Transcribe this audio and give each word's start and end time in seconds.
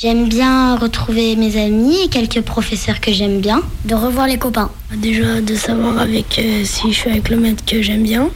J'aime 0.00 0.28
bien 0.28 0.76
retrouver 0.76 1.34
mes 1.34 1.60
amis 1.60 2.04
et 2.04 2.08
quelques 2.08 2.42
professeurs 2.42 3.00
que 3.00 3.10
j'aime 3.10 3.40
bien. 3.40 3.62
De 3.84 3.96
revoir 3.96 4.28
les 4.28 4.38
copains. 4.38 4.70
Déjà 4.94 5.40
de 5.40 5.56
savoir 5.56 5.98
avec 5.98 6.38
euh, 6.38 6.62
si 6.62 6.92
je 6.92 7.00
suis 7.00 7.10
avec 7.10 7.28
le 7.28 7.36
maître 7.36 7.64
que 7.66 7.82
j'aime 7.82 8.04
bien 8.04 8.30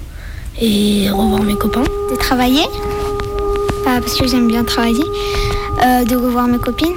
et 0.60 1.08
revoir 1.08 1.40
mes 1.44 1.54
copains. 1.54 1.84
De 2.10 2.16
travailler, 2.16 2.64
euh, 2.64 4.00
parce 4.00 4.18
que 4.18 4.26
j'aime 4.26 4.48
bien 4.48 4.64
travailler. 4.64 5.04
Euh, 5.84 6.04
de 6.04 6.16
revoir 6.16 6.48
mes 6.48 6.58
copines? 6.58 6.96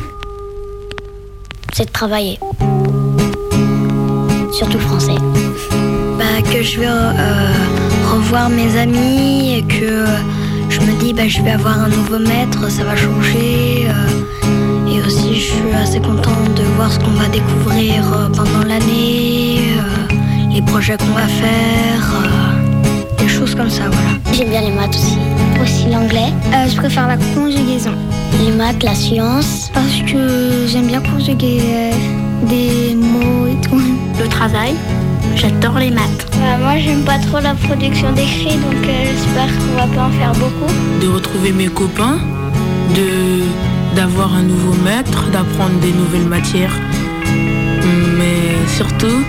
C'est 1.72 1.86
de 1.86 1.92
travailler. 1.92 2.40
Surtout 4.52 4.80
français. 4.80 5.20
Bah, 6.18 6.42
que 6.42 6.64
je 6.64 6.80
vais 6.80 6.88
euh, 6.88 7.54
revoir 8.16 8.50
mes 8.50 8.76
amis 8.80 9.60
et 9.60 9.62
que 9.62 10.06
je 10.70 10.82
me 10.82 11.00
dis 11.00 11.14
bah, 11.14 11.28
je 11.28 11.44
vais 11.44 11.52
avoir 11.52 11.84
un 11.84 11.90
nouveau 11.90 12.18
maître, 12.18 12.68
ça 12.72 12.84
va 12.84 12.96
changer. 12.96 13.88
Et 14.88 15.02
aussi 15.06 15.36
je 15.36 15.52
suis 15.54 15.74
assez 15.74 16.00
contente 16.00 16.54
de 16.56 16.64
voir 16.76 16.92
ce 16.92 17.00
qu'on 17.00 17.12
va 17.12 17.28
découvrir 17.28 18.04
euh, 18.14 18.30
pendant 18.30 18.64
l'année, 18.68 19.60
euh, 19.78 20.14
les 20.54 20.62
projets 20.62 20.98
qu'on 20.98 21.14
va 21.14 21.28
faire, 21.28 22.14
euh, 22.24 23.18
des 23.18 23.28
choses 23.28 23.56
comme 23.56 23.70
ça, 23.70 23.84
voilà. 23.92 24.12
J'aime 24.34 24.50
bien 24.50 24.62
les 24.62 24.72
maths 24.72 24.96
aussi. 24.96 25.18
Aussi 25.62 25.90
l'anglais, 25.90 26.32
Euh, 26.54 26.68
je 26.70 26.76
préfère 26.76 27.08
la 27.08 27.18
conjugaison. 27.18 27.92
Les 28.44 28.52
maths, 28.52 28.84
la 28.84 28.94
science. 28.96 29.72
Parce 29.74 30.02
que 30.12 30.68
j'aime 30.68 30.88
bien 30.88 31.02
conjuguer 31.02 31.62
des 32.50 32.96
mots 32.96 33.48
et 33.48 33.60
tout. 33.68 33.82
Le 34.22 34.28
travail, 34.28 34.74
j'adore 35.36 35.80
les 35.80 35.90
maths. 35.92 36.28
Bah, 36.34 36.58
moi, 36.62 36.78
j'aime 36.78 37.04
pas 37.04 37.18
trop 37.20 37.40
la 37.40 37.54
production 37.56 38.12
d'écrit, 38.12 38.58
donc 38.58 38.84
euh, 38.86 39.06
j'espère 39.10 39.48
qu'on 39.58 39.76
va 39.82 39.88
pas 39.96 40.04
en 40.08 40.12
faire 40.12 40.34
beaucoup. 40.34 40.72
de 41.02 41.08
retrouver 41.08 41.52
mes 41.52 41.68
copains, 41.68 42.18
de 42.96 43.42
d'avoir 43.96 44.36
un 44.36 44.44
nouveau 44.44 44.74
maître, 44.84 45.30
d'apprendre 45.32 45.80
des 45.80 45.94
nouvelles 45.94 46.28
matières. 46.28 46.78
Mais 48.18 48.68
surtout, 48.68 49.24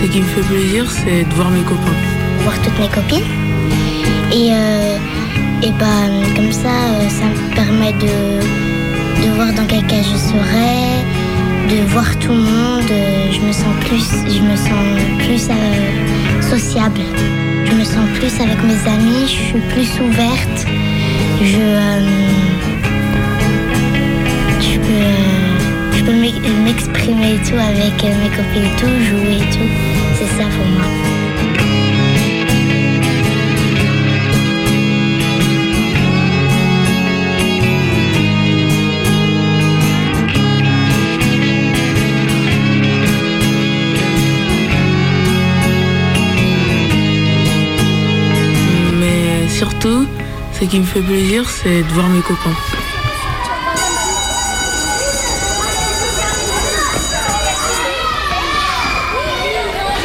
ce 0.00 0.08
qui 0.10 0.20
me 0.20 0.24
fait 0.24 0.42
plaisir, 0.42 0.90
c'est 0.90 1.24
de 1.24 1.34
voir 1.34 1.50
mes 1.50 1.62
copains. 1.62 1.98
Voir 2.42 2.60
toutes 2.62 2.78
mes 2.80 2.88
copines. 2.88 3.30
Et, 4.32 4.50
euh, 4.52 4.98
et 5.62 5.70
bah, 5.78 6.08
comme 6.34 6.52
ça, 6.52 6.68
euh, 6.68 7.08
ça 7.08 7.26
me 7.26 7.54
permet 7.54 7.92
de, 7.92 9.24
de 9.24 9.34
voir 9.34 9.52
dans 9.54 9.66
quel 9.66 9.86
cas 9.86 10.02
je 10.02 10.16
serai, 10.16 10.76
de 11.70 11.86
voir 11.92 12.18
tout 12.18 12.32
le 12.32 12.42
monde. 12.42 12.92
Je 13.30 13.40
me 13.40 13.52
sens 13.52 13.74
plus, 13.86 14.06
je 14.36 14.42
me 14.42 14.56
sens 14.56 14.84
plus 15.18 15.48
euh, 15.48 16.42
sociable. 16.42 17.00
Je 17.66 17.74
me 17.74 17.84
sens 17.84 18.06
plus 18.14 18.34
avec 18.40 18.58
mes 18.64 18.90
amis, 18.90 19.26
je 19.26 19.38
suis 19.48 19.60
plus 19.72 19.90
ouverte. 20.00 20.66
Je, 21.40 22.47
m'exprimer 26.46 27.34
et 27.34 27.38
tout 27.48 27.56
avec 27.58 28.04
euh, 28.04 28.14
mes 28.22 28.30
copines 28.30 28.70
tout, 28.78 29.04
jouer 29.04 29.36
et 29.36 29.50
tout. 29.50 29.70
C'est 30.14 30.26
ça 30.36 30.44
pour 30.56 30.66
moi. 30.66 30.84
Mais 49.00 49.48
surtout, 49.48 50.06
ce 50.58 50.64
qui 50.64 50.80
me 50.80 50.84
fait 50.84 51.00
plaisir, 51.00 51.48
c'est 51.48 51.82
de 51.82 51.88
voir 51.92 52.08
mes 52.08 52.20
copains. 52.20 52.56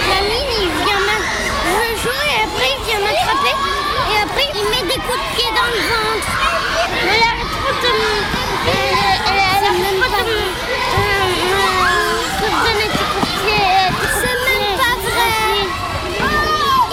La 0.09 0.19
mine, 0.29 0.51
il 0.61 0.69
vient 0.83 1.03
me 1.09 1.17
jouer 2.03 2.29
et 2.29 2.41
après 2.43 2.69
il 2.77 2.81
vient 2.85 2.99
m'attraper 2.99 3.55
et 4.11 4.17
après 4.23 4.47
il 4.53 4.65
met 4.69 4.85
des 4.93 4.99
coups 5.01 5.21
de 5.23 5.27
pied 5.35 5.49
dans 5.57 5.69
le 5.73 5.79
ventre. 5.91 6.31
Mais 7.05 7.15
elle 7.15 7.27
arrête 7.31 7.53
pas 7.63 7.75
de 7.83 7.91
me... 7.99 8.11
Elle, 8.67 8.97
elle, 8.99 9.33
elle 9.33 9.65
arrête 9.69 9.97
pas 10.01 10.11
de 10.13 10.29
me... 10.29 10.37
euh, 10.99 11.25
me- 11.49 11.81
me 12.41 12.49
donner 12.63 12.87
des 12.93 13.05
coups 13.09 13.23
de 13.23 13.35
pied. 13.41 13.67
C'est 14.19 14.37
même 14.47 14.75
pas 14.81 14.95
vrai. 15.07 15.37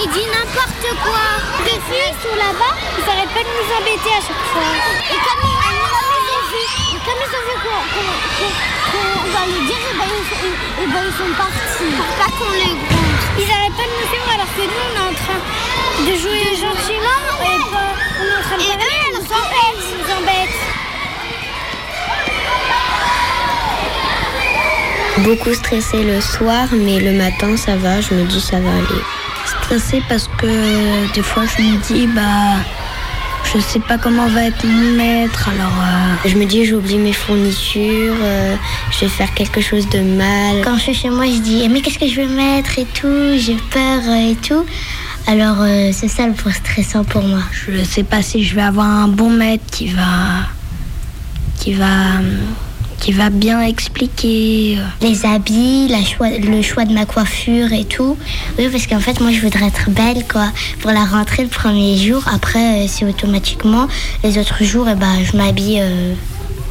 Il 0.03 0.09
dit 0.15 0.29
n'importe 0.35 0.89
quoi. 1.05 1.27
Les 1.67 1.79
filles 1.89 2.17
sont 2.23 2.37
là-bas, 2.37 2.75
ils 3.01 3.09
arrêtent 3.11 3.35
pas 3.35 3.45
de 3.49 3.53
nous 3.57 3.69
embêter 3.81 4.13
à 4.13 4.21
chaque 4.21 4.45
fois. 4.53 4.71
Et 5.09 5.19
comme 5.25 5.43
ils, 5.49 5.57
ont 5.57 6.45
vu, 6.53 6.65
et 6.93 7.01
comme 7.05 7.21
ils 7.25 7.33
ont 7.39 7.45
vu 7.49 7.55
qu'on 7.65 9.31
va 9.33 9.43
les 9.47 9.63
dire, 9.67 9.83
et 9.91 9.97
ben, 9.97 10.09
ils, 10.21 10.27
sont- 10.29 10.57
et 10.83 10.87
ben, 10.87 11.03
ils 11.09 11.17
sont 11.17 11.33
partis. 11.37 11.91
Pour 11.97 12.11
pas 12.21 12.31
qu'on 12.37 12.53
les 12.53 12.75
gronde. 12.77 13.23
Ils 13.41 13.51
arrêtent 13.51 13.79
pas 13.81 13.89
de 13.89 13.95
nous 13.97 14.09
suivre 14.11 14.29
alors 14.35 14.51
que 14.53 14.63
nous 14.69 14.85
on 14.85 14.93
est 15.01 15.07
en 15.11 15.15
train 15.17 15.41
de 16.07 16.13
jouer 16.21 16.45
gentiment 16.61 17.21
et 17.41 17.59
pas, 17.73 17.91
on 18.21 18.25
est 18.25 18.37
en 18.37 18.43
train 18.45 18.59
de 18.59 18.63
et 18.69 18.77
eux, 18.77 19.01
ils 19.09 19.15
nous 19.17 19.29
embêtent. 19.33 19.81
Ils 19.81 19.99
nous 19.99 20.11
embêtent. 20.21 20.61
beaucoup 25.19 25.53
stressé 25.53 26.03
le 26.03 26.21
soir, 26.21 26.67
mais 26.73 26.99
le 26.99 27.13
matin 27.13 27.57
ça 27.57 27.77
va, 27.77 28.01
je 28.01 28.15
me 28.15 28.25
dis 28.25 28.41
ça 28.41 28.59
va 28.61 28.71
aller. 28.71 29.03
Stressée 29.45 30.03
parce 30.09 30.29
que 30.39 31.13
des 31.13 31.23
fois 31.23 31.45
je 31.47 31.63
me 31.63 31.77
dis 31.79 32.07
bah 32.07 32.57
je 33.53 33.59
sais 33.59 33.81
pas 33.81 33.99
comment 33.99 34.29
va 34.29 34.45
être 34.45 34.65
mon 34.65 34.97
maître 34.97 35.49
alors 35.49 35.73
euh, 35.81 36.29
Je 36.29 36.37
me 36.37 36.45
dis 36.45 36.65
j'oublie 36.65 36.99
mes 36.99 37.13
fournitures, 37.13 38.15
euh, 38.23 38.55
je 38.93 39.01
vais 39.01 39.09
faire 39.09 39.33
quelque 39.35 39.61
chose 39.61 39.89
de 39.89 40.01
mal. 40.01 40.63
Quand 40.63 40.77
je 40.77 40.83
suis 40.83 40.95
chez 40.95 41.11
moi, 41.11 41.27
je 41.27 41.41
dis 41.41 41.69
mais 41.69 41.81
qu'est-ce 41.81 41.99
que 41.99 42.07
je 42.07 42.17
vais 42.17 42.27
mettre 42.27 42.79
et 42.79 42.85
tout, 42.85 43.37
j'ai 43.37 43.57
peur 43.71 44.01
euh, 44.07 44.31
et 44.31 44.37
tout. 44.37 44.65
Alors 45.27 45.59
c'est 45.93 46.09
ça 46.09 46.27
le 46.27 46.33
plus 46.33 46.53
stressant 46.53 47.05
pour 47.05 47.23
moi. 47.23 47.43
je 47.53 47.85
sais 47.85 48.03
pas 48.05 48.23
si 48.23 48.43
je 48.43 48.55
vais 48.55 48.63
avoir 48.63 48.87
un 48.87 49.09
bon 49.09 49.31
maître 49.31 49.65
qui 49.71 49.89
va 49.89 50.49
qui 51.59 51.75
va 51.75 52.21
qui 53.01 53.13
va 53.13 53.31
bien 53.31 53.61
expliquer 53.63 54.77
euh. 54.79 55.07
Les 55.07 55.25
habits, 55.25 55.89
la 55.89 56.05
choix, 56.05 56.29
le 56.31 56.63
choix 56.63 56.85
de 56.85 56.93
ma 56.93 57.07
coiffure 57.07 57.73
et 57.73 57.85
tout. 57.85 58.17
Oui, 58.59 58.69
parce 58.71 58.87
qu'en 58.87 59.01
fait, 59.01 59.21
moi, 59.21 59.33
je 59.33 59.41
voudrais 59.41 59.67
être 59.67 59.91
belle, 59.91 60.25
quoi, 60.31 60.53
pour 60.81 60.91
la 60.91 61.05
rentrée 61.05 61.43
le 61.43 61.49
premier 61.49 61.97
jour. 61.97 62.23
Après, 62.33 62.85
euh, 62.85 62.87
c'est 62.89 63.05
automatiquement. 63.07 63.89
Les 64.23 64.39
autres 64.39 64.63
jours, 64.65 64.87
eh 64.91 64.95
ben, 64.95 65.25
je 65.25 65.37
m'habille 65.37 65.81
euh, 65.81 66.15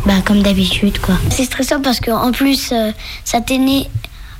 bah, 0.05 0.21
comme 0.23 0.43
d'habitude, 0.43 0.99
quoi. 0.99 1.15
C'est 1.31 1.45
stressant 1.45 1.81
parce 1.81 1.99
qu'en 1.99 2.31
plus, 2.31 2.69
euh, 2.71 2.91
ça 3.25 3.41
tenait. 3.41 3.87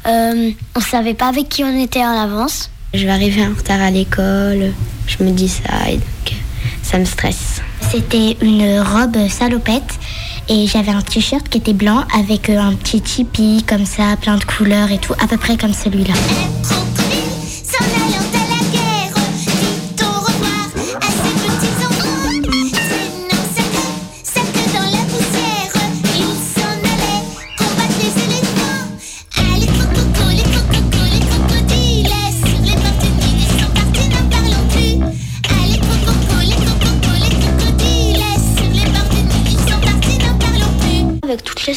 euh, 0.07 0.51
on 0.75 0.79
savait 0.79 1.15
pas 1.15 1.27
avec 1.27 1.49
qui 1.49 1.63
on 1.63 1.77
était 1.81 2.03
en 2.03 2.17
avance. 2.21 2.69
Je 2.93 3.05
vais 3.05 3.11
arriver 3.11 3.43
en 3.45 3.53
retard 3.55 3.81
à 3.81 3.91
l'école, 3.91 4.73
je 5.05 5.23
me 5.23 5.31
dis 5.31 5.49
ça 5.49 5.89
et 5.89 5.97
donc 5.97 6.33
ça 6.81 6.97
me 6.97 7.05
stresse. 7.05 7.61
C'était 7.91 8.35
une 8.41 8.79
robe 8.79 9.17
salopette 9.29 9.99
et 10.49 10.67
j'avais 10.67 10.91
un 10.91 11.01
t-shirt 11.01 11.47
qui 11.47 11.59
était 11.59 11.73
blanc 11.73 12.03
avec 12.13 12.49
euh, 12.49 12.59
un 12.59 12.73
petit 12.73 13.01
tipi 13.01 13.63
comme 13.67 13.85
ça, 13.85 14.17
plein 14.19 14.37
de 14.37 14.43
couleurs 14.43 14.91
et 14.91 14.97
tout, 14.97 15.13
à 15.23 15.27
peu 15.27 15.37
près 15.37 15.57
comme 15.57 15.73
celui-là. 15.73 16.13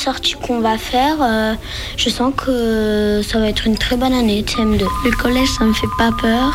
Sorties 0.03 0.35
qu'on 0.35 0.61
va 0.61 0.79
faire, 0.79 1.17
euh, 1.21 1.55
je 1.97 2.09
sens 2.09 2.33
que 2.37 3.23
ça 3.23 3.39
va 3.39 3.49
être 3.49 3.67
une 3.67 3.77
très 3.77 3.97
bonne 3.97 4.13
année 4.13 4.43
de 4.43 4.49
CM2. 4.49 4.85
Le 5.05 5.23
collège, 5.23 5.49
ça 5.49 5.65
me 5.65 5.73
fait 5.73 5.95
pas 5.97 6.11
peur. 6.21 6.51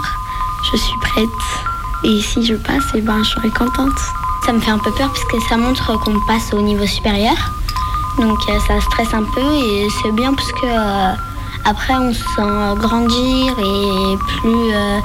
Je 0.72 0.78
suis 0.78 1.00
prête. 1.02 1.44
Et 2.04 2.22
si 2.22 2.46
je 2.46 2.56
passe, 2.56 2.84
eh 2.94 3.02
ben, 3.02 3.24
je 3.24 3.30
serai 3.30 3.50
contente. 3.50 3.98
Ça 4.46 4.54
me 4.54 4.60
fait 4.60 4.72
un 4.72 4.80
peu 4.80 4.92
peur 4.92 5.10
parce 5.10 5.26
que 5.26 5.40
ça 5.50 5.58
montre 5.58 5.98
qu'on 6.04 6.20
passe 6.28 6.54
au 6.54 6.62
niveau 6.62 6.86
supérieur. 6.86 7.38
Donc 8.20 8.38
euh, 8.50 8.60
ça 8.68 8.82
stresse 8.82 9.14
un 9.14 9.24
peu 9.24 9.42
et 9.42 9.88
c'est 10.02 10.12
bien 10.12 10.34
parce 10.34 10.52
que 10.52 10.66
euh, 10.66 11.14
après 11.66 11.94
on 11.94 12.14
se 12.14 12.24
sent 12.24 12.80
grandir 12.80 13.54
et 13.60 14.18
plus, 14.40 14.74
euh, 14.74 15.00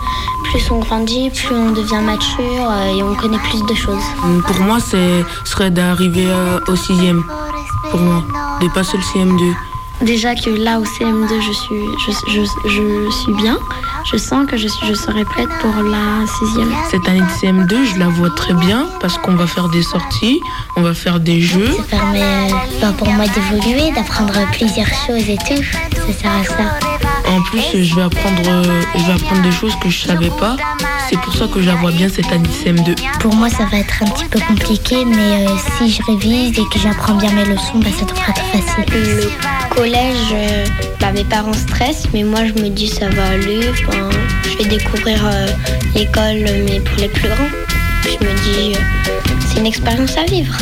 plus 0.44 0.70
on 0.70 0.78
grandit, 0.78 1.30
plus 1.30 1.54
on 1.54 1.72
devient 1.72 2.00
mature 2.04 2.70
euh, 2.70 2.96
et 2.96 3.02
on 3.02 3.14
connaît 3.14 3.38
plus 3.38 3.62
de 3.66 3.74
choses. 3.74 4.04
Pour 4.46 4.60
moi, 4.60 4.78
c'est 4.80 5.24
serait 5.44 5.70
d'arriver 5.70 6.26
euh, 6.28 6.60
au 6.68 6.76
sixième. 6.76 7.24
Pour 7.92 8.00
moi, 8.00 8.24
de 8.60 8.68
passer 8.68 8.96
le 8.96 9.02
CM2. 9.02 9.52
Déjà 10.00 10.34
que 10.34 10.50
là, 10.50 10.80
au 10.80 10.84
CM2, 10.84 11.28
je 11.40 11.52
suis, 11.52 11.84
je, 12.06 12.12
je- 12.32 12.68
je 12.70 13.10
suis 13.22 13.34
bien. 13.34 13.56
Je 14.10 14.16
sens 14.16 14.46
que 14.50 14.56
je, 14.56 14.66
je 14.88 14.94
serai 14.94 15.24
prête 15.24 15.48
pour 15.60 15.72
la 15.84 16.26
sixième. 16.38 16.72
Cette 16.90 17.06
année 17.08 17.20
de 17.20 17.26
CM2, 17.26 17.84
je 17.94 17.98
la 18.00 18.08
vois 18.08 18.30
très 18.30 18.54
bien 18.54 18.86
parce 19.00 19.16
qu'on 19.18 19.34
va 19.36 19.46
faire 19.46 19.68
des 19.68 19.82
sorties, 19.82 20.40
on 20.76 20.82
va 20.82 20.92
faire 20.94 21.20
des 21.20 21.40
jeux. 21.40 21.70
Ça 21.90 21.96
permet 21.98 22.48
bah, 22.80 22.92
pour 22.98 23.08
moi 23.12 23.26
d'évoluer, 23.28 23.92
d'apprendre 23.92 24.32
plusieurs 24.52 24.88
choses 25.06 25.28
et 25.28 25.36
tout. 25.46 25.62
Ça 25.62 26.12
sert 26.20 26.32
à 26.32 26.44
ça. 26.44 26.78
En 27.32 27.40
plus, 27.42 27.84
je 27.84 27.94
vais 27.94 28.02
apprendre, 28.02 28.42
je 28.94 29.04
vais 29.04 29.12
apprendre 29.12 29.42
des 29.42 29.52
choses 29.52 29.74
que 29.82 29.88
je 29.88 30.06
savais 30.06 30.30
pas. 30.38 30.56
C'est 31.08 31.18
pour 31.20 31.34
ça 31.34 31.46
que 31.46 31.62
je 31.62 31.66
la 31.66 31.74
vois 31.76 31.90
bien 31.90 32.08
cette 32.08 32.30
année 32.30 32.46
de 32.46 32.70
CM2. 32.70 32.94
Pour 33.20 33.34
moi, 33.34 33.48
ça 33.48 33.64
va 33.64 33.78
être 33.78 34.02
un 34.02 34.06
petit 34.06 34.26
peu 34.26 34.38
compliqué, 34.40 35.04
mais 35.04 35.46
euh, 35.46 35.56
si 35.78 35.90
je 35.90 36.02
révise 36.02 36.58
et 36.58 36.64
que 36.72 36.78
j'apprends 36.78 37.14
bien 37.14 37.32
mes 37.32 37.44
leçons, 37.44 37.78
bah, 37.78 37.88
ça 37.98 38.04
devrait 38.04 38.30
être 38.30 38.44
facile. 38.46 38.84
Le 38.92 39.74
collège, 39.74 40.32
euh, 40.32 40.66
bah, 41.00 41.12
mes 41.12 41.24
parents 41.24 41.52
stressent, 41.54 42.06
mais 42.12 42.22
moi 42.22 42.40
je 42.44 42.62
me 42.62 42.68
dis 42.68 42.88
ça 42.88 43.08
va 43.08 43.28
aller. 43.28 43.60
Enfin, 43.70 44.10
je 44.44 44.58
vais 44.58 44.68
découvrir 44.68 45.20
euh, 45.24 45.46
l'école, 45.94 46.44
mais 46.66 46.80
pour 46.80 46.96
les 46.98 47.08
plus 47.08 47.28
grands. 47.28 47.50
Je 48.04 48.26
me 48.26 48.34
dis, 48.42 48.74
euh, 48.74 48.80
c'est 49.48 49.60
une 49.60 49.66
expérience 49.66 50.16
à 50.16 50.24
vivre. 50.24 50.54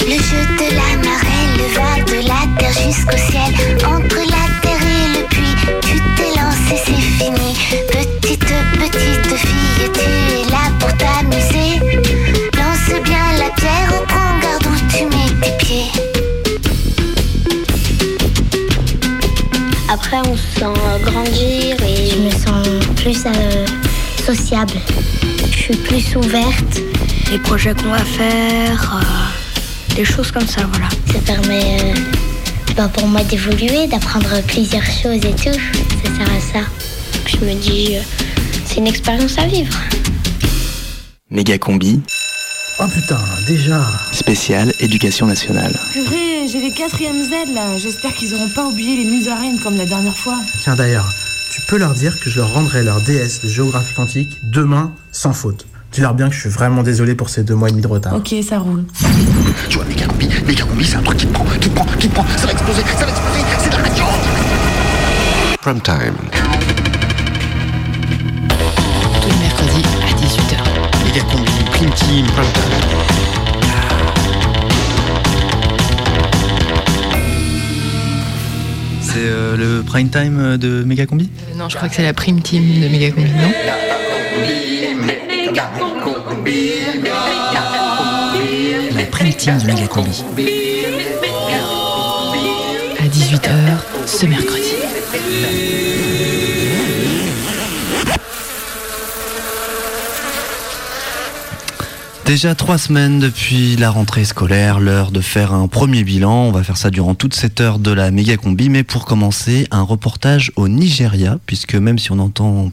Le 0.00 0.14
jeu 0.14 0.46
de 0.58 0.74
la 0.74 1.02
marée, 1.02 1.46
le 1.56 1.74
va 1.74 2.04
de 2.04 2.28
la 2.28 2.58
terre 2.58 2.86
jusqu'au 2.86 3.16
ciel. 3.16 3.78
Entre 3.86 4.16
la 4.30 4.51
c'est 6.76 6.92
fini. 6.92 7.54
Petite, 7.88 8.44
petite 8.78 9.36
fille, 9.36 9.90
tu 9.94 10.00
es 10.00 10.50
là 10.50 10.70
pour 10.78 10.92
t'amuser? 10.96 11.80
Lance 12.56 13.02
bien 13.04 13.32
la 13.38 13.50
pierre, 13.54 14.02
prends 14.08 14.38
garde 14.40 14.66
où 14.66 14.96
tu 14.96 15.04
mets 15.04 15.40
tes 15.40 15.64
pieds. 15.64 15.90
Après, 19.90 20.18
on 20.26 20.36
se 20.36 20.60
sent 20.60 21.02
grandir 21.04 21.76
et 21.86 22.10
Je 22.10 22.18
me 22.18 22.30
sens 22.30 22.66
plus 22.96 23.24
euh, 23.26 23.66
sociable. 24.24 24.74
Je 25.50 25.58
suis 25.58 25.76
plus 25.76 26.16
ouverte. 26.16 26.80
Les 27.30 27.38
projets 27.38 27.74
qu'on 27.74 27.90
va 27.90 28.04
faire, 28.04 29.00
euh, 29.00 29.94
des 29.96 30.04
choses 30.04 30.30
comme 30.30 30.46
ça, 30.46 30.62
voilà. 30.70 30.88
Ça 31.12 31.18
permet 31.20 31.78
euh, 31.82 31.94
bah, 32.76 32.90
pour 32.92 33.06
moi 33.06 33.22
d'évoluer, 33.24 33.86
d'apprendre 33.86 34.42
plusieurs 34.46 34.84
choses 34.84 35.24
et 35.24 35.34
tout. 35.34 35.58
Ça 36.04 36.10
sert 36.16 36.34
à 36.36 36.40
ça. 36.40 36.68
je 37.26 37.36
me 37.44 37.54
dis, 37.54 37.96
euh, 37.96 38.00
c'est 38.64 38.76
une 38.78 38.86
expérience 38.86 39.38
à 39.38 39.46
vivre. 39.46 39.76
Méga 41.30 41.58
combi, 41.58 42.00
Oh 42.80 42.84
putain, 42.92 43.18
déjà. 43.46 43.84
spécial 44.12 44.72
éducation 44.80 45.26
nationale. 45.26 45.72
Purée, 45.92 46.48
j'ai 46.50 46.60
les 46.60 46.72
quatrièmes 46.72 47.22
Z 47.24 47.54
là. 47.54 47.78
J'espère 47.78 48.12
qu'ils 48.14 48.34
auront 48.34 48.48
pas 48.48 48.66
oublié 48.66 49.04
les 49.04 49.10
musaraines 49.10 49.58
comme 49.62 49.76
la 49.76 49.86
dernière 49.86 50.16
fois. 50.16 50.38
Tiens 50.62 50.74
d'ailleurs, 50.74 51.08
tu 51.54 51.60
peux 51.68 51.76
leur 51.76 51.94
dire 51.94 52.18
que 52.18 52.28
je 52.30 52.38
leur 52.38 52.52
rendrai 52.52 52.82
leur 52.82 53.00
DS 53.02 53.40
de 53.44 53.48
géographie 53.48 53.94
quantique 53.94 54.38
demain 54.42 54.92
sans 55.12 55.32
faute. 55.32 55.66
Dis-leur 55.92 56.14
bien 56.14 56.28
que 56.30 56.34
je 56.34 56.40
suis 56.40 56.48
vraiment 56.48 56.82
désolé 56.82 57.14
pour 57.14 57.28
ces 57.28 57.44
deux 57.44 57.54
mois 57.54 57.68
et 57.68 57.72
demi 57.72 57.82
de 57.82 57.86
retard. 57.88 58.14
Ok, 58.14 58.34
ça 58.48 58.58
roule. 58.58 58.84
Tu 59.68 59.76
vois, 59.76 59.84
méga 59.84 60.06
combi, 60.06 60.26
méga 60.46 60.64
combi, 60.64 60.84
c'est 60.86 60.96
un 60.96 61.02
truc 61.02 61.18
qui 61.18 61.26
te 61.26 61.32
prend, 61.34 61.44
qui 61.44 61.68
te 61.68 61.74
prend, 61.74 61.84
qui 61.98 62.08
te 62.08 62.14
prend, 62.14 62.26
ça 62.38 62.46
va 62.46 62.52
exploser, 62.52 62.80
ça 62.98 63.04
va 63.04 63.10
exploser, 63.10 63.40
Prime 65.62 65.80
time. 65.80 66.16
Tous 69.20 69.28
les 69.28 69.36
mercredis 69.36 69.84
à 70.02 70.12
18h. 70.20 71.04
Méga 71.04 71.20
combi, 71.30 71.52
prime 71.70 71.90
team, 71.90 72.26
prime 72.26 72.52
time. 72.52 73.82
C'est 79.02 79.18
euh, 79.18 79.56
le 79.56 79.82
prime 79.84 80.08
time 80.08 80.56
de 80.56 80.82
Megacombi 80.82 81.30
Euh, 81.52 81.56
non, 81.56 81.68
je 81.68 81.76
crois 81.76 81.88
que 81.88 81.94
c'est 81.94 82.02
la 82.02 82.12
prime 82.12 82.40
team 82.40 82.80
de 82.80 82.88
Megacombi, 82.88 83.30
non? 83.30 83.52
La 88.96 89.04
prime 89.04 89.34
team 89.34 89.58
de 89.58 89.66
Megacombi. 89.66 90.24
À 92.98 93.04
18h 93.04 94.06
ce 94.06 94.26
mercredi. 94.26 94.81
Déjà 102.32 102.54
trois 102.54 102.78
semaines 102.78 103.18
depuis 103.18 103.76
la 103.76 103.90
rentrée 103.90 104.24
scolaire, 104.24 104.80
l'heure 104.80 105.10
de 105.10 105.20
faire 105.20 105.52
un 105.52 105.68
premier 105.68 106.02
bilan. 106.02 106.44
On 106.44 106.50
va 106.50 106.62
faire 106.62 106.78
ça 106.78 106.88
durant 106.88 107.14
toute 107.14 107.34
cette 107.34 107.60
heure 107.60 107.78
de 107.78 107.90
la 107.90 108.10
méga 108.10 108.38
combi. 108.38 108.70
Mais 108.70 108.84
pour 108.84 109.04
commencer, 109.04 109.66
un 109.70 109.82
reportage 109.82 110.50
au 110.56 110.66
Nigeria, 110.66 111.38
puisque 111.44 111.74
même 111.74 111.98
si 111.98 112.10
on 112.10 112.18
entend, 112.18 112.72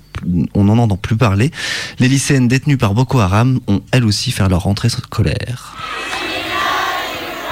on 0.54 0.64
n'en 0.64 0.78
entend 0.78 0.96
plus 0.96 1.18
parler, 1.18 1.52
les 2.00 2.08
lycéennes 2.08 2.48
détenues 2.48 2.78
par 2.78 2.94
Boko 2.94 3.20
Haram 3.20 3.60
ont 3.68 3.82
elles 3.92 4.06
aussi 4.06 4.32
fait 4.32 4.48
leur 4.48 4.64
rentrée 4.64 4.88
scolaire. 4.88 5.76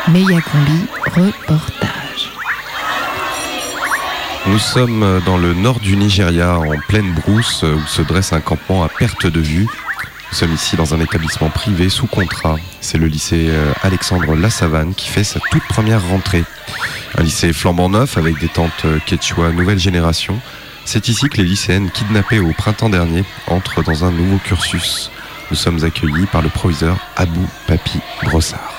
Megacombi 0.07 0.85
reportage. 1.13 2.06
Nous 4.49 4.59
sommes 4.59 5.21
dans 5.25 5.38
le 5.38 5.53
nord 5.53 5.79
du 5.79 5.97
Nigeria, 5.97 6.57
en 6.57 6.79
pleine 6.88 7.11
brousse, 7.13 7.63
où 7.63 7.85
se 7.88 8.01
dresse 8.01 8.31
un 8.31 8.39
campement 8.39 8.83
à 8.83 8.89
perte 8.89 9.27
de 9.27 9.41
vue. 9.41 9.67
Nous 10.31 10.38
sommes 10.38 10.53
ici 10.53 10.75
dans 10.75 10.94
un 10.94 10.99
établissement 10.99 11.49
privé 11.49 11.89
sous 11.89 12.07
contrat. 12.07 12.57
C'est 12.79 12.97
le 12.97 13.07
lycée 13.07 13.47
euh, 13.49 13.71
Alexandre 13.81 14.35
Lasavane 14.35 14.94
qui 14.94 15.09
fait 15.09 15.23
sa 15.23 15.39
toute 15.51 15.63
première 15.67 16.05
rentrée. 16.07 16.44
Un 17.17 17.23
lycée 17.23 17.53
flambant 17.53 17.89
neuf 17.89 18.17
avec 18.17 18.39
des 18.39 18.49
tentes 18.49 18.85
euh, 18.85 18.99
quechua 19.05 19.51
nouvelle 19.51 19.79
génération. 19.79 20.39
C'est 20.85 21.09
ici 21.09 21.27
que 21.29 21.38
les 21.38 21.44
lycéennes 21.44 21.89
kidnappées 21.91 22.39
au 22.39 22.51
printemps 22.51 22.89
dernier 22.89 23.23
entrent 23.47 23.83
dans 23.83 24.05
un 24.05 24.11
nouveau 24.11 24.38
cursus. 24.38 25.11
Nous 25.49 25.57
sommes 25.57 25.83
accueillis 25.83 26.25
par 26.25 26.41
le 26.41 26.49
proviseur 26.49 26.97
Abou 27.15 27.47
Papi 27.67 27.99
Brossard. 28.23 28.76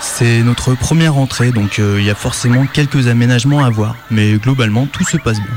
C'est 0.00 0.42
notre 0.42 0.74
première 0.74 1.14
rentrée, 1.14 1.52
donc 1.52 1.78
euh, 1.78 1.96
il 1.98 2.06
y 2.06 2.10
a 2.10 2.14
forcément 2.14 2.66
quelques 2.66 3.08
aménagements 3.08 3.64
à 3.64 3.70
voir. 3.70 3.96
Mais 4.10 4.34
globalement, 4.34 4.86
tout 4.86 5.04
se 5.04 5.16
passe 5.16 5.38
bien. 5.38 5.54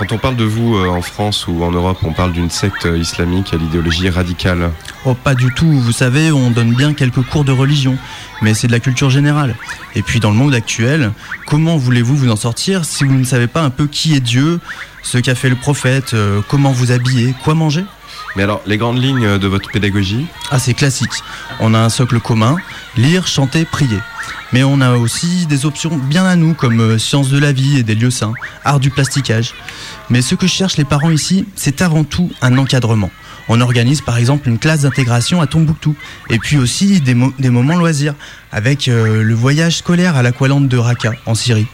Quand 0.00 0.12
on 0.12 0.18
parle 0.18 0.36
de 0.36 0.44
vous 0.44 0.76
euh, 0.76 0.88
en 0.88 1.02
France 1.02 1.46
ou 1.46 1.62
en 1.62 1.72
Europe, 1.72 1.98
on 2.04 2.14
parle 2.14 2.32
d'une 2.32 2.48
secte 2.48 2.86
euh, 2.86 2.96
islamique 2.96 3.52
à 3.52 3.58
l'idéologie 3.58 4.08
radicale. 4.08 4.70
Oh, 5.04 5.12
pas 5.12 5.34
du 5.34 5.52
tout. 5.52 5.70
Vous 5.70 5.92
savez, 5.92 6.32
on 6.32 6.50
donne 6.50 6.72
bien 6.72 6.94
quelques 6.94 7.20
cours 7.20 7.44
de 7.44 7.52
religion, 7.52 7.98
mais 8.40 8.54
c'est 8.54 8.66
de 8.66 8.72
la 8.72 8.80
culture 8.80 9.10
générale. 9.10 9.56
Et 9.94 10.00
puis, 10.00 10.18
dans 10.18 10.30
le 10.30 10.36
monde 10.36 10.54
actuel, 10.54 11.12
comment 11.44 11.76
voulez-vous 11.76 12.16
vous 12.16 12.30
en 12.30 12.36
sortir 12.36 12.86
si 12.86 13.04
vous 13.04 13.12
ne 13.12 13.24
savez 13.24 13.46
pas 13.46 13.60
un 13.60 13.68
peu 13.68 13.86
qui 13.86 14.14
est 14.14 14.20
Dieu, 14.20 14.60
ce 15.02 15.18
qu'a 15.18 15.34
fait 15.34 15.50
le 15.50 15.56
prophète, 15.56 16.14
euh, 16.14 16.40
comment 16.48 16.72
vous 16.72 16.92
habiller, 16.92 17.34
quoi 17.44 17.54
manger? 17.54 17.84
Mais 18.36 18.42
alors, 18.44 18.62
les 18.66 18.76
grandes 18.76 19.02
lignes 19.02 19.38
de 19.38 19.46
votre 19.48 19.70
pédagogie 19.70 20.26
Ah, 20.50 20.58
c'est 20.58 20.74
classique. 20.74 21.10
On 21.58 21.74
a 21.74 21.78
un 21.78 21.88
socle 21.88 22.20
commun 22.20 22.56
lire, 22.96 23.26
chanter, 23.26 23.64
prier. 23.64 23.98
Mais 24.52 24.62
on 24.64 24.80
a 24.80 24.96
aussi 24.96 25.46
des 25.46 25.66
options 25.66 25.96
bien 25.96 26.24
à 26.24 26.36
nous, 26.36 26.54
comme 26.54 26.80
euh, 26.80 26.98
sciences 26.98 27.28
de 27.30 27.38
la 27.38 27.52
vie 27.52 27.78
et 27.78 27.82
des 27.82 27.94
lieux 27.94 28.10
saints, 28.10 28.32
art 28.64 28.80
du 28.80 28.90
plasticage. 28.90 29.52
Mais 30.10 30.22
ce 30.22 30.34
que 30.34 30.46
cherchent 30.46 30.76
les 30.76 30.84
parents 30.84 31.10
ici, 31.10 31.44
c'est 31.56 31.82
avant 31.82 32.02
tout 32.04 32.30
un 32.42 32.56
encadrement. 32.58 33.10
On 33.48 33.60
organise 33.60 34.00
par 34.00 34.16
exemple 34.16 34.48
une 34.48 34.58
classe 34.58 34.82
d'intégration 34.82 35.40
à 35.40 35.46
Tombouctou, 35.46 35.96
et 36.30 36.38
puis 36.38 36.56
aussi 36.56 37.00
des, 37.00 37.14
mo- 37.14 37.32
des 37.38 37.50
moments 37.50 37.76
loisirs, 37.76 38.14
avec 38.52 38.86
euh, 38.88 39.22
le 39.22 39.34
voyage 39.34 39.78
scolaire 39.78 40.16
à 40.16 40.22
l'aqualande 40.22 40.68
de 40.68 40.76
Raqqa, 40.76 41.12
en 41.26 41.34
Syrie. 41.34 41.66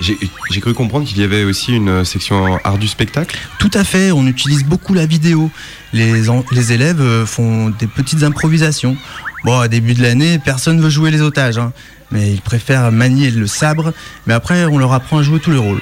J'ai 0.00 0.60
cru 0.62 0.72
comprendre 0.72 1.06
qu'il 1.06 1.18
y 1.18 1.24
avait 1.24 1.44
aussi 1.44 1.74
une 1.74 2.06
section 2.06 2.58
art 2.64 2.78
du 2.78 2.88
spectacle? 2.88 3.38
Tout 3.58 3.70
à 3.74 3.84
fait, 3.84 4.12
on 4.12 4.26
utilise 4.26 4.64
beaucoup 4.64 4.94
la 4.94 5.04
vidéo. 5.04 5.50
Les, 5.92 6.28
en- 6.30 6.44
les 6.52 6.72
élèves 6.72 7.00
euh, 7.00 7.26
font 7.26 7.70
des 7.70 7.86
petites 7.86 8.22
improvisations. 8.22 8.96
Bon, 9.44 9.58
au 9.60 9.66
début 9.66 9.94
de 9.94 10.02
l'année, 10.02 10.38
personne 10.38 10.76
ne 10.76 10.82
veut 10.82 10.90
jouer 10.90 11.10
les 11.10 11.20
otages, 11.22 11.58
hein, 11.58 11.72
mais 12.10 12.30
ils 12.32 12.40
préfèrent 12.42 12.92
manier 12.92 13.30
le 13.30 13.46
sabre, 13.46 13.92
mais 14.26 14.34
après, 14.34 14.64
on 14.66 14.78
leur 14.78 14.92
apprend 14.92 15.18
à 15.18 15.22
jouer 15.22 15.40
tous 15.40 15.50
les 15.50 15.58
rôles. 15.58 15.80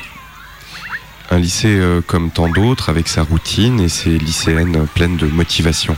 Un 1.30 1.38
lycée 1.38 1.76
euh, 1.76 2.00
comme 2.06 2.30
tant 2.30 2.48
d'autres, 2.48 2.88
avec 2.88 3.06
sa 3.08 3.22
routine 3.22 3.80
et 3.80 3.88
ses 3.90 4.16
lycéennes 4.18 4.86
pleines 4.94 5.16
de 5.16 5.26
motivation. 5.26 5.94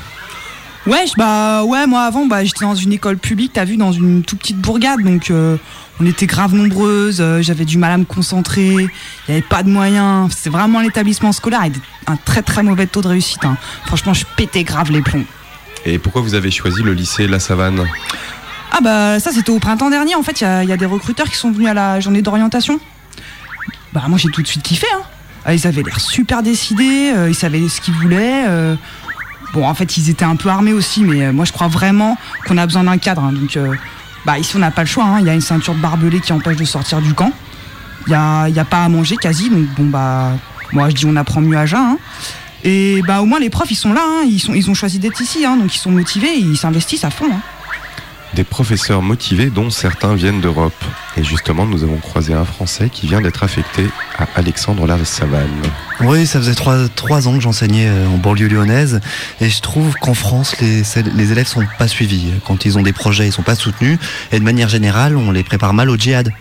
Ouais, 0.87 1.05
je- 1.07 1.13
bah 1.17 1.63
ouais, 1.65 1.87
moi 1.87 2.03
avant, 2.03 2.27
bah 2.27 2.43
j'étais 2.43 2.65
dans 2.65 2.75
une 2.75 2.93
école 2.93 3.19
publique, 3.19 3.53
t'as 3.55 3.65
vu, 3.67 3.77
dans 3.77 3.93
une 3.93 4.23
toute 4.25 4.39
petite 4.41 4.59
bourgade, 4.59 5.03
donc 5.05 5.31
euh, 5.31 5.57
on 6.01 6.07
était 6.07 6.27
grave 6.27 6.55
nombreuses. 6.55 7.21
euh, 7.21 7.43
J'avais 7.43 7.65
du 7.65 7.79
mal 7.79 7.93
à 7.93 7.99
me 7.99 8.05
concentrer, 8.05 8.67
il 8.69 9.29
y 9.29 9.33
avait 9.33 9.43
pas 9.43 9.63
de 9.63 9.69
moyens. 9.69 10.31
C'est 10.37 10.51
vraiment 10.51 10.79
un 10.81 10.85
établissement 10.85 11.33
scolaire 11.33 11.61
avec 11.61 11.75
un 12.07 12.17
très 12.17 12.43
très 12.43 12.63
mauvais 12.63 12.87
taux 12.87 13.03
de 13.03 13.09
réussite. 13.09 13.45
hein. 13.45 13.57
Franchement, 13.87 14.15
je 14.15 14.25
pétais 14.37 14.65
grave 14.65 14.91
les 14.91 15.03
plombs. 15.03 15.25
Et 15.87 15.99
pourquoi 15.99 16.23
vous 16.23 16.35
avez 16.35 16.51
choisi 16.51 16.83
le 16.83 16.93
lycée 16.95 17.27
La 17.27 17.39
Savane? 17.41 17.87
Ah 18.73 18.79
bah 18.83 19.19
ça 19.19 19.33
c'était 19.33 19.51
au 19.51 19.59
printemps 19.59 19.91
dernier. 19.91 20.15
En 20.15 20.23
fait, 20.23 20.41
il 20.41 20.45
y 20.45 20.47
a- 20.47 20.63
il 20.63 20.69
y, 20.71 20.73
a 20.73 20.77
des 20.77 20.87
recruteurs 20.87 21.27
qui 21.29 21.37
sont 21.37 21.51
venus 21.51 21.69
à 21.69 21.75
la 21.75 22.01
journée 22.01 22.23
d'orientation. 22.23 22.79
Bah 23.93 24.05
moi 24.09 24.17
j'ai 24.19 24.29
tout 24.31 24.43
de 24.43 24.47
suite 24.47 24.63
kiffé. 24.63 24.87
Hein. 24.95 25.03
Ah, 25.45 25.55
ils 25.55 25.67
avaient 25.67 25.83
l'air 25.83 25.99
super 26.01 26.43
décidés, 26.43 27.13
euh, 27.17 27.29
ils 27.31 27.35
savaient 27.35 27.67
ce 27.69 27.81
qu'ils 27.81 27.95
voulaient. 27.95 28.45
euh. 28.49 28.77
Bon, 29.55 29.67
en 29.67 29.75
fait, 29.75 29.97
ils 29.97 30.11
étaient 30.11 30.25
un 30.25 30.37
peu 30.37 30.49
armés 30.49 30.73
aussi, 30.73 31.03
mais 31.03 31.33
moi 31.33 31.45
je 31.45 31.51
crois 31.53 31.67
vraiment 31.67 32.17
qu'on 32.47 32.57
a 32.59 32.67
besoin 32.67 32.85
d'un 32.85 32.99
cadre. 32.99 33.25
hein. 33.25 33.33
Donc, 33.33 33.57
bah 34.25 34.39
ici 34.39 34.57
on 34.57 34.59
n'a 34.61 34.71
pas 34.71 34.83
le 34.83 34.89
choix. 34.89 35.05
hein. 35.05 35.19
Il 35.21 35.27
y 35.27 35.31
a 35.31 35.35
une 35.35 35.41
ceinture 35.41 35.75
de 35.75 35.81
qui 36.21 36.33
empêche 36.33 36.57
de 36.57 36.65
sortir 36.65 37.01
du 37.01 37.15
camp. 37.15 37.33
Il 38.07 38.13
y 38.13 38.15
a, 38.15 38.49
y 38.49 38.59
a 38.59 38.65
pas 38.65 38.85
à 38.85 38.89
manger 38.89 39.17
quasi, 39.17 39.51
donc 39.51 39.67
bon 39.77 39.85
bah 39.87 40.33
Moi, 40.73 40.89
je 40.91 40.95
dis 40.95 41.07
on 41.07 41.17
apprend 41.17 41.41
mieux 41.41 41.57
à 41.59 41.67
jeun. 41.67 41.81
hein. 41.81 41.99
Et 42.63 43.03
bah 43.07 43.21
au 43.23 43.27
moins 43.27 43.39
les 43.41 43.49
profs 43.51 43.71
ils 43.71 43.77
sont 43.77 43.93
là, 43.93 44.03
hein. 44.05 44.23
ils, 44.27 44.41
ils 44.55 44.71
ont 44.71 44.75
choisi 44.75 44.99
d'être 44.99 45.21
ici, 45.21 45.45
donc 45.57 45.75
ils 45.75 45.79
sont 45.79 45.91
motivés, 45.91 46.35
ils 46.39 46.57
s'investissent 46.59 47.05
à 47.05 47.11
fond. 47.11 47.31
Des 48.35 48.45
professeurs 48.45 49.03
motivés 49.03 49.51
dont 49.51 49.71
certains 49.71 50.15
viennent 50.15 50.41
d'Europe. 50.41 50.85
Et 51.17 51.25
justement, 51.25 51.67
nous 51.67 51.83
avons 51.83 51.97
croisé 51.97 52.33
un 52.33 52.45
Français 52.45 52.89
qui 52.89 53.09
vient 53.09 53.21
d'être 53.21 53.43
affecté 53.43 53.87
à 54.19 54.29
Alexandre 54.37 54.87
la 54.87 55.05
Savane. 55.05 55.49
Oui, 56.01 56.27
ça 56.27 56.39
faisait 56.39 56.55
trois, 56.55 56.89
trois 56.95 57.27
ans 57.27 57.35
que 57.35 57.41
j'enseignais 57.41 57.89
euh, 57.89 58.07
en 58.07 58.19
banlieue 58.19 58.49
lyonnaise 58.49 59.01
et 59.41 59.51
je 59.51 59.61
trouve 59.61 59.95
qu'en 60.01 60.15
France, 60.15 60.57
les, 60.61 60.83
les 61.17 61.33
élèves 61.33 61.49
sont 61.49 61.67
pas 61.79 61.89
suivis. 61.89 62.31
Quand 62.47 62.65
ils 62.65 62.79
ont 62.79 62.83
des 62.83 62.93
projets, 62.93 63.27
ils 63.27 63.33
sont 63.33 63.43
pas 63.43 63.57
soutenus 63.57 63.99
et 64.31 64.39
de 64.39 64.45
manière 64.45 64.69
générale, 64.69 65.17
on 65.17 65.33
les 65.33 65.43
prépare 65.43 65.75
mal 65.75 65.91
au 65.91 65.97
djihad. 65.97 66.33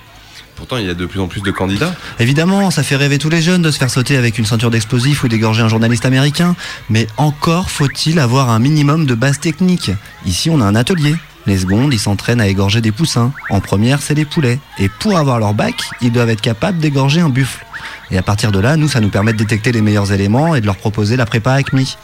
Pourtant, 0.56 0.78
il 0.78 0.86
y 0.86 0.90
a 0.90 0.94
de 0.94 1.06
plus 1.06 1.22
en 1.22 1.28
plus 1.28 1.42
de 1.42 1.52
candidats. 1.52 1.96
Évidemment, 2.20 2.70
ça 2.70 2.84
fait 2.84 2.98
rêver 2.98 3.18
tous 3.18 3.30
les 3.30 3.42
jeunes 3.42 3.62
de 3.62 3.72
se 3.72 3.78
faire 3.78 3.90
sauter 3.90 4.18
avec 4.18 4.38
une 4.38 4.46
ceinture 4.46 4.70
d'explosifs 4.70 5.24
ou 5.24 5.30
d'égorger 5.30 5.62
un 5.62 5.70
journaliste 5.70 6.06
américain, 6.06 6.54
mais 6.90 7.08
encore 7.16 7.72
faut-il 7.72 8.20
avoir 8.20 8.50
un 8.50 8.60
minimum 8.60 9.06
de 9.06 9.16
base 9.16 9.40
technique. 9.40 9.90
Ici, 10.26 10.50
on 10.50 10.60
a 10.60 10.66
un 10.66 10.76
atelier. 10.76 11.16
Les 11.46 11.58
secondes, 11.60 11.94
ils 11.94 12.00
s'entraînent 12.00 12.42
à 12.42 12.48
égorger 12.48 12.82
des 12.82 12.92
poussins. 12.92 13.32
En 13.50 13.60
première, 13.60 14.02
c'est 14.02 14.14
les 14.14 14.26
poulets. 14.26 14.60
Et 14.78 14.90
pour 14.90 15.18
avoir 15.18 15.40
leur 15.40 15.54
bac, 15.54 15.76
ils 16.02 16.12
doivent 16.12 16.30
être 16.30 16.42
capables 16.42 16.80
d'égorger 16.80 17.22
un 17.22 17.30
buffle. 17.30 17.66
Et 18.12 18.18
à 18.18 18.22
partir 18.22 18.52
de 18.52 18.60
là, 18.60 18.76
nous, 18.76 18.88
ça 18.88 19.00
nous 19.00 19.10
permet 19.10 19.34
de 19.34 19.38
détecter 19.38 19.72
les 19.72 19.82
meilleurs 19.82 20.12
éléments 20.12 20.56
et 20.56 20.62
de 20.62 20.66
leur 20.66 20.78
proposer 20.78 21.16
la 21.16 21.26
prépa 21.26 21.54
ACMI. 21.54 21.98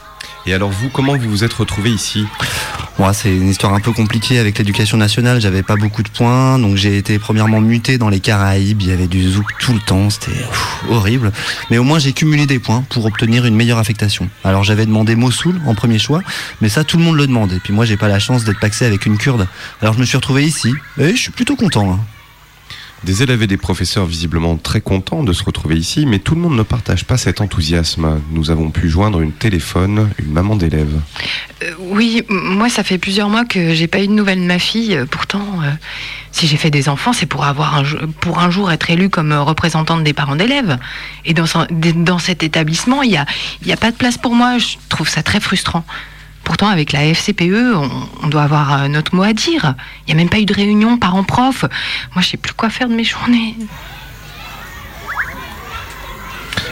Et 0.48 0.54
alors 0.54 0.70
vous, 0.70 0.88
comment 0.90 1.16
vous 1.16 1.28
vous 1.28 1.44
êtes 1.44 1.52
retrouvé 1.52 1.90
ici? 1.90 2.24
Moi, 2.98 3.12
c'est 3.12 3.34
une 3.34 3.48
histoire 3.48 3.74
un 3.74 3.80
peu 3.80 3.92
compliquée 3.92 4.38
avec 4.38 4.56
l'éducation 4.58 4.96
nationale. 4.96 5.40
J'avais 5.40 5.62
pas 5.62 5.74
beaucoup 5.76 6.02
de 6.02 6.08
points, 6.08 6.58
donc 6.58 6.76
j'ai 6.76 6.96
été 6.96 7.18
premièrement 7.18 7.60
muté 7.60 7.98
dans 7.98 8.08
les 8.08 8.20
Caraïbes. 8.20 8.80
Il 8.80 8.88
y 8.88 8.92
avait 8.92 9.08
du 9.08 9.28
zouk 9.28 9.44
tout 9.58 9.74
le 9.74 9.80
temps, 9.80 10.08
c'était 10.08 10.40
horrible. 10.88 11.32
Mais 11.70 11.78
au 11.78 11.84
moins, 11.84 11.98
j'ai 11.98 12.12
cumulé 12.12 12.46
des 12.46 12.58
points 12.58 12.84
pour 12.88 13.04
obtenir 13.04 13.44
une 13.44 13.56
meilleure 13.56 13.78
affectation. 13.78 14.30
Alors 14.44 14.62
j'avais 14.64 14.86
demandé 14.86 15.16
Mossoul 15.16 15.60
en 15.66 15.74
premier 15.74 15.98
choix, 15.98 16.22
mais 16.60 16.68
ça, 16.68 16.84
tout 16.84 16.96
le 16.96 17.02
monde 17.02 17.16
le 17.16 17.26
demande. 17.26 17.52
Et 17.52 17.58
puis 17.58 17.72
moi, 17.72 17.84
j'ai 17.84 17.96
pas 17.96 18.08
la 18.08 18.20
chance 18.20 18.44
d'être 18.44 18.60
paxé 18.60 18.86
avec 18.86 19.04
une 19.04 19.18
kurde. 19.18 19.46
Alors 19.82 19.94
je 19.94 19.98
me 20.00 20.04
suis 20.04 20.16
retrouvé 20.16 20.44
ici, 20.44 20.72
et 20.98 21.10
je 21.10 21.20
suis 21.20 21.32
plutôt 21.32 21.56
content. 21.56 21.92
hein. 21.92 22.00
Des 23.04 23.22
élèves 23.22 23.42
et 23.42 23.46
des 23.46 23.56
professeurs 23.58 24.06
visiblement 24.06 24.56
très 24.56 24.80
contents 24.80 25.22
de 25.22 25.32
se 25.32 25.44
retrouver 25.44 25.76
ici, 25.76 26.06
mais 26.06 26.18
tout 26.18 26.34
le 26.34 26.40
monde 26.40 26.56
ne 26.56 26.62
partage 26.62 27.04
pas 27.04 27.16
cet 27.16 27.40
enthousiasme. 27.40 28.20
Nous 28.32 28.50
avons 28.50 28.70
pu 28.70 28.88
joindre 28.88 29.20
une 29.20 29.32
téléphone, 29.32 30.08
une 30.18 30.32
maman 30.32 30.56
d'élève. 30.56 30.90
Euh, 31.62 31.70
oui, 31.78 32.22
moi, 32.28 32.68
ça 32.68 32.82
fait 32.82 32.98
plusieurs 32.98 33.28
mois 33.28 33.44
que 33.44 33.74
j'ai 33.74 33.86
pas 33.86 34.02
eu 34.02 34.08
de 34.08 34.12
nouvelles 34.12 34.40
de 34.40 34.46
ma 34.46 34.58
fille. 34.58 34.96
Euh, 34.96 35.04
Pourtant, 35.08 35.44
euh, 35.62 35.70
si 36.32 36.46
j'ai 36.48 36.56
fait 36.56 36.70
des 36.70 36.88
enfants, 36.88 37.12
c'est 37.12 37.26
pour 37.26 37.44
avoir 37.44 37.76
un, 37.76 37.84
pour 38.20 38.40
un 38.40 38.50
jour 38.50 38.72
être 38.72 38.90
élue 38.90 39.10
comme 39.10 39.32
représentante 39.32 40.02
des 40.02 40.12
parents 40.14 40.36
d'élèves. 40.36 40.78
Et 41.24 41.34
dans, 41.34 41.46
ce- 41.46 41.70
dans 41.70 42.18
cet 42.18 42.42
établissement, 42.42 43.02
il 43.02 43.12
y 43.12 43.16
a, 43.18 43.26
y 43.64 43.72
a 43.72 43.76
pas 43.76 43.92
de 43.92 43.96
place 43.96 44.18
pour 44.18 44.34
moi. 44.34 44.58
Je 44.58 44.76
trouve 44.88 45.08
ça 45.08 45.22
très 45.22 45.38
frustrant. 45.40 45.84
Pourtant, 46.46 46.68
avec 46.68 46.92
la 46.92 47.04
FCPE, 47.12 47.74
on, 47.74 47.90
on 48.22 48.28
doit 48.28 48.44
avoir 48.44 48.72
euh, 48.84 48.88
notre 48.88 49.14
mot 49.16 49.24
à 49.24 49.32
dire. 49.32 49.74
Il 50.06 50.14
n'y 50.14 50.20
a 50.20 50.22
même 50.22 50.30
pas 50.30 50.38
eu 50.38 50.44
de 50.46 50.54
réunion 50.54 50.96
parents-prof. 50.96 51.64
Moi, 52.14 52.22
je 52.22 52.28
sais 52.28 52.36
plus 52.36 52.52
quoi 52.54 52.70
faire 52.70 52.88
de 52.88 52.94
mes 52.94 53.02
journées. 53.04 53.56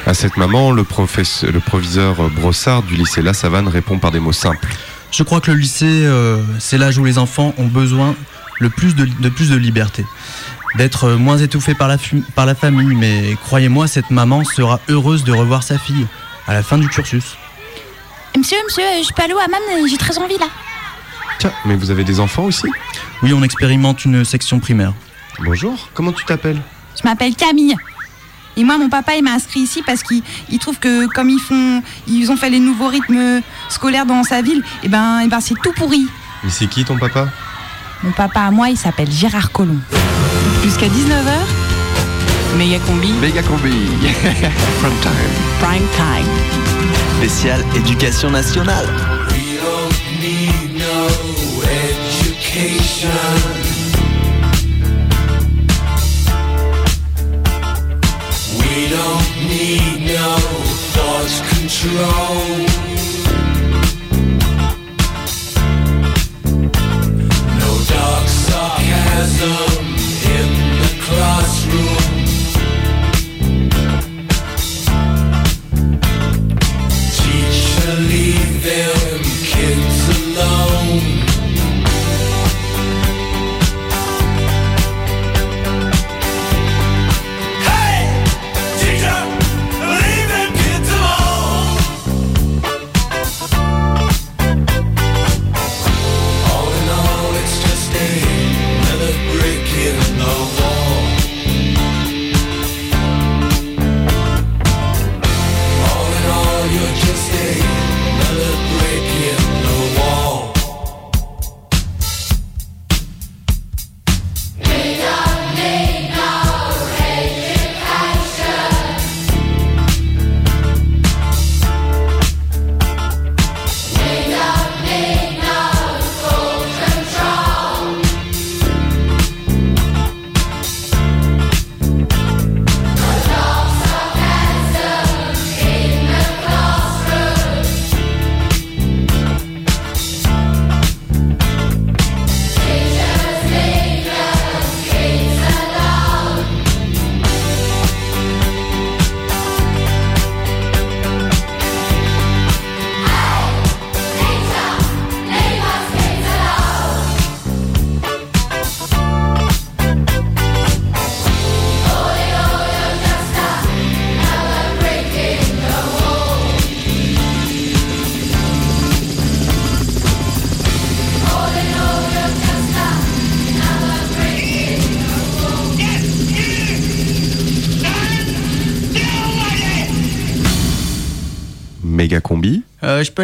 À 0.06 0.14
cette 0.14 0.36
maman, 0.36 0.70
le, 0.70 0.84
professeur, 0.84 1.50
le 1.50 1.60
proviseur 1.60 2.30
Brossard 2.30 2.82
du 2.82 2.94
lycée 2.94 3.20
La 3.20 3.34
Savane 3.34 3.68
répond 3.68 3.98
par 3.98 4.10
des 4.12 4.20
mots 4.20 4.32
simples. 4.32 4.68
Je 5.10 5.22
crois 5.22 5.40
que 5.40 5.50
le 5.50 5.56
lycée, 5.56 5.86
euh, 6.04 6.40
c'est 6.60 6.78
l'âge 6.78 6.98
où 6.98 7.04
les 7.04 7.18
enfants 7.18 7.54
ont 7.58 7.66
besoin 7.66 8.14
le 8.60 8.70
plus 8.70 8.94
de, 8.94 9.04
de 9.06 9.28
plus 9.28 9.50
de 9.50 9.56
liberté, 9.56 10.04
d'être 10.76 11.04
euh, 11.04 11.16
moins 11.16 11.38
étouffés 11.38 11.74
par 11.74 11.88
la, 11.88 11.98
fu- 11.98 12.22
par 12.36 12.46
la 12.46 12.54
famille. 12.54 12.94
Mais 12.94 13.36
croyez-moi, 13.42 13.88
cette 13.88 14.10
maman 14.10 14.44
sera 14.44 14.78
heureuse 14.88 15.24
de 15.24 15.32
revoir 15.32 15.62
sa 15.62 15.78
fille 15.78 16.06
à 16.46 16.52
la 16.54 16.62
fin 16.62 16.78
du 16.78 16.88
cursus. 16.88 17.36
Monsieur, 18.44 18.58
monsieur, 18.62 18.84
je 19.02 19.14
peux 19.14 19.22
aller 19.22 19.32
au 19.32 19.38
hammam 19.38 19.88
J'ai 19.88 19.96
très 19.96 20.18
envie 20.18 20.36
là. 20.36 20.48
Tiens, 21.38 21.50
mais 21.64 21.76
vous 21.76 21.90
avez 21.90 22.04
des 22.04 22.20
enfants 22.20 22.42
aussi? 22.42 22.66
Oui, 23.22 23.32
on 23.32 23.42
expérimente 23.42 24.04
une 24.04 24.22
section 24.22 24.60
primaire. 24.60 24.92
Bonjour, 25.42 25.88
comment 25.94 26.12
tu 26.12 26.26
t'appelles? 26.26 26.60
Je 26.94 27.08
m'appelle 27.08 27.34
Camille. 27.36 27.74
Et 28.58 28.64
moi, 28.64 28.76
mon 28.76 28.90
papa, 28.90 29.14
il 29.16 29.24
m'a 29.24 29.30
inscrit 29.30 29.60
ici 29.60 29.82
parce 29.82 30.02
qu'il 30.02 30.22
il 30.50 30.58
trouve 30.58 30.78
que 30.78 31.06
comme 31.06 31.30
ils 31.30 31.40
font, 31.40 31.82
ils 32.06 32.30
ont 32.30 32.36
fait 32.36 32.50
les 32.50 32.60
nouveaux 32.60 32.88
rythmes 32.88 33.40
scolaires 33.70 34.04
dans 34.04 34.22
sa 34.24 34.42
ville, 34.42 34.62
et 34.82 34.88
ben, 34.88 35.20
et 35.20 35.28
ben 35.28 35.40
c'est 35.40 35.58
tout 35.62 35.72
pourri. 35.72 36.06
Mais 36.42 36.50
c'est 36.50 36.66
qui 36.66 36.84
ton 36.84 36.98
papa? 36.98 37.30
Mon 38.02 38.12
papa 38.12 38.40
à 38.40 38.50
moi, 38.50 38.68
il 38.68 38.76
s'appelle 38.76 39.10
Gérard 39.10 39.52
Collomb. 39.52 39.80
Jusqu'à 40.62 40.88
19h, 40.88 41.32
méga 42.56 42.78
combi. 42.80 43.12
Méga 43.20 43.42
combi. 43.42 43.70
Prime 44.80 45.00
time. 45.02 45.32
Prime 45.61 45.88
time. 45.96 46.28
Spécial 47.18 47.61
éducation 47.75 48.30
nationale. 48.30 48.87
We 49.30 49.56
don't 49.58 49.94
need 50.20 50.78
no 50.78 51.08
education. 51.62 53.11
We 58.58 58.88
don't 58.88 59.30
need 59.49 60.06
no 60.06 60.37
thought 60.92 61.34
control. 61.50 62.66
No 67.58 67.70
dark 67.88 68.28
sarcasm 68.28 69.84
in 70.37 70.49
the 70.80 70.90
classroom. 71.04 71.93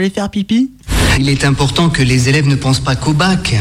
Aller 0.00 0.10
faire 0.10 0.30
pipi 0.30 0.70
Il 1.18 1.28
est 1.28 1.44
important 1.44 1.90
que 1.90 2.02
les 2.02 2.28
élèves 2.28 2.46
ne 2.46 2.56
pensent 2.56 2.80
pas 2.80 2.96
qu'au 2.96 3.12
bac. 3.12 3.54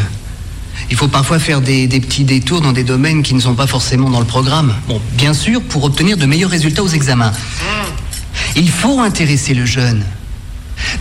Il 0.89 0.95
faut 0.95 1.09
parfois 1.09 1.37
faire 1.37 1.59
des, 1.61 1.87
des 1.87 1.99
petits 1.99 2.23
détours 2.23 2.61
dans 2.61 2.71
des 2.71 2.85
domaines 2.85 3.23
qui 3.23 3.33
ne 3.33 3.41
sont 3.41 3.55
pas 3.55 3.67
forcément 3.67 4.09
dans 4.09 4.21
le 4.21 4.25
programme. 4.25 4.73
Bon, 4.87 5.01
bien 5.17 5.33
sûr, 5.33 5.61
pour 5.61 5.83
obtenir 5.83 6.15
de 6.15 6.25
meilleurs 6.25 6.49
résultats 6.49 6.81
aux 6.81 6.87
examens. 6.87 7.33
Il 8.55 8.69
faut 8.69 9.01
intéresser 9.01 9.53
le 9.53 9.65
jeune. 9.65 10.03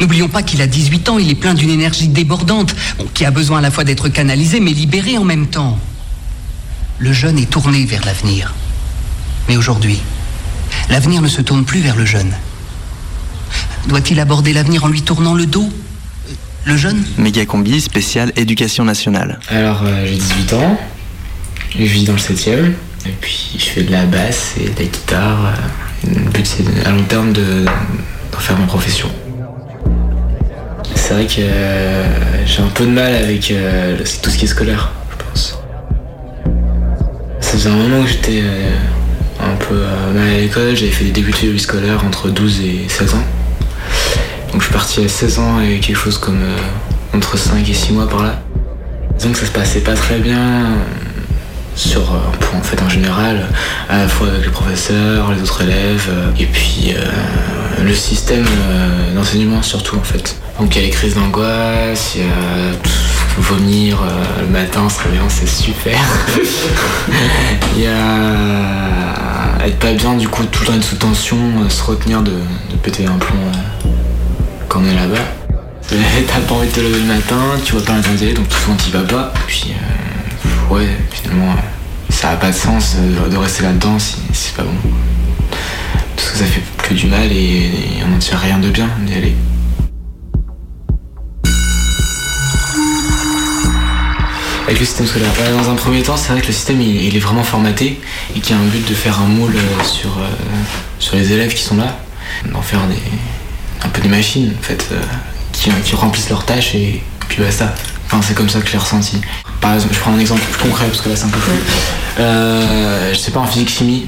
N'oublions 0.00 0.28
pas 0.28 0.42
qu'il 0.42 0.60
a 0.60 0.66
18 0.66 1.08
ans, 1.08 1.18
il 1.18 1.30
est 1.30 1.36
plein 1.36 1.54
d'une 1.54 1.70
énergie 1.70 2.08
débordante, 2.08 2.74
bon, 2.98 3.06
qui 3.14 3.24
a 3.24 3.30
besoin 3.30 3.58
à 3.58 3.60
la 3.60 3.70
fois 3.70 3.84
d'être 3.84 4.08
canalisé 4.08 4.58
mais 4.58 4.72
libéré 4.72 5.16
en 5.18 5.24
même 5.24 5.46
temps. 5.46 5.78
Le 6.98 7.12
jeune 7.12 7.38
est 7.38 7.48
tourné 7.48 7.84
vers 7.84 8.04
l'avenir. 8.04 8.54
Mais 9.48 9.56
aujourd'hui, 9.56 10.00
l'avenir 10.90 11.22
ne 11.22 11.28
se 11.28 11.40
tourne 11.42 11.64
plus 11.64 11.80
vers 11.80 11.94
le 11.94 12.04
jeune. 12.04 12.32
Doit-il 13.86 14.20
aborder 14.20 14.52
l'avenir 14.52 14.84
en 14.84 14.88
lui 14.88 15.02
tournant 15.02 15.34
le 15.34 15.46
dos 15.46 15.68
Le 16.64 16.76
jeune 16.76 17.02
Méga 17.16 17.44
combi 17.46 17.80
spécial 17.80 18.32
éducation 18.36 18.84
nationale. 18.84 19.38
Alors, 19.48 19.82
euh, 19.84 20.04
j'ai 20.06 20.16
18 20.16 20.52
ans, 20.54 20.78
je 21.74 21.84
vis 21.84 22.04
dans 22.04 22.12
le 22.12 22.18
7ème, 22.18 22.74
et 23.06 23.12
puis 23.20 23.50
je 23.58 23.64
fais 23.64 23.82
de 23.82 23.92
la 23.92 24.04
basse 24.04 24.54
et 24.60 24.68
de 24.68 24.78
la 24.78 24.84
guitare. 24.84 25.46
euh, 26.06 26.10
Le 26.14 26.30
but, 26.30 26.46
c'est 26.46 26.62
de- 26.62 26.86
à 26.86 26.90
long 26.92 27.02
terme 27.04 27.32
de- 27.32 27.64
d'en 28.32 28.38
faire 28.38 28.58
ma 28.58 28.66
profession. 28.66 29.08
C'est 30.94 31.14
vrai 31.14 31.26
que 31.26 31.34
euh, 31.38 32.46
j'ai 32.46 32.60
un 32.62 32.66
peu 32.68 32.84
de 32.84 32.90
mal 32.90 33.14
avec 33.14 33.50
euh, 33.50 33.96
tout 34.22 34.28
ce 34.30 34.36
qui 34.36 34.44
est 34.44 34.48
scolaire, 34.48 34.92
je 35.10 35.24
pense. 35.24 35.58
Ça 37.40 37.52
faisait 37.52 37.70
un 37.70 37.76
moment 37.76 38.02
que 38.04 38.10
j'étais 38.10 38.40
euh, 38.42 38.70
un 39.40 39.56
peu 39.56 39.74
euh, 39.74 40.12
mal 40.12 40.28
à 40.28 40.38
l'école, 40.38 40.76
j'avais 40.76 40.90
fait 40.90 41.04
des 41.04 41.10
débuts 41.12 41.32
de 41.32 41.48
vie 41.48 41.58
scolaire 41.58 42.04
entre 42.04 42.28
12 42.28 42.60
et 42.60 42.86
16 42.88 43.14
ans. 43.14 43.24
Donc 44.52 44.60
je 44.60 44.64
suis 44.64 44.72
parti 44.72 45.04
à 45.04 45.08
16 45.08 45.38
ans 45.38 45.60
et 45.60 45.78
quelque 45.80 45.96
chose 45.96 46.18
comme 46.18 46.40
euh, 46.42 47.16
entre 47.16 47.36
5 47.36 47.68
et 47.68 47.74
6 47.74 47.92
mois 47.92 48.08
par 48.08 48.22
là. 48.22 48.40
Disons 49.18 49.32
que 49.32 49.38
ça 49.38 49.46
se 49.46 49.50
passait 49.50 49.80
pas 49.80 49.94
très 49.94 50.18
bien 50.18 50.38
euh, 50.38 50.74
sur 51.74 52.00
euh, 52.00 52.18
pour, 52.40 52.56
en 52.56 52.62
fait 52.62 52.80
en 52.82 52.88
général, 52.88 53.46
à 53.88 53.98
la 53.98 54.08
fois 54.08 54.28
avec 54.28 54.44
les 54.44 54.50
professeurs, 54.50 55.32
les 55.32 55.42
autres 55.42 55.62
élèves, 55.62 56.10
et 56.38 56.46
puis 56.46 56.94
le 57.82 57.94
système 57.94 58.44
d'enseignement 59.14 59.62
surtout 59.62 59.96
en 59.96 60.02
fait. 60.02 60.36
Donc 60.58 60.74
il 60.74 60.80
y 60.80 60.84
a 60.84 60.86
les 60.86 60.92
crises 60.92 61.14
d'angoisse, 61.14 62.14
il 62.16 62.22
y 62.22 62.24
a 62.24 63.40
vomir 63.40 63.98
le 64.40 64.48
matin, 64.48 64.88
se 64.88 65.00
réveillant, 65.02 65.28
c'est 65.28 65.48
super. 65.48 65.96
Il 67.76 67.84
y 67.84 67.86
a 67.86 69.64
être 69.64 69.78
pas 69.78 69.92
bien, 69.92 70.14
du 70.14 70.26
coup 70.28 70.42
tout 70.44 70.62
le 70.62 70.66
temps 70.66 70.74
être 70.74 70.82
sous 70.82 70.96
tension, 70.96 71.36
se 71.68 71.82
retenir 71.84 72.22
de, 72.22 72.32
de 72.32 72.76
péter 72.82 73.06
un 73.06 73.18
plomb 73.18 73.38
quand 74.68 74.80
on 74.80 74.84
est 74.84 74.94
là-bas. 74.94 75.24
T'as 75.88 76.40
pas 76.40 76.54
envie 76.54 76.68
de 76.68 76.72
te 76.72 76.80
lever 76.80 77.00
le 77.00 77.06
matin, 77.06 77.40
tu 77.64 77.72
vois 77.72 77.82
pas 77.82 77.96
la 77.96 78.02
télé, 78.02 78.34
donc 78.34 78.48
tout 78.48 78.58
souvent 78.58 78.76
t'y 78.76 78.90
vas 78.90 79.02
pas. 79.02 79.32
Puis 79.46 79.72
euh, 79.72 80.74
ouais, 80.74 80.86
finalement, 81.10 81.52
euh, 81.52 82.10
ça 82.10 82.30
a 82.30 82.36
pas 82.36 82.50
de 82.50 82.54
sens 82.54 82.96
de 82.96 83.36
rester 83.36 83.62
là-dedans 83.62 83.98
si, 83.98 84.16
c'est 84.32 84.54
pas 84.54 84.64
bon. 84.64 84.74
Parce 86.16 86.30
que 86.30 86.38
ça 86.38 86.44
fait 86.44 86.62
que 86.82 86.94
du 86.94 87.06
mal 87.06 87.32
et, 87.32 87.70
on 88.04 88.08
n'en 88.08 88.18
tire 88.18 88.38
rien 88.38 88.58
de 88.58 88.68
bien 88.68 88.88
d'y 89.00 89.14
aller. 89.14 89.34
Avec 94.66 94.80
le 94.80 94.84
système 94.84 95.06
scolaire. 95.06 95.32
Dans 95.56 95.70
un 95.70 95.76
premier 95.76 96.02
temps, 96.02 96.18
c'est 96.18 96.30
vrai 96.30 96.42
que 96.42 96.48
le 96.48 96.52
système 96.52 96.82
il, 96.82 97.16
est 97.16 97.20
vraiment 97.20 97.42
formaté 97.42 97.98
et 98.36 98.40
qu'il 98.40 98.54
y 98.54 98.58
a 98.58 98.60
un 98.60 98.66
but 98.66 98.86
de 98.86 98.94
faire 98.94 99.18
un 99.18 99.26
moule 99.26 99.56
euh, 99.56 99.84
sur, 99.84 100.10
sur 100.98 101.16
les 101.16 101.32
élèves 101.32 101.54
qui 101.54 101.62
sont 101.62 101.76
là, 101.76 101.96
d'en 102.52 102.60
faire 102.60 102.86
des, 102.86 102.96
un 103.84 103.88
peu 103.88 104.00
des 104.00 104.08
machines 104.08 104.52
en 104.58 104.62
fait, 104.62 104.86
euh, 104.92 105.00
qui, 105.52 105.70
qui 105.84 105.94
remplissent 105.94 106.30
leurs 106.30 106.44
tâches 106.44 106.74
et 106.74 107.02
puis 107.28 107.42
basta. 107.42 107.74
Enfin, 108.06 108.20
c'est 108.22 108.34
comme 108.34 108.48
ça 108.48 108.60
que 108.60 108.66
je 108.66 108.72
l'ai 108.72 108.78
ressenti. 108.78 109.20
Par 109.60 109.74
exemple, 109.74 109.94
je 109.94 110.00
prends 110.00 110.12
un 110.12 110.18
exemple 110.18 110.40
plus 110.50 110.62
concret 110.68 110.86
parce 110.86 111.00
que 111.00 111.08
là 111.10 111.16
c'est 111.16 111.24
un 111.26 111.28
peu 111.30 111.38
flou. 111.40 111.52
Euh, 112.20 113.12
je 113.12 113.18
sais 113.18 113.30
pas, 113.30 113.40
en 113.40 113.46
physique-chimie, 113.46 114.06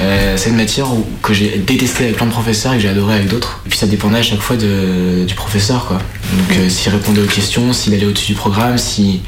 euh, 0.00 0.36
c'est 0.36 0.50
une 0.50 0.56
matière 0.56 0.90
où- 0.92 1.06
que 1.22 1.34
j'ai 1.34 1.58
détesté 1.58 2.04
avec 2.04 2.16
plein 2.16 2.26
de 2.26 2.30
professeurs 2.30 2.72
et 2.72 2.76
que 2.76 2.82
j'ai 2.82 2.88
adoré 2.88 3.14
avec 3.16 3.28
d'autres. 3.28 3.60
Et 3.66 3.70
puis 3.70 3.78
ça 3.78 3.86
dépendait 3.86 4.18
à 4.18 4.22
chaque 4.22 4.40
fois 4.40 4.56
de- 4.56 5.24
du 5.26 5.34
professeur 5.34 5.86
quoi. 5.86 5.98
Donc 5.98 6.70
s'il 6.70 6.92
répondait 6.92 7.20
aux 7.22 7.26
questions, 7.26 7.72
s'il 7.72 7.92
allait 7.94 8.06
au-dessus 8.06 8.28
du 8.28 8.34
programme, 8.34 8.78
si 8.78 9.20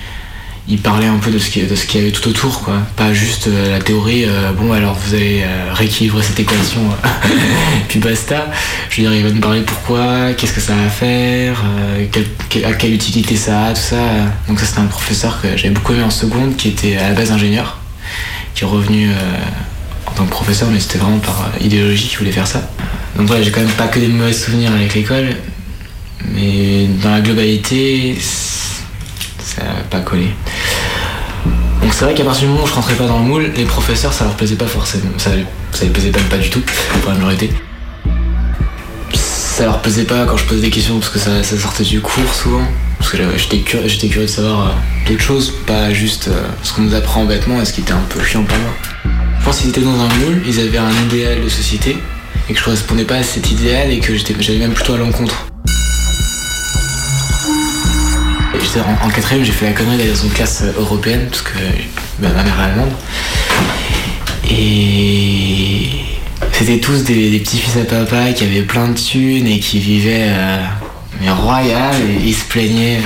il 0.68 0.78
parlait 0.78 1.06
un 1.06 1.18
peu 1.18 1.30
de 1.30 1.38
ce 1.38 1.50
qu'il 1.50 1.64
y 1.64 2.02
avait 2.02 2.12
tout 2.12 2.28
autour 2.28 2.62
quoi. 2.62 2.74
Pas 2.96 3.12
juste 3.12 3.48
euh, 3.48 3.70
la 3.72 3.80
théorie, 3.80 4.24
euh, 4.26 4.52
bon 4.52 4.72
alors 4.72 4.94
vous 4.94 5.14
allez 5.14 5.42
euh, 5.42 5.72
rééquilibrer 5.72 6.22
cette 6.22 6.38
équation, 6.38 6.80
puis 7.88 7.98
basta. 7.98 8.46
Je 8.88 9.02
veux 9.02 9.08
dire, 9.08 9.16
il 9.16 9.24
va 9.24 9.30
nous 9.30 9.40
parler 9.40 9.62
pourquoi, 9.62 10.32
qu'est-ce 10.34 10.52
que 10.52 10.60
ça 10.60 10.74
va 10.74 10.88
faire, 10.88 11.62
à 12.64 12.72
quelle 12.74 12.94
utilité 12.94 13.36
ça 13.36 13.66
a, 13.66 13.72
tout 13.72 13.80
ça. 13.80 13.96
Donc 14.48 14.60
ça 14.60 14.66
c'était 14.66 14.80
un 14.80 14.86
professeur 14.86 15.40
que 15.42 15.56
j'avais 15.56 15.74
beaucoup 15.74 15.94
aimé 15.94 16.04
en 16.04 16.10
seconde, 16.10 16.56
qui 16.56 16.68
était 16.68 16.96
à 16.96 17.08
la 17.08 17.14
base 17.14 17.32
ingénieur, 17.32 17.78
qui 18.54 18.62
est 18.62 18.66
revenu 18.66 19.10
en 20.06 20.12
tant 20.12 20.24
que 20.24 20.30
professeur, 20.30 20.68
mais 20.70 20.78
c'était 20.78 20.98
vraiment 20.98 21.18
par 21.18 21.50
idéologie 21.60 22.08
qu'il 22.08 22.18
voulait 22.18 22.32
faire 22.32 22.46
ça. 22.46 22.70
Donc 23.16 23.26
voilà, 23.26 23.42
j'ai 23.42 23.50
quand 23.50 23.60
même 23.60 23.70
pas 23.70 23.88
que 23.88 23.98
des 23.98 24.08
mauvais 24.08 24.32
souvenirs 24.32 24.72
avec 24.72 24.94
l'école, 24.94 25.36
mais 26.34 26.86
dans 27.02 27.10
la 27.10 27.20
globalité, 27.20 28.16
ça 29.56 29.62
n'a 29.64 29.70
pas 29.90 30.00
collé. 30.00 30.28
Donc 31.82 31.92
c'est 31.92 32.04
vrai 32.04 32.14
qu'à 32.14 32.24
partir 32.24 32.46
du 32.46 32.52
moment 32.52 32.64
où 32.64 32.66
je 32.66 32.74
rentrais 32.74 32.94
pas 32.94 33.06
dans 33.06 33.18
le 33.18 33.24
moule, 33.24 33.50
les 33.56 33.64
professeurs 33.64 34.12
ça 34.12 34.24
leur 34.24 34.34
plaisait 34.34 34.56
pas 34.56 34.66
forcément. 34.66 35.10
Ça, 35.18 35.30
ça 35.72 35.84
les 35.84 35.90
plaisait 35.90 36.10
même 36.10 36.24
pas 36.24 36.38
du 36.38 36.48
tout, 36.48 36.62
pour 37.02 37.10
la 37.10 37.18
majorité. 37.18 37.50
Ça 39.14 39.64
leur 39.64 39.80
plaisait 39.82 40.04
pas 40.04 40.24
quand 40.24 40.36
je 40.36 40.44
posais 40.44 40.60
des 40.60 40.70
questions 40.70 40.98
parce 40.98 41.10
que 41.10 41.18
ça, 41.18 41.42
ça 41.42 41.58
sortait 41.58 41.84
du 41.84 42.00
cours 42.00 42.34
souvent. 42.34 42.62
Parce 42.98 43.10
que 43.10 43.18
j'étais 43.36 43.58
curieux, 43.58 43.88
curieux 43.88 44.22
de 44.22 44.26
savoir 44.26 44.68
euh, 44.68 45.08
d'autres 45.08 45.22
choses, 45.22 45.52
pas 45.66 45.92
juste 45.92 46.28
euh, 46.28 46.42
ce 46.62 46.72
qu'on 46.72 46.82
nous 46.82 46.94
apprend 46.94 47.24
bêtement 47.24 47.60
et 47.60 47.64
ce 47.64 47.72
qui 47.72 47.80
était 47.80 47.92
un 47.92 48.04
peu 48.08 48.22
chiant 48.22 48.44
pour 48.44 48.56
moi. 48.58 48.70
Je 49.40 49.44
pense 49.44 49.58
qu'ils 49.58 49.70
étaient 49.70 49.80
dans 49.80 50.00
un 50.00 50.08
moule, 50.08 50.40
ils 50.46 50.60
avaient 50.60 50.78
un 50.78 50.92
idéal 51.06 51.42
de 51.42 51.48
société 51.48 51.98
et 52.48 52.52
que 52.52 52.58
je 52.58 52.64
correspondais 52.64 53.04
pas 53.04 53.16
à 53.16 53.22
cet 53.24 53.50
idéal 53.50 53.90
et 53.90 53.98
que 53.98 54.12
j'allais 54.16 54.60
même 54.60 54.72
plutôt 54.72 54.94
à 54.94 54.98
l'encontre. 54.98 55.51
J'étais 58.62 58.80
en, 58.80 59.06
en 59.06 59.10
quatrième, 59.10 59.44
j'ai 59.44 59.52
fait 59.52 59.66
la 59.66 59.72
connerie 59.72 59.98
d'aller 59.98 60.10
dans 60.10 60.22
une 60.22 60.30
classe 60.30 60.62
euh, 60.62 60.72
européenne 60.78 61.26
parce 61.28 61.42
que 61.42 61.58
bah, 62.18 62.28
ma 62.34 62.42
mère 62.42 62.60
est 62.60 62.64
allemande. 62.64 62.92
Et 64.50 65.88
c'était 66.52 66.78
tous 66.78 67.04
des, 67.04 67.30
des 67.30 67.38
petits-fils 67.40 67.76
à 67.76 67.84
papa 67.84 68.32
qui 68.32 68.44
avaient 68.44 68.62
plein 68.62 68.88
de 68.88 68.98
thunes 68.98 69.46
et 69.46 69.58
qui 69.58 69.78
vivaient 69.78 70.28
euh, 70.28 70.62
mais 71.20 71.30
royal 71.30 71.94
et 71.94 72.26
ils 72.26 72.34
se 72.34 72.44
plaignaient 72.44 73.00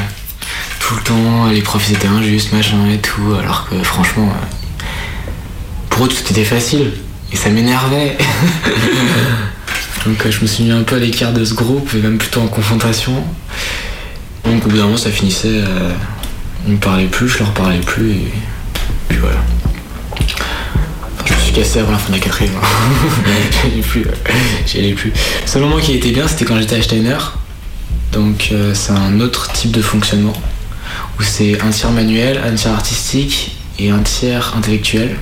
tout 0.80 0.94
le 0.94 1.02
temps, 1.02 1.46
les 1.50 1.62
profs 1.62 1.90
étaient 1.90 2.06
injustes, 2.06 2.52
machin 2.52 2.88
et 2.92 2.98
tout, 2.98 3.34
alors 3.38 3.68
que 3.68 3.82
franchement, 3.82 4.28
euh, 4.28 5.30
pour 5.90 6.04
eux 6.06 6.08
tout 6.08 6.30
était 6.30 6.44
facile 6.44 6.92
et 7.32 7.36
ça 7.36 7.50
m'énervait. 7.50 8.16
Donc 10.06 10.24
euh, 10.24 10.30
je 10.30 10.40
me 10.42 10.46
suis 10.46 10.64
mis 10.64 10.70
un 10.70 10.82
peu 10.84 10.96
à 10.96 10.98
l'écart 11.00 11.32
de 11.32 11.44
ce 11.44 11.54
groupe 11.54 11.90
et 11.94 11.98
même 11.98 12.18
plutôt 12.18 12.40
en 12.40 12.46
confrontation. 12.46 13.24
Donc 14.46 14.64
au 14.64 14.68
bout 14.68 14.76
d'un 14.76 14.84
moment 14.84 14.96
ça 14.96 15.10
finissait, 15.10 15.48
euh, 15.48 15.90
ils 16.66 16.74
me 16.74 16.78
parlaient 16.78 17.06
plus, 17.06 17.28
je 17.28 17.38
leur 17.38 17.52
parlais 17.52 17.78
plus 17.80 18.12
et 18.12 18.32
puis 19.08 19.18
voilà. 19.18 19.36
Je 21.24 21.32
me 21.32 21.38
suis 21.38 21.52
cassé 21.52 21.80
avant 21.80 21.92
la 21.92 21.98
fin 21.98 22.08
de 22.12 22.14
la 22.18 22.22
quatrième. 22.22 22.52
Plus. 23.82 24.02
euh, 24.06 24.32
J'y 24.66 24.78
allais 24.78 24.92
plus. 24.92 25.10
Le 25.10 25.46
seul 25.48 25.62
moment 25.62 25.78
qui 25.78 25.94
était 25.94 26.10
bien 26.12 26.28
c'était 26.28 26.44
quand 26.44 26.58
j'étais 26.58 26.76
à 26.76 26.82
Steiner. 26.82 27.16
Donc 28.12 28.50
euh, 28.52 28.72
c'est 28.74 28.92
un 28.92 29.20
autre 29.20 29.52
type 29.52 29.72
de 29.72 29.82
fonctionnement 29.82 30.32
où 31.18 31.22
c'est 31.22 31.60
un 31.60 31.70
tiers 31.70 31.90
manuel, 31.90 32.40
un 32.46 32.54
tiers 32.54 32.72
artistique 32.72 33.56
et 33.78 33.90
un 33.90 33.98
tiers 34.00 34.54
intellectuel. 34.56 35.16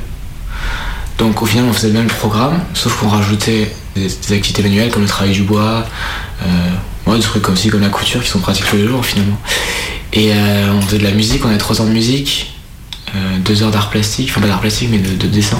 Donc 1.18 1.40
au 1.42 1.46
final 1.46 1.64
on 1.68 1.72
faisait 1.72 1.88
le 1.88 1.94
même 1.94 2.06
programme, 2.08 2.60
sauf 2.74 2.96
qu'on 2.98 3.08
rajoutait 3.08 3.72
des, 3.96 4.02
des 4.08 4.34
activités 4.34 4.62
manuelles 4.62 4.90
comme 4.90 5.02
le 5.02 5.08
travail 5.08 5.32
du 5.32 5.42
bois, 5.42 5.86
euh, 6.42 6.46
ouais, 7.06 7.16
des 7.16 7.22
trucs 7.22 7.42
comme, 7.42 7.56
si, 7.56 7.68
comme 7.68 7.80
la 7.80 7.88
couture 7.88 8.22
qui 8.22 8.28
sont 8.28 8.40
pratiques 8.40 8.66
tous 8.68 8.76
les 8.76 8.86
jours 8.86 9.04
finalement. 9.04 9.38
Et 10.12 10.32
euh, 10.32 10.72
on 10.72 10.80
faisait 10.80 10.98
de 10.98 11.04
la 11.04 11.12
musique, 11.12 11.44
on 11.44 11.48
avait 11.48 11.58
3 11.58 11.80
heures 11.80 11.86
de 11.88 11.92
musique, 11.92 12.54
2 13.44 13.62
heures 13.62 13.70
d'art 13.70 13.90
plastique, 13.90 14.28
enfin 14.30 14.40
pas 14.40 14.46
d'art 14.46 14.60
plastique 14.60 14.88
mais 14.90 14.98
de, 14.98 15.14
de 15.14 15.26
dessin. 15.26 15.58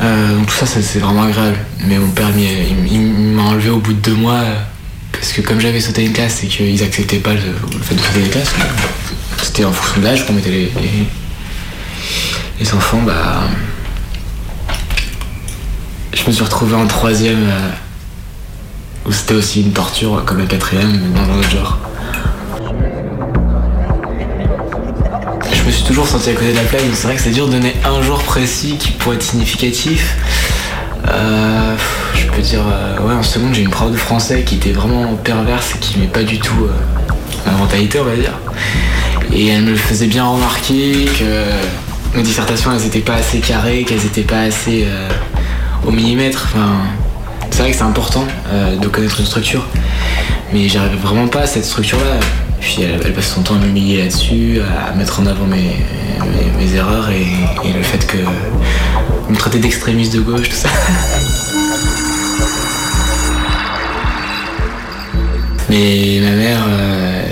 Euh, 0.00 0.36
donc 0.36 0.46
tout 0.46 0.54
ça, 0.54 0.66
c'est 0.66 0.98
vraiment 0.98 1.22
agréable. 1.22 1.58
Mais 1.84 1.98
mon 1.98 2.10
père 2.10 2.28
m'a 2.30 3.42
enlevé 3.42 3.70
au 3.70 3.78
bout 3.78 3.92
de 3.92 4.00
deux 4.00 4.14
mois 4.14 4.34
euh, 4.34 4.54
parce 5.12 5.32
que 5.32 5.40
comme 5.40 5.60
j'avais 5.60 5.80
sauté 5.80 6.04
une 6.04 6.12
classe 6.12 6.44
et 6.44 6.46
qu'ils 6.46 6.82
acceptaient 6.82 7.18
pas 7.18 7.34
le, 7.34 7.40
fait 7.82 7.94
de 7.94 8.00
sauter 8.00 8.22
des 8.22 8.28
classes, 8.28 8.52
c'était 9.42 9.64
en 9.64 9.72
fonction 9.72 10.00
de 10.00 10.06
l'âge 10.06 10.26
qu'on 10.26 10.34
mettait 10.34 10.50
les, 10.50 10.72
les, 10.80 11.06
les 12.60 12.74
enfants, 12.74 13.02
bah 13.02 13.48
je 16.12 16.24
me 16.26 16.32
suis 16.32 16.42
retrouvé 16.42 16.74
en 16.74 16.86
troisième 16.86 17.48
euh, 17.48 17.70
où 19.08 19.12
c'était 19.12 19.34
aussi 19.34 19.62
une 19.62 19.72
torture 19.72 20.22
comme 20.24 20.38
la 20.38 20.46
quatrième 20.46 20.92
mais 20.92 21.18
dans 21.18 21.32
un 21.32 21.38
autre 21.38 21.50
genre. 21.50 21.78
Je 25.52 25.62
me 25.64 25.70
suis 25.70 25.84
toujours 25.84 26.06
senti 26.06 26.30
à 26.30 26.34
côté 26.34 26.50
de 26.50 26.56
la 26.56 26.62
plaque, 26.62 26.82
c'est 26.92 27.06
vrai 27.06 27.16
que 27.16 27.22
c'est 27.22 27.30
dur 27.30 27.46
de 27.46 27.52
donner 27.52 27.74
un 27.84 28.02
jour 28.02 28.22
précis 28.22 28.76
qui 28.78 28.90
pourrait 28.92 29.16
être 29.16 29.22
significatif. 29.22 30.16
Euh, 31.08 31.76
je 32.14 32.26
peux 32.26 32.42
dire, 32.42 32.60
euh, 32.70 32.98
ouais, 33.00 33.14
en 33.14 33.22
seconde, 33.22 33.54
j'ai 33.54 33.62
une 33.62 33.70
prof 33.70 33.90
de 33.90 33.96
français 33.96 34.42
qui 34.42 34.56
était 34.56 34.72
vraiment 34.72 35.14
perverse 35.14 35.74
et 35.74 35.78
qui 35.78 35.98
m'est 35.98 36.06
pas 36.06 36.22
du 36.22 36.38
tout 36.38 36.64
euh, 36.64 37.50
ma 37.50 37.52
mentalité, 37.52 38.00
on 38.00 38.04
va 38.04 38.16
dire. 38.16 38.38
Et 39.32 39.48
elle 39.48 39.62
me 39.62 39.76
faisait 39.76 40.06
bien 40.06 40.26
remarquer 40.26 41.06
que 41.18 42.16
mes 42.16 42.22
dissertations, 42.22 42.70
elles 42.72 42.86
étaient 42.86 43.00
pas 43.00 43.14
assez 43.14 43.38
carrées, 43.38 43.84
qu'elles 43.84 44.04
étaient 44.04 44.22
pas 44.22 44.40
assez 44.40 44.84
euh, 44.86 45.08
au 45.86 45.90
millimètre. 45.90 46.48
Enfin, 46.52 46.72
C'est 47.58 47.64
vrai 47.64 47.72
que 47.72 47.78
c'est 47.78 47.82
important 47.82 48.24
euh, 48.52 48.76
de 48.76 48.86
connaître 48.86 49.18
une 49.18 49.26
structure, 49.26 49.66
mais 50.52 50.68
j'arrive 50.68 51.00
vraiment 51.00 51.26
pas 51.26 51.40
à 51.40 51.46
cette 51.48 51.64
structure-là. 51.64 52.20
Puis 52.60 52.82
elle, 52.82 53.00
elle 53.04 53.12
passe 53.12 53.34
son 53.34 53.42
temps 53.42 53.56
à 53.56 53.58
m'humilier 53.58 53.98
là-dessus, 54.04 54.60
à 54.88 54.94
mettre 54.94 55.18
en 55.18 55.26
avant 55.26 55.44
mes, 55.44 55.74
mes- 56.60 56.74
erreurs 56.76 57.10
et, 57.10 57.26
le 57.76 57.82
fait 57.82 58.06
que 58.06 58.18
me 59.28 59.34
traiter 59.36 59.58
d'extrémiste 59.58 60.14
de 60.14 60.20
gauche, 60.20 60.50
tout 60.50 60.54
ça. 60.54 60.68
Mais 65.68 66.20
ma 66.22 66.30
mère, 66.36 66.64
euh, 66.68 67.24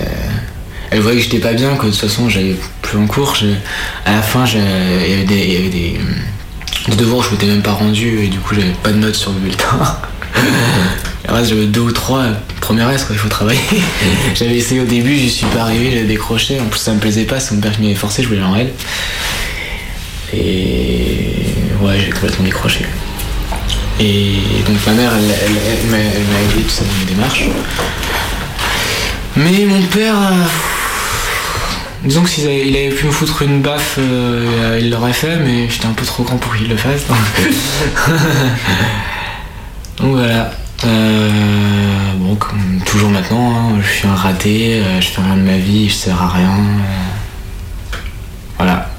elle 0.91 1.03
voyait 1.03 1.19
que 1.19 1.23
j'étais 1.23 1.39
pas 1.39 1.53
bien, 1.53 1.77
que 1.77 1.87
de 1.87 1.91
toute 1.93 2.01
façon 2.01 2.29
j'allais 2.29 2.57
plus 2.83 2.99
en 2.99 3.07
cours. 3.07 3.37
Je- 3.37 3.47
à 4.05 4.17
la 4.17 4.23
fin, 4.23 4.45
il 4.45 4.59
y 4.59 5.15
avait 5.15 5.23
des, 5.23 5.69
des, 5.69 6.97
devoirs 6.97 7.23
que 7.23 7.27
je 7.29 7.35
m'étais 7.37 7.47
même 7.47 7.63
pas 7.63 7.75
rendu 7.75 8.25
et 8.25 8.27
du 8.27 8.41
coup 8.41 8.57
j'avais 8.57 8.75
pas 8.83 8.91
de 8.91 8.97
notes 8.97 9.15
sur 9.15 9.31
le 9.31 9.39
bulletin. 9.39 9.79
Reste, 11.29 11.51
j'avais 11.51 11.67
deux 11.67 11.81
ou 11.81 11.93
trois, 11.93 12.25
première 12.61 12.89
S, 12.91 13.05
quoi, 13.05 13.17
il 13.17 13.19
faut 13.19 13.29
travailler. 13.29 13.61
j'avais 14.35 14.57
essayé 14.57 14.81
au 14.81 14.85
début, 14.85 15.17
j'y 15.17 15.31
suis 15.31 15.47
pas 15.47 15.63
arrivé, 15.63 15.91
j'ai 15.91 16.05
décroché. 16.05 16.61
En 16.61 16.67
plus, 16.67 16.79
ça 16.79 16.93
me 16.93 17.01
plaisait 17.01 17.25
pas, 17.25 17.41
c'est 17.41 17.55
mon 17.55 17.61
père 17.61 17.73
qui 17.73 17.83
m'avait 17.83 17.95
forcé, 17.95 18.23
je 18.23 18.29
voulais 18.29 18.43
en. 18.43 18.55
Et 18.57 18.69
ouais, 21.81 22.01
j'ai 22.01 22.11
complètement 22.11 22.45
décroché. 22.45 22.87
Et 23.99 24.63
donc 24.67 24.77
ma 24.87 24.93
mère, 24.93 25.11
elle, 25.15 25.91
m'a 25.91 25.99
aidé 25.99 26.63
tout 26.63 26.71
ça 26.71 26.85
dans 26.85 26.93
mes 27.01 27.07
démarches. 27.15 27.45
Mais 29.37 29.65
mon 29.65 29.83
père, 29.83 30.17
euh, 30.17 30.45
disons 32.05 32.23
que 32.23 32.29
s'il 32.29 32.45
avait, 32.45 32.69
il 32.69 32.77
avait 32.77 32.91
pu 32.91 33.07
me 33.07 33.13
foutre 33.13 33.43
une 33.43 33.63
baffe, 33.63 33.97
euh, 33.99 34.79
il 34.81 34.91
l'aurait 34.91 35.13
fait, 35.13 35.37
mais 35.37 35.69
j'étais 35.71 35.87
un 35.87 35.93
peu 35.93 36.05
trop 36.05 36.25
grand 36.25 36.37
pour 36.37 36.57
qu'il 36.57 36.69
le 36.69 36.77
fasse. 36.77 37.03
Donc, 39.99 40.11
voilà. 40.17 40.51
Euh, 40.85 42.13
bon, 42.19 42.35
comme 42.37 42.81
toujours 42.85 43.11
maintenant, 43.11 43.51
hein, 43.57 43.81
je 43.83 43.89
suis 43.99 44.07
un 44.07 44.15
raté, 44.15 44.81
euh, 44.83 45.01
je 45.01 45.09
fais 45.09 45.23
rien 45.23 45.37
de 45.37 45.43
ma 45.43 45.57
vie, 45.57 45.89
je 45.89 45.95
sers 45.95 46.21
à 46.21 46.29
rien. 46.29 46.51
euh, 46.51 47.97
voilà. 48.59 48.91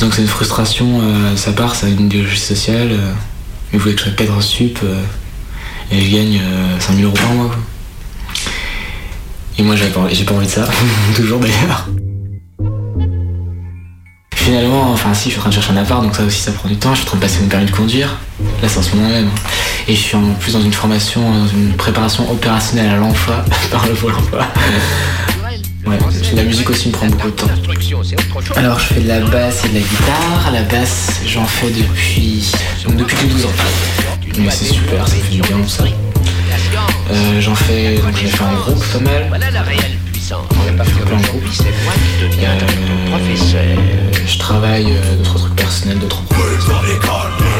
Donc 0.00 0.14
c'est 0.14 0.22
une 0.22 0.28
frustration 0.28 1.00
euh, 1.02 1.36
sa 1.36 1.52
part, 1.52 1.74
c'est 1.76 1.90
une 1.90 2.06
idéologie 2.06 2.38
sociale. 2.38 2.90
il 3.72 3.78
voulait 3.78 3.94
que 3.94 4.00
je 4.00 4.04
sois 4.06 4.12
cadre 4.14 4.40
sup 4.40 4.78
euh, 4.82 5.02
et 5.92 6.00
je 6.00 6.10
gagne 6.16 6.40
euh, 6.42 6.80
5000 6.80 7.04
euros 7.04 7.14
par 7.14 7.28
mois. 7.32 7.46
quoi. 7.46 7.56
Et 9.58 9.62
moi 9.62 9.76
j'avais 9.76 9.90
pas, 9.90 10.08
j'ai 10.10 10.24
pas 10.24 10.34
envie 10.34 10.46
de 10.46 10.50
ça, 10.50 10.66
toujours 11.14 11.38
d'ailleurs. 11.38 11.86
Finalement, 14.34 14.90
enfin 14.90 15.12
si, 15.14 15.24
je 15.26 15.30
suis 15.30 15.38
en 15.38 15.42
train 15.42 15.50
de 15.50 15.54
chercher 15.54 15.72
un 15.72 15.76
appart, 15.76 16.02
donc 16.02 16.16
ça 16.16 16.24
aussi 16.24 16.40
ça 16.40 16.50
prend 16.52 16.68
du 16.68 16.76
temps. 16.76 16.90
Je 16.94 17.00
suis 17.00 17.04
en 17.06 17.10
train 17.10 17.18
de 17.18 17.22
passer 17.22 17.40
mon 17.42 17.48
permis 17.48 17.66
de 17.66 17.70
conduire. 17.70 18.16
Là 18.62 18.68
c'est 18.68 18.78
en 18.78 18.82
ce 18.82 18.96
moment 18.96 19.08
même. 19.10 19.28
Et 19.88 19.94
je 19.94 20.00
suis 20.00 20.16
en 20.16 20.32
plus 20.34 20.52
dans 20.52 20.62
une 20.62 20.72
formation, 20.72 21.20
dans 21.20 21.46
une 21.46 21.72
préparation 21.74 22.30
opérationnelle 22.30 22.90
à 22.90 22.96
l'emploi 22.96 23.44
par 23.70 23.86
le 23.86 23.94
Pôle 23.94 24.14
emploi. 24.14 24.46
Ouais, 25.86 25.98
la 26.34 26.42
musique 26.42 26.68
aussi 26.68 26.88
me 26.88 26.92
prend 26.92 27.06
beaucoup 27.06 27.30
de 27.30 27.36
temps. 27.36 27.48
Alors 28.56 28.78
je 28.78 28.84
fais 28.94 29.00
de 29.00 29.08
la 29.08 29.20
basse 29.20 29.64
et 29.64 29.68
de 29.68 29.74
la 29.74 29.80
guitare. 29.80 30.50
La 30.52 30.62
basse 30.62 31.20
j'en 31.26 31.44
fais 31.44 31.70
depuis 31.70 32.52
donc 32.86 32.96
depuis 32.96 33.16
que 33.16 33.22
j'ai 33.22 33.28
12 33.28 33.46
ans. 33.46 33.48
Mais 34.38 34.50
c'est 34.50 34.66
super, 34.66 35.08
ça 35.08 35.16
fait 35.16 35.34
du 35.34 35.40
bien 35.42 35.56
ça. 35.66 35.84
Euh, 37.10 37.40
j'en 37.40 37.54
fais 37.54 37.96
donc 37.96 38.14
j'ai 38.16 38.28
fait 38.28 38.44
en 38.44 38.54
groupe 38.54 38.84
pas 38.92 39.00
mal. 39.00 39.40
Euh, 43.54 43.76
je 44.26 44.38
travaille 44.38 44.92
euh, 44.92 45.16
d'autres 45.16 45.38
trucs 45.38 45.56
personnels, 45.56 45.98
d'autres 45.98 46.22
projets. 46.24 47.59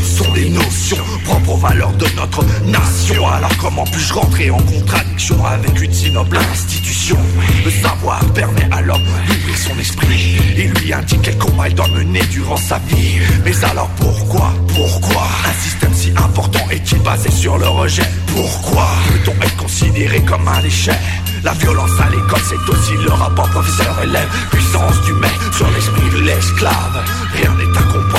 de 1.61 2.15
notre 2.15 2.43
nation. 2.65 3.27
Alors 3.27 3.55
comment 3.59 3.83
puis-je 3.83 4.13
rentrer 4.13 4.49
en 4.49 4.57
contradiction 4.57 5.45
avec 5.45 5.79
une 5.79 5.93
si 5.93 6.11
noble 6.11 6.37
institution? 6.37 7.17
Le 7.63 7.69
savoir 7.69 8.19
permet 8.33 8.67
à 8.71 8.81
l'homme 8.81 9.05
d'ouvrir 9.27 9.57
son 9.57 9.77
esprit 9.79 10.39
et 10.57 10.67
lui 10.67 10.91
indique 10.91 11.21
quel 11.21 11.37
combat 11.37 11.69
il 11.69 11.75
doit 11.75 11.87
mener 11.89 12.21
durant 12.31 12.57
sa 12.57 12.79
vie. 12.87 13.19
Mais 13.45 13.53
alors 13.63 13.89
pourquoi, 13.89 14.51
pourquoi 14.73 15.27
un 15.47 15.61
système 15.61 15.93
si 15.93 16.09
important 16.17 16.67
est-il 16.71 16.97
basé 17.03 17.29
sur 17.29 17.57
le 17.59 17.67
rejet? 17.67 18.09
Pourquoi 18.27 18.87
peut-on 19.11 19.41
être 19.43 19.57
considéré 19.57 20.19
comme 20.23 20.47
un 20.47 20.63
échec? 20.63 20.97
La 21.43 21.53
violence 21.53 21.91
à 21.99 22.09
l'école, 22.09 22.41
c'est 22.47 22.71
aussi 22.71 22.93
le 23.03 23.11
rapport 23.11 23.49
professeur-élève. 23.49 24.29
Puissance 24.51 24.99
du 25.05 25.13
maître 25.13 25.55
sur 25.55 25.69
l'esprit 25.71 26.09
de 26.09 26.25
l'esclave. 26.25 27.03
Rien 27.35 27.53
n'est 27.55 27.71
comprendre, 27.91 28.10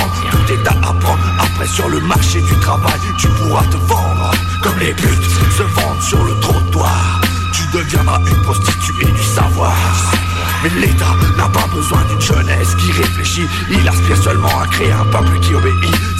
Après, 1.39 1.67
sur 1.67 1.87
le 1.87 1.99
marché 2.01 2.41
du 2.41 2.53
travail, 2.59 2.99
tu 3.17 3.27
pourras 3.29 3.65
te 3.65 3.77
vendre. 3.77 4.31
Comme 4.61 4.77
les 4.79 4.93
putes 4.93 5.29
se 5.57 5.63
vendent 5.63 6.01
sur 6.01 6.23
le 6.23 6.39
trottoir. 6.39 7.21
Tu 7.53 7.77
deviendras 7.77 8.19
une 8.19 8.41
prostituée 8.41 9.11
du 9.11 9.23
savoir. 9.23 10.22
Mais 10.63 10.69
l'État 10.79 11.15
n'a 11.37 11.49
pas 11.49 11.67
besoin 11.73 11.99
d'une 12.05 12.21
jeunesse 12.21 12.75
qui 12.75 12.91
réfléchit. 12.93 13.45
Il 13.69 13.85
aspire 13.85 14.17
seulement 14.17 14.61
à 14.61 14.67
créer 14.67 14.93
un 14.93 15.05
peuple 15.05 15.37
qui 15.41 15.53
obéit. 15.53 15.73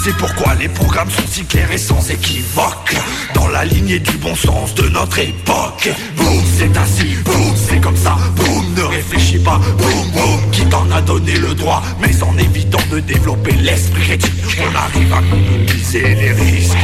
C'est 0.03 0.15
pourquoi 0.17 0.53
les 0.56 0.67
programmes 0.67 1.10
sont 1.10 1.27
si 1.29 1.45
clairs 1.45 1.71
et 1.71 1.77
sans 1.77 2.10
équivoque. 2.10 2.93
Dans 3.34 3.47
la 3.47 3.63
lignée 3.63 3.99
du 3.99 4.12
bon 4.17 4.36
sens 4.36 4.75
de 4.75 4.89
notre 4.89 5.19
époque. 5.19 5.89
Boum, 6.17 6.43
c'est 6.58 6.77
ainsi, 6.77 7.15
boum, 7.23 7.56
c'est 7.56 7.79
comme 7.79 7.95
ça. 7.95 8.17
Boum, 8.36 8.73
ne 8.75 8.84
réfléchis 8.84 9.39
pas. 9.39 9.62
Boum, 9.77 10.12
boum, 10.12 10.51
qui 10.51 10.65
t'en 10.65 10.91
a 10.91 11.01
donné 11.01 11.38
le 11.38 11.53
droit. 11.53 11.82
Mais 12.01 12.21
en 12.21 12.38
évitant 12.38 12.84
de 12.91 12.99
développer 12.99 13.53
l'esprit 13.53 14.01
critique, 14.01 14.60
on 14.60 14.75
arrive 14.75 15.13
à 15.13 15.21
minimiser 15.21 16.15
les 16.15 16.32
risques. 16.34 16.77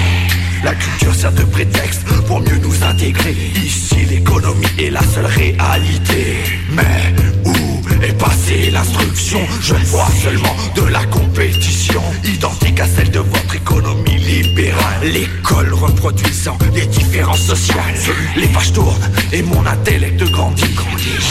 La 0.64 0.76
culture 0.76 1.16
sert 1.16 1.32
de 1.32 1.44
prétexte 1.44 2.04
pour 2.28 2.40
mieux 2.42 2.58
nous 2.62 2.84
intégrer. 2.84 3.36
Ici, 3.56 4.06
l'économie 4.10 4.68
est 4.78 4.90
la 4.90 5.04
seule 5.04 5.26
réalité. 5.26 6.38
Mais 6.72 7.14
est 8.04 8.18
passée 8.18 8.72
l'instruction 8.72 9.40
Je 9.62 9.76
vois 9.76 10.08
seulement 10.24 10.56
de 10.76 10.84
la 10.84 11.04
compétition, 11.06 12.02
identique 12.24 12.80
à 12.80 12.86
celle 12.88 13.12
de 13.12 13.20
votre 13.20 13.56
économie 13.56 14.18
libérale. 14.18 15.04
L'école 15.04 15.74
reproduisant 15.74 16.58
les 16.74 16.86
différences 16.86 17.46
sociales. 17.46 17.96
Les 18.36 18.48
pages 18.48 18.74
tournent 18.74 19.10
et 19.32 19.42
mon 19.42 19.66
intellect 19.66 20.24
grandit. 20.32 20.76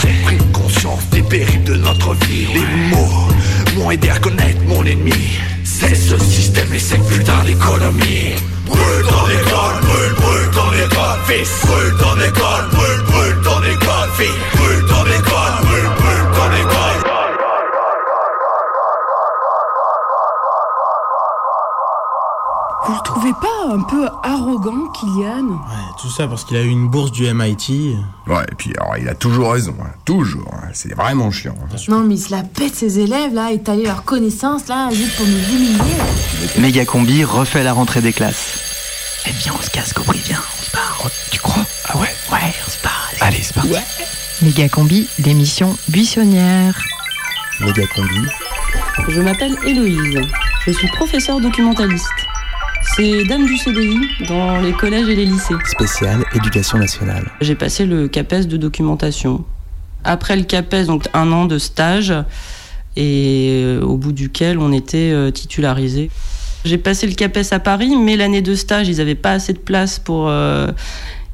J'ai 0.02 0.12
pris 0.24 0.38
conscience 0.52 1.08
des 1.10 1.22
périls 1.22 1.64
de 1.64 1.74
notre 1.74 2.14
vie. 2.26 2.46
Les 2.54 2.90
mots 2.90 3.28
m'ont 3.76 3.90
aidé 3.90 4.10
à 4.10 4.18
connaître 4.18 4.62
mon 4.66 4.84
ennemi. 4.84 5.38
C'est 5.64 5.94
ce 5.94 6.18
système 6.18 6.72
et 6.74 6.78
cette 6.78 7.06
putain 7.06 7.44
d'économie. 7.44 8.34
Brûle 8.66 9.04
ton 9.08 9.26
école, 9.28 9.80
brûle, 9.82 10.14
brûle 10.16 10.50
ton 10.52 10.72
école, 10.72 11.18
fils. 11.26 11.66
Brûle 11.66 11.94
ton 11.98 12.16
école, 12.20 12.64
brûle, 12.72 13.02
brûle 13.06 13.42
ton 13.44 13.62
école, 13.62 14.10
fille. 14.16 14.26
Brûle 14.54 14.84
ton 14.86 15.04
école, 15.06 15.54
brûle, 15.62 15.97
trouvez 23.18 23.32
pas 23.34 23.74
un 23.74 23.80
peu 23.82 24.06
arrogant, 24.22 24.86
Kylian? 24.94 25.48
Ouais, 25.48 25.92
tout 26.00 26.08
ça 26.10 26.28
parce 26.28 26.44
qu'il 26.44 26.56
a 26.56 26.62
eu 26.62 26.68
une 26.68 26.88
bourse 26.88 27.10
du 27.10 27.24
MIT. 27.32 27.96
Ouais, 28.28 28.44
et 28.50 28.54
puis 28.56 28.72
alors, 28.78 28.96
il 28.96 29.08
a 29.08 29.14
toujours 29.14 29.52
raison, 29.52 29.74
hein. 29.82 29.90
toujours. 30.04 30.48
hein. 30.54 30.68
C'est 30.72 30.94
vraiment 30.94 31.30
chiant. 31.30 31.54
hein. 31.60 31.76
Non, 31.88 32.00
mais 32.00 32.14
il 32.14 32.20
se 32.20 32.30
la 32.30 32.42
pète 32.42 32.74
ses 32.76 33.00
élèves, 33.00 33.34
là, 33.34 33.50
étaler 33.50 33.84
leurs 33.84 34.04
connaissances, 34.04 34.68
là, 34.68 34.88
juste 34.92 35.16
pour 35.16 35.26
nous 35.26 35.32
humilier. 35.32 35.96
Mégacombi 36.58 37.24
refait 37.24 37.64
la 37.64 37.72
rentrée 37.72 38.00
des 38.00 38.12
classes. 38.12 38.60
Eh 39.26 39.32
bien, 39.32 39.52
on 39.58 39.62
se 39.62 39.70
casse, 39.70 39.92
compris 39.92 40.20
bien. 40.24 40.38
On 40.38 40.62
se 40.64 40.70
barre. 40.70 41.10
Tu 41.32 41.40
crois? 41.40 41.64
Ah 41.88 41.96
ouais? 41.98 42.14
Ouais, 42.32 42.54
on 42.66 42.70
se 42.70 42.82
barre. 42.82 43.10
Allez, 43.20 43.42
c'est 43.42 43.54
parti. 43.54 43.74
Méga 44.42 44.68
Combi, 44.68 45.08
l'émission 45.18 45.76
buissonnière. 45.88 46.80
Mégacombi. 47.60 48.20
Je 49.08 49.20
m'appelle 49.20 49.56
Héloïse. 49.66 50.20
Je 50.66 50.70
suis 50.72 50.88
professeure 50.88 51.40
documentaliste. 51.40 52.06
C'est 52.82 53.24
dame 53.24 53.46
du 53.46 53.56
CDI 53.56 53.98
dans 54.28 54.60
les 54.60 54.72
collèges 54.72 55.08
et 55.08 55.16
les 55.16 55.24
lycées. 55.24 55.54
Spécial 55.64 56.24
éducation 56.34 56.78
nationale. 56.78 57.30
J'ai 57.40 57.54
passé 57.54 57.86
le 57.86 58.08
CAPES 58.08 58.46
de 58.46 58.56
documentation. 58.56 59.44
Après 60.04 60.36
le 60.36 60.44
CAPES, 60.44 60.86
donc 60.86 61.08
un 61.14 61.30
an 61.32 61.44
de 61.44 61.58
stage, 61.58 62.14
et 62.96 63.62
euh, 63.64 63.82
au 63.82 63.96
bout 63.96 64.12
duquel 64.12 64.58
on 64.58 64.72
était 64.72 65.10
euh, 65.12 65.30
titularisé. 65.30 66.10
J'ai 66.64 66.78
passé 66.78 67.06
le 67.06 67.14
CAPES 67.14 67.52
à 67.52 67.60
Paris, 67.60 67.94
mais 67.96 68.16
l'année 68.16 68.42
de 68.42 68.54
stage, 68.54 68.88
ils 68.88 68.96
n'avaient 68.98 69.14
pas 69.14 69.32
assez 69.32 69.52
de 69.52 69.58
place 69.58 69.98
pour 69.98 70.28
euh, 70.28 70.68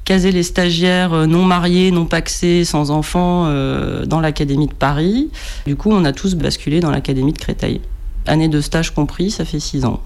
caser 0.04 0.32
les 0.32 0.42
stagiaires 0.42 1.26
non 1.26 1.44
mariés, 1.44 1.90
non 1.90 2.04
paxés, 2.06 2.64
sans 2.64 2.90
enfants 2.90 3.44
euh, 3.46 4.04
dans 4.04 4.20
l'Académie 4.20 4.68
de 4.68 4.74
Paris. 4.74 5.30
Du 5.66 5.76
coup, 5.76 5.90
on 5.90 6.04
a 6.04 6.12
tous 6.12 6.34
basculé 6.34 6.80
dans 6.80 6.90
l'Académie 6.90 7.32
de 7.32 7.38
Créteil. 7.38 7.80
Année 8.26 8.48
de 8.48 8.60
stage 8.60 8.94
compris, 8.94 9.30
ça 9.30 9.44
fait 9.44 9.60
six 9.60 9.84
ans. 9.84 10.00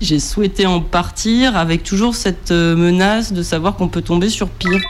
J'ai 0.00 0.18
souhaité 0.18 0.64
en 0.64 0.80
partir 0.80 1.58
avec 1.58 1.82
toujours 1.82 2.14
cette 2.14 2.52
euh, 2.52 2.74
menace 2.74 3.34
de 3.34 3.42
savoir 3.42 3.76
qu'on 3.76 3.88
peut 3.88 4.00
tomber 4.00 4.30
sur 4.30 4.48
pire. 4.48 4.80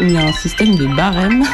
Il 0.00 0.12
y 0.12 0.18
a 0.18 0.26
un 0.26 0.32
système 0.32 0.76
de 0.76 0.86
barème 0.94 1.44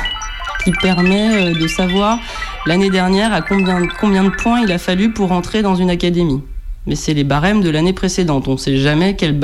qui 0.65 0.73
permet 0.73 1.31
euh, 1.31 1.55
de 1.55 1.69
savoir 1.69 2.19
l'année 2.67 2.91
dernière 2.91 3.33
à 3.33 3.41
combien, 3.41 3.87
combien 4.01 4.25
de 4.25 4.31
points 4.31 4.63
il 4.63 4.73
a 4.73 4.79
fallu 4.79 5.13
pour 5.13 5.31
entrer 5.31 5.63
dans 5.63 5.77
une 5.77 5.91
académie. 5.91 6.43
Mais 6.87 6.97
c'est 6.97 7.15
les 7.15 7.25
barèmes 7.25 7.63
de 7.63 7.71
l'année 7.71 7.93
précédente. 7.93 8.49
On 8.49 8.55
ne 8.55 8.59
sait 8.59 8.79
jamais 8.79 9.15
quels, 9.15 9.39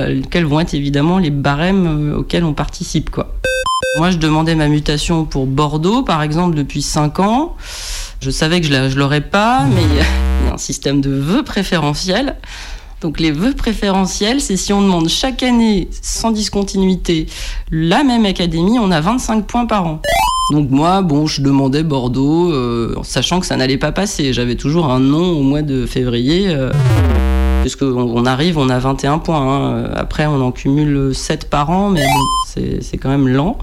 vont 0.47 0.59
être 0.59 0.75
évidemment 0.75 1.19
les 1.19 1.31
barèmes 1.31 1.87
euh, 1.87 2.17
auxquels 2.19 2.43
on 2.43 2.55
participe. 2.55 3.11
Quoi. 3.11 3.33
Moi, 3.99 4.11
je 4.11 4.17
demandais 4.17 4.57
ma 4.57 4.67
mutation 4.67 5.25
pour 5.25 5.47
Bordeaux, 5.47 6.03
par 6.03 6.23
exemple, 6.23 6.57
depuis 6.57 6.83
5 6.83 7.21
ans. 7.21 7.57
Je 8.21 8.31
savais 8.31 8.61
que 8.61 8.67
je 8.67 8.73
ne 8.73 8.95
l'aurais 8.97 9.21
pas, 9.21 9.65
mais 9.73 10.03
système 10.61 11.01
de 11.01 11.11
vœux 11.11 11.43
préférentiels. 11.43 12.37
Donc 13.01 13.19
les 13.19 13.31
vœux 13.31 13.55
préférentiels, 13.55 14.41
c'est 14.41 14.57
si 14.59 14.73
on 14.73 14.83
demande 14.83 15.09
chaque 15.09 15.43
année, 15.43 15.89
sans 16.03 16.31
discontinuité, 16.33 17.27
la 17.71 18.05
même 18.05 18.27
académie, 18.27 18.79
on 18.79 18.91
a 18.91 19.01
25 19.01 19.47
points 19.47 19.67
par 19.67 19.87
an. 19.87 20.03
Donc 20.53 20.69
moi, 20.71 21.01
bon, 21.01 21.27
je 21.27 21.41
demandais 21.43 21.83
Bordeaux, 21.83 22.53
euh, 22.53 22.95
sachant 23.03 23.41
que 23.41 23.47
ça 23.47 23.57
n'allait 23.57 23.79
pas 23.79 23.93
passer. 23.93 24.33
J'avais 24.33 24.57
toujours 24.57 24.91
un 24.91 24.99
non 25.01 25.31
au 25.39 25.43
mois 25.43 25.63
de 25.63 25.87
février. 25.87 26.49
Euh, 26.49 26.73
Puisqu'on 27.63 27.87
on 28.17 28.25
arrive, 28.25 28.57
on 28.57 28.71
a 28.71 28.79
21 28.79 29.19
points. 29.19 29.37
hein. 29.39 29.91
Après, 29.95 30.27
on 30.27 30.41
en 30.41 30.51
cumule 30.51 31.15
7 31.15 31.51
par 31.51 31.69
an, 31.71 31.91
mais 31.91 32.03
bon, 32.03 32.65
c'est 32.81 32.97
quand 32.97 33.11
même 33.11 33.29
lent. 33.29 33.59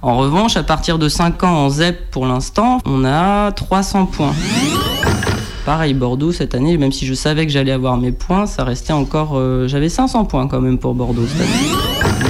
En 0.00 0.16
revanche, 0.16 0.56
à 0.56 0.62
partir 0.62 0.98
de 0.98 1.08
5 1.08 1.42
ans 1.42 1.64
en 1.64 1.68
ZEP 1.68 2.10
pour 2.12 2.26
l'instant, 2.26 2.78
on 2.84 3.04
a 3.04 3.50
300 3.50 4.06
points. 4.06 4.32
Pareil, 5.66 5.94
Bordeaux 5.94 6.30
cette 6.30 6.54
année, 6.54 6.78
même 6.78 6.92
si 6.92 7.06
je 7.06 7.14
savais 7.14 7.44
que 7.44 7.50
j'allais 7.50 7.72
avoir 7.72 7.96
mes 7.96 8.12
points, 8.12 8.46
ça 8.46 8.62
restait 8.62 8.92
encore. 8.92 9.32
euh, 9.34 9.66
J'avais 9.66 9.88
500 9.88 10.24
points 10.26 10.46
quand 10.46 10.60
même 10.60 10.78
pour 10.78 10.94
Bordeaux. 10.94 11.26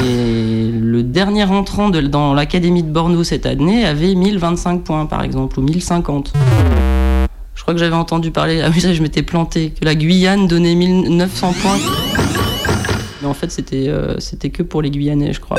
Et 0.03 0.71
le 0.73 1.03
dernier 1.03 1.45
entrant 1.45 1.91
dans 1.91 2.33
l'académie 2.33 2.83
de 2.83 2.91
Bordeaux 2.91 3.25
cette 3.25 3.45
année 3.45 3.85
avait 3.85 4.15
1025 4.15 4.83
points 4.85 5.05
par 5.05 5.23
exemple, 5.23 5.61
ou 5.61 5.63
1050. 5.63 6.33
Je 7.55 7.63
crois 7.63 7.75
que 7.75 7.81
j'avais 7.81 7.95
entendu 7.95 8.31
parler, 8.31 8.63
ah 8.65 8.71
oui, 8.75 8.81
ça 8.81 8.95
je 8.95 9.03
m'étais 9.03 9.23
planté, 9.23 9.71
que 9.79 9.85
la 9.85 9.95
Guyane 9.95 10.47
donnait 10.47 10.75
1900 10.75 11.55
points. 11.61 11.77
Mais 13.21 13.29
en 13.29 13.35
fait, 13.35 13.51
c'était 13.51 13.89
euh, 13.89 14.19
c'était 14.19 14.51
que 14.51 14.63
pour 14.63 14.81
les 14.81 14.91
Guyanais, 14.91 15.33
je 15.35 15.41
crois. 15.41 15.57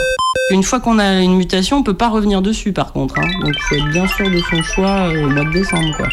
Une 0.51 0.63
fois 0.63 0.79
qu'on 0.79 0.97
a 0.97 1.19
une 1.21 1.35
mutation, 1.35 1.77
on 1.77 1.83
peut 1.83 1.93
pas 1.95 2.09
revenir 2.09 2.41
dessus 2.41 2.71
par 2.73 2.91
contre. 2.93 3.19
hein. 3.19 3.27
Donc 3.41 3.53
il 3.55 3.61
faut 3.61 3.75
être 3.75 3.91
bien 3.91 4.07
sûr 4.07 4.29
de 4.31 4.39
son 4.49 4.63
choix 4.63 5.09
euh, 5.11 5.25
au 5.25 5.29
mois 5.29 5.43
de 5.43 5.51
décembre. 5.51 5.95
Quoi. 5.97 6.07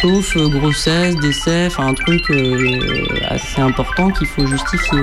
Sauf 0.00 0.36
euh, 0.36 0.48
grossesse, 0.48 1.16
décès, 1.16 1.66
enfin 1.66 1.88
un 1.88 1.94
truc 1.94 2.30
euh, 2.30 3.04
assez 3.28 3.60
important 3.60 4.10
qu'il 4.10 4.28
faut 4.28 4.46
justifier. 4.46 5.00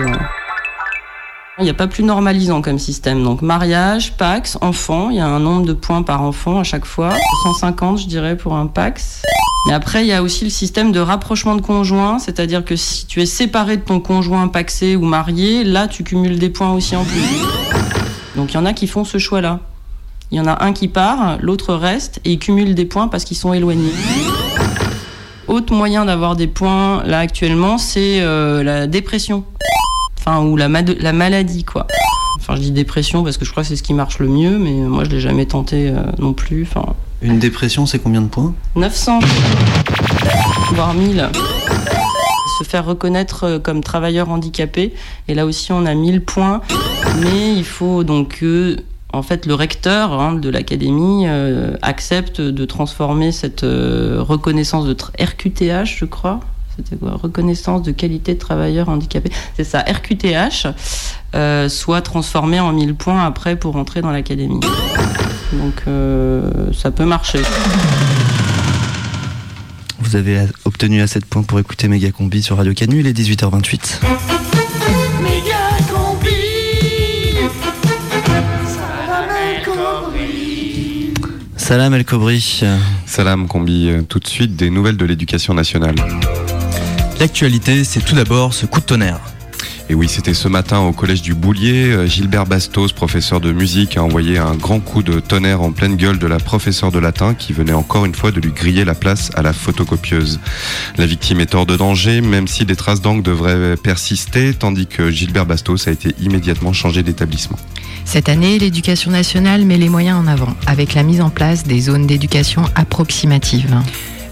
Il 1.57 1.63
n'y 1.65 1.69
a 1.69 1.73
pas 1.73 1.87
plus 1.87 2.03
normalisant 2.03 2.61
comme 2.61 2.79
système. 2.79 3.21
Donc 3.21 3.41
mariage, 3.41 4.15
Pax, 4.15 4.57
enfant, 4.61 5.09
il 5.09 5.17
y 5.17 5.19
a 5.19 5.27
un 5.27 5.39
nombre 5.39 5.65
de 5.65 5.73
points 5.73 6.01
par 6.01 6.21
enfant 6.21 6.59
à 6.59 6.63
chaque 6.63 6.85
fois. 6.85 7.13
150 7.43 7.99
je 7.99 8.07
dirais 8.07 8.37
pour 8.37 8.55
un 8.55 8.67
Pax. 8.67 9.23
Mais 9.67 9.73
après, 9.73 10.03
il 10.03 10.07
y 10.07 10.13
a 10.13 10.21
aussi 10.21 10.43
le 10.43 10.49
système 10.49 10.91
de 10.91 10.99
rapprochement 10.99 11.55
de 11.55 11.61
conjoints, 11.61 12.19
c'est-à-dire 12.19 12.63
que 12.63 12.75
si 12.75 13.05
tu 13.05 13.21
es 13.21 13.25
séparé 13.25 13.77
de 13.77 13.81
ton 13.81 13.99
conjoint 13.99 14.47
paxé 14.47 14.95
ou 14.95 15.03
marié, 15.03 15.63
là 15.63 15.87
tu 15.87 16.03
cumules 16.03 16.39
des 16.39 16.49
points 16.49 16.71
aussi 16.71 16.95
en 16.95 17.03
plus. 17.03 17.21
Donc 18.35 18.53
il 18.53 18.55
y 18.55 18.57
en 18.57 18.65
a 18.65 18.73
qui 18.73 18.87
font 18.87 19.03
ce 19.03 19.17
choix-là. 19.17 19.59
Il 20.31 20.37
y 20.37 20.41
en 20.41 20.47
a 20.47 20.63
un 20.63 20.71
qui 20.71 20.87
part, 20.87 21.37
l'autre 21.41 21.73
reste 21.73 22.21
et 22.25 22.33
ils 22.33 22.39
cumulent 22.39 22.75
des 22.75 22.85
points 22.85 23.07
parce 23.07 23.23
qu'ils 23.23 23.37
sont 23.37 23.53
éloignés. 23.53 23.93
Autre 25.47 25.73
moyen 25.73 26.05
d'avoir 26.05 26.35
des 26.35 26.47
points 26.47 27.03
là 27.03 27.19
actuellement, 27.19 27.77
c'est 27.77 28.21
euh, 28.21 28.63
la 28.63 28.87
dépression. 28.87 29.43
Enfin, 30.17 30.41
ou 30.41 30.57
la, 30.57 30.67
maladie, 30.67 31.63
quoi. 31.63 31.85
Enfin, 32.39 32.55
je 32.55 32.61
dis 32.61 32.71
dépression 32.71 33.23
parce 33.23 33.37
que 33.37 33.45
je 33.45 33.51
crois 33.51 33.61
que 33.61 33.69
c'est 33.69 33.75
ce 33.75 33.83
qui 33.83 33.93
marche 33.93 34.17
le 34.17 34.27
mieux, 34.27 34.57
mais 34.57 34.71
moi 34.71 35.03
je 35.03 35.11
l'ai 35.11 35.19
jamais 35.19 35.45
tenté 35.45 35.89
euh, 35.89 36.01
non 36.17 36.33
plus. 36.33 36.63
Enfin, 36.63 36.95
Une 37.21 37.37
dépression, 37.37 37.85
c'est 37.85 37.99
combien 37.99 38.21
de 38.21 38.27
points? 38.27 38.53
900, 38.75 39.19
voire 40.73 40.93
1000. 40.95 41.29
Se 42.57 42.63
faire 42.63 42.85
reconnaître 42.85 43.43
euh, 43.43 43.59
comme 43.59 43.83
travailleur 43.83 44.29
handicapé. 44.29 44.93
Et 45.27 45.35
là 45.35 45.45
aussi, 45.45 45.71
on 45.71 45.85
a 45.85 45.93
1000 45.93 46.21
points. 46.21 46.61
Mais 47.19 47.53
il 47.53 47.65
faut 47.65 48.03
donc 48.03 48.39
que, 48.39 48.77
en 49.15 49.21
fait, 49.21 49.45
le 49.45 49.53
recteur 49.53 50.19
hein, 50.19 50.33
de 50.33 50.49
l'académie 50.49 51.23
euh, 51.25 51.75
accepte 51.81 52.41
de 52.41 52.65
transformer 52.65 53.31
cette 53.31 53.63
euh, 53.63 54.17
reconnaissance 54.19 54.85
de 54.85 54.93
RQTH, 54.93 55.97
je 55.97 56.05
crois. 56.05 56.41
C'était 56.75 56.97
quoi? 56.97 57.13
Reconnaissance 57.15 57.83
de 57.83 57.91
qualité 57.91 58.33
de 58.33 58.39
travailleur 58.39 58.89
handicapé. 58.89 59.31
C'est 59.55 59.63
ça, 59.63 59.79
RQTH, 59.79 60.67
euh, 61.33 61.69
soit 61.69 62.01
transformée 62.01 62.59
en 62.59 62.73
1000 62.73 62.95
points 62.95 63.23
après 63.25 63.55
pour 63.55 63.77
entrer 63.77 64.01
dans 64.01 64.11
l'académie. 64.11 64.59
Donc 65.53 65.83
ça 66.73 66.91
peut 66.91 67.05
marcher. 67.05 67.39
Vous 69.99 70.17
avez 70.17 70.41
obtenu 70.65 71.01
assez 71.01 71.19
de 71.19 71.25
points 71.25 71.43
pour 71.43 71.59
écouter 71.59 71.87
Méga 71.87 72.11
Combi 72.11 72.43
sur 72.43 72.57
Radio 72.57 72.73
Canu, 72.73 72.99
il 72.99 73.07
est 73.07 73.17
18h28. 73.17 74.54
Salam 81.67 81.95
El 81.95 82.05
Kobri. 82.05 82.61
Salam 83.07 83.47
Combi, 83.47 83.89
euh, 83.89 84.03
tout 84.03 84.19
de 84.19 84.27
suite 84.27 84.55
des 84.55 84.69
nouvelles 84.69 84.97
de 84.97 85.05
l'éducation 85.05 85.55
nationale. 85.55 85.95
L'actualité, 87.19 87.83
c'est 87.83 88.05
tout 88.05 88.13
d'abord 88.13 88.53
ce 88.53 88.67
coup 88.67 88.81
de 88.81 88.85
tonnerre. 88.85 89.19
Et 89.87 89.93
oui, 89.93 90.07
c'était 90.09 90.33
ce 90.33 90.47
matin 90.47 90.79
au 90.79 90.91
collège 90.93 91.21
du 91.21 91.35
Boulier. 91.35 91.91
Euh, 91.91 92.07
Gilbert 92.07 92.47
Bastos, 92.47 92.91
professeur 92.91 93.39
de 93.39 93.51
musique, 93.51 93.97
a 93.97 94.03
envoyé 94.03 94.39
un 94.39 94.55
grand 94.55 94.79
coup 94.79 95.03
de 95.03 95.19
tonnerre 95.19 95.61
en 95.61 95.71
pleine 95.71 95.95
gueule 95.95 96.17
de 96.17 96.25
la 96.25 96.39
professeure 96.39 96.91
de 96.91 96.97
latin 96.97 97.35
qui 97.35 97.53
venait 97.53 97.73
encore 97.73 98.05
une 98.05 98.15
fois 98.15 98.31
de 98.31 98.39
lui 98.39 98.51
griller 98.51 98.83
la 98.83 98.95
place 98.95 99.29
à 99.35 99.43
la 99.43 99.53
photocopieuse. 99.53 100.39
La 100.97 101.05
victime 101.05 101.39
est 101.39 101.53
hors 101.53 101.67
de 101.67 101.77
danger, 101.77 102.21
même 102.21 102.47
si 102.47 102.65
des 102.65 102.75
traces 102.75 103.01
d'encre 103.01 103.21
devraient 103.21 103.77
persister, 103.77 104.55
tandis 104.55 104.87
que 104.87 105.11
Gilbert 105.11 105.45
Bastos 105.45 105.87
a 105.87 105.91
été 105.91 106.15
immédiatement 106.19 106.73
changé 106.73 107.03
d'établissement. 107.03 107.59
Cette 108.05 108.27
année, 108.27 108.57
l'éducation 108.57 109.11
nationale 109.11 109.65
met 109.65 109.77
les 109.77 109.89
moyens 109.89 110.17
en 110.19 110.25
avant 110.25 110.55
avec 110.65 110.95
la 110.95 111.03
mise 111.03 111.21
en 111.21 111.29
place 111.29 111.63
des 111.63 111.81
zones 111.81 112.07
d'éducation 112.07 112.63
approximative. 112.73 113.75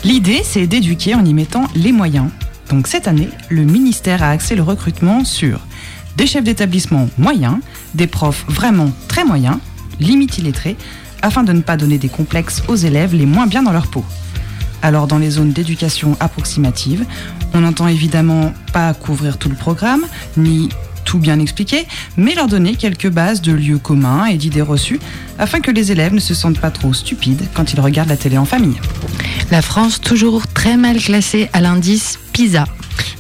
L'idée, 0.04 0.42
c'est 0.44 0.66
d'éduquer 0.66 1.14
en 1.14 1.24
y 1.24 1.34
mettant 1.34 1.68
les 1.76 1.92
moyens. 1.92 2.30
Donc 2.70 2.88
cette 2.88 3.08
année, 3.08 3.30
le 3.50 3.64
ministère 3.64 4.24
a 4.24 4.30
axé 4.30 4.56
le 4.56 4.64
recrutement 4.64 5.26
sur 5.26 5.60
des 6.18 6.28
chefs 6.28 6.44
d'établissement 6.44 7.10
moyens, 7.18 7.58
des 7.96 8.08
profs 8.08 8.46
vraiment 8.48 8.92
très 9.08 9.26
moyens, 9.26 9.58
limite 10.00 10.38
illettrés, 10.38 10.78
afin 11.22 11.44
de 11.44 11.54
ne 11.54 11.62
pas 11.62 11.78
donner 11.78 11.98
des 11.98 12.10
complexes 12.10 12.64
aux 12.68 12.76
élèves 12.76 13.16
les 13.16 13.26
moins 13.26 13.48
bien 13.48 13.64
dans 13.64 13.72
leur 13.72 13.88
peau. 13.88 14.06
Alors 14.82 15.08
dans 15.08 15.18
les 15.18 15.32
zones 15.32 15.54
d'éducation 15.54 16.18
approximative, 16.20 17.06
on 17.54 17.62
n'entend 17.62 17.88
évidemment 17.88 18.54
pas 18.74 18.94
couvrir 18.94 19.38
tout 19.38 19.50
le 19.50 19.56
programme, 19.56 20.06
ni 20.36 20.70
tout 21.06 21.20
bien 21.20 21.40
expliquer, 21.40 21.86
mais 22.18 22.36
leur 22.36 22.48
donner 22.48 22.76
quelques 22.76 23.10
bases 23.10 23.42
de 23.42 23.52
lieux 23.52 23.78
communs 23.78 24.26
et 24.26 24.36
d'idées 24.36 24.62
reçues, 24.62 25.00
afin 25.40 25.62
que 25.62 25.72
les 25.72 25.92
élèves 25.92 26.14
ne 26.14 26.20
se 26.20 26.34
sentent 26.34 26.60
pas 26.60 26.72
trop 26.72 26.94
stupides 26.94 27.46
quand 27.54 27.74
ils 27.74 27.80
regardent 27.80 28.10
la 28.10 28.18
télé 28.18 28.38
en 28.38 28.46
famille. 28.46 28.76
La 29.54 29.62
France 29.62 30.02
toujours 30.02 30.48
très 30.48 30.78
mal 30.78 30.98
classée 30.98 31.48
à 31.54 31.62
l'indice 31.62 32.18
PISA. 32.34 32.66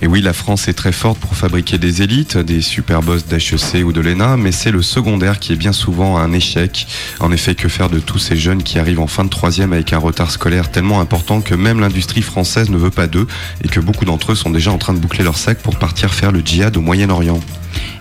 Et 0.01 0.07
oui, 0.07 0.19
la 0.19 0.33
France 0.33 0.67
est 0.67 0.73
très 0.73 0.91
forte 0.91 1.19
pour 1.19 1.35
fabriquer 1.35 1.77
des 1.77 2.01
élites, 2.01 2.39
des 2.39 2.59
super 2.59 3.03
boss 3.03 3.27
d'HEC 3.27 3.85
ou 3.85 3.93
de 3.93 4.01
l'ENA, 4.01 4.35
mais 4.35 4.51
c'est 4.51 4.71
le 4.71 4.81
secondaire 4.81 5.37
qui 5.37 5.53
est 5.53 5.55
bien 5.55 5.73
souvent 5.73 6.17
un 6.17 6.33
échec. 6.33 6.87
En 7.19 7.31
effet, 7.31 7.53
que 7.53 7.67
faire 7.67 7.87
de 7.87 7.99
tous 7.99 8.17
ces 8.17 8.35
jeunes 8.35 8.63
qui 8.63 8.79
arrivent 8.79 9.01
en 9.01 9.05
fin 9.05 9.23
de 9.23 9.29
troisième 9.29 9.73
avec 9.73 9.93
un 9.93 9.99
retard 9.99 10.31
scolaire 10.31 10.71
tellement 10.71 11.01
important 11.01 11.39
que 11.39 11.53
même 11.53 11.79
l'industrie 11.79 12.23
française 12.23 12.71
ne 12.71 12.77
veut 12.77 12.89
pas 12.89 13.05
d'eux 13.05 13.27
et 13.63 13.67
que 13.67 13.79
beaucoup 13.79 14.05
d'entre 14.05 14.31
eux 14.31 14.35
sont 14.35 14.49
déjà 14.49 14.71
en 14.71 14.79
train 14.79 14.95
de 14.95 14.99
boucler 14.99 15.23
leur 15.23 15.37
sac 15.37 15.59
pour 15.59 15.77
partir 15.77 16.15
faire 16.15 16.31
le 16.31 16.39
djihad 16.39 16.75
au 16.75 16.81
Moyen-Orient? 16.81 17.41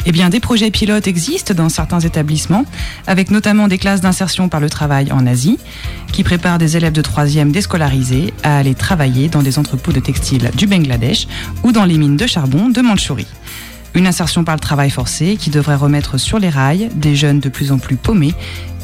Eh 0.04 0.12
bien, 0.12 0.30
des 0.30 0.40
projets 0.40 0.70
pilotes 0.70 1.06
existent 1.06 1.54
dans 1.54 1.68
certains 1.68 2.00
établissements, 2.00 2.64
avec 3.06 3.30
notamment 3.30 3.68
des 3.68 3.78
classes 3.78 4.00
d'insertion 4.00 4.48
par 4.48 4.60
le 4.60 4.68
travail 4.68 5.12
en 5.12 5.26
Asie, 5.26 5.58
qui 6.12 6.24
préparent 6.24 6.58
des 6.58 6.76
élèves 6.76 6.92
de 6.92 7.02
troisième 7.02 7.52
déscolarisés 7.52 8.34
à 8.42 8.58
aller 8.58 8.74
travailler 8.74 9.28
dans 9.28 9.42
des 9.42 9.58
entrepôts 9.58 9.92
de 9.92 10.00
textiles 10.00 10.50
du 10.56 10.66
Bangladesh 10.66 11.28
ou 11.62 11.72
dans 11.72 11.84
les 11.84 11.98
mines 11.98 12.16
de 12.16 12.26
charbon 12.26 12.68
de 12.68 12.80
Mandchourie. 12.80 13.28
Une 13.94 14.06
insertion 14.06 14.42
par 14.42 14.54
le 14.54 14.60
travail 14.60 14.90
forcé 14.90 15.36
qui 15.36 15.50
devrait 15.50 15.74
remettre 15.74 16.18
sur 16.18 16.38
les 16.38 16.48
rails 16.48 16.88
des 16.94 17.14
jeunes 17.14 17.40
de 17.40 17.48
plus 17.48 17.72
en 17.72 17.78
plus 17.78 17.96
paumés 17.96 18.34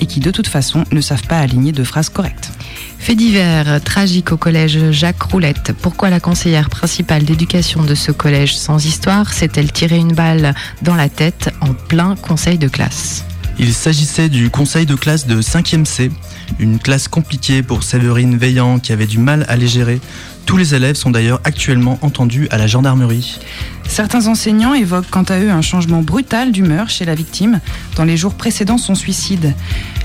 et 0.01 0.07
qui 0.07 0.21
de 0.21 0.31
toute 0.31 0.49
façon 0.49 0.85
ne 0.93 1.01
savent 1.01 1.27
pas 1.27 1.39
aligner 1.39 1.73
de 1.73 1.83
phrases 1.83 2.11
correctes. 2.11 2.51
Fait 2.99 3.15
divers 3.15 3.83
tragique 3.83 4.33
au 4.33 4.37
collège 4.37 4.91
Jacques 4.91 5.23
Roulette. 5.23 5.73
Pourquoi 5.81 6.11
la 6.11 6.21
conseillère 6.21 6.69
principale 6.69 7.25
d'éducation 7.25 7.85
de 7.85 7.95
ce 7.95 8.13
collège 8.13 8.57
sans 8.57 8.85
histoire 8.85 9.33
s'est-elle 9.33 9.73
tiré 9.73 9.97
une 9.97 10.13
balle 10.13 10.55
dans 10.83 10.95
la 10.95 11.09
tête 11.09 11.55
en 11.61 11.73
plein 11.73 12.15
conseil 12.17 12.59
de 12.59 12.69
classe? 12.69 13.28
Il 13.61 13.75
s'agissait 13.75 14.29
du 14.29 14.51
conseil 14.51 14.87
de 14.87 14.95
classe 14.95 15.27
de 15.27 15.43
5e 15.43 15.85
C, 15.85 16.13
une 16.61 16.79
classe 16.79 17.09
compliquée 17.09 17.65
pour 17.65 17.83
Séverine 17.83 18.37
Veillant 18.37 18.79
qui 18.79 18.93
avait 18.93 19.07
du 19.07 19.19
mal 19.19 19.45
à 19.49 19.57
les 19.57 19.67
gérer. 19.67 20.01
Tous 20.47 20.57
les 20.57 20.77
élèves 20.77 20.95
sont 20.95 21.11
d'ailleurs 21.11 21.41
actuellement 21.43 21.99
entendus 22.01 22.47
à 22.53 22.59
la 22.59 22.69
gendarmerie. 22.69 23.41
Certains 23.89 24.29
enseignants 24.29 24.75
évoquent 24.75 25.11
quant 25.11 25.25
à 25.25 25.41
eux 25.41 25.51
un 25.51 25.61
changement 25.61 26.03
brutal 26.03 26.53
d'humeur 26.53 26.89
chez 26.89 27.05
la 27.05 27.17
victime 27.17 27.61
dans 27.97 28.05
les 28.05 28.17
jours 28.17 28.35
précédant 28.35 28.79
son 28.79 28.95
suicide, 28.95 29.55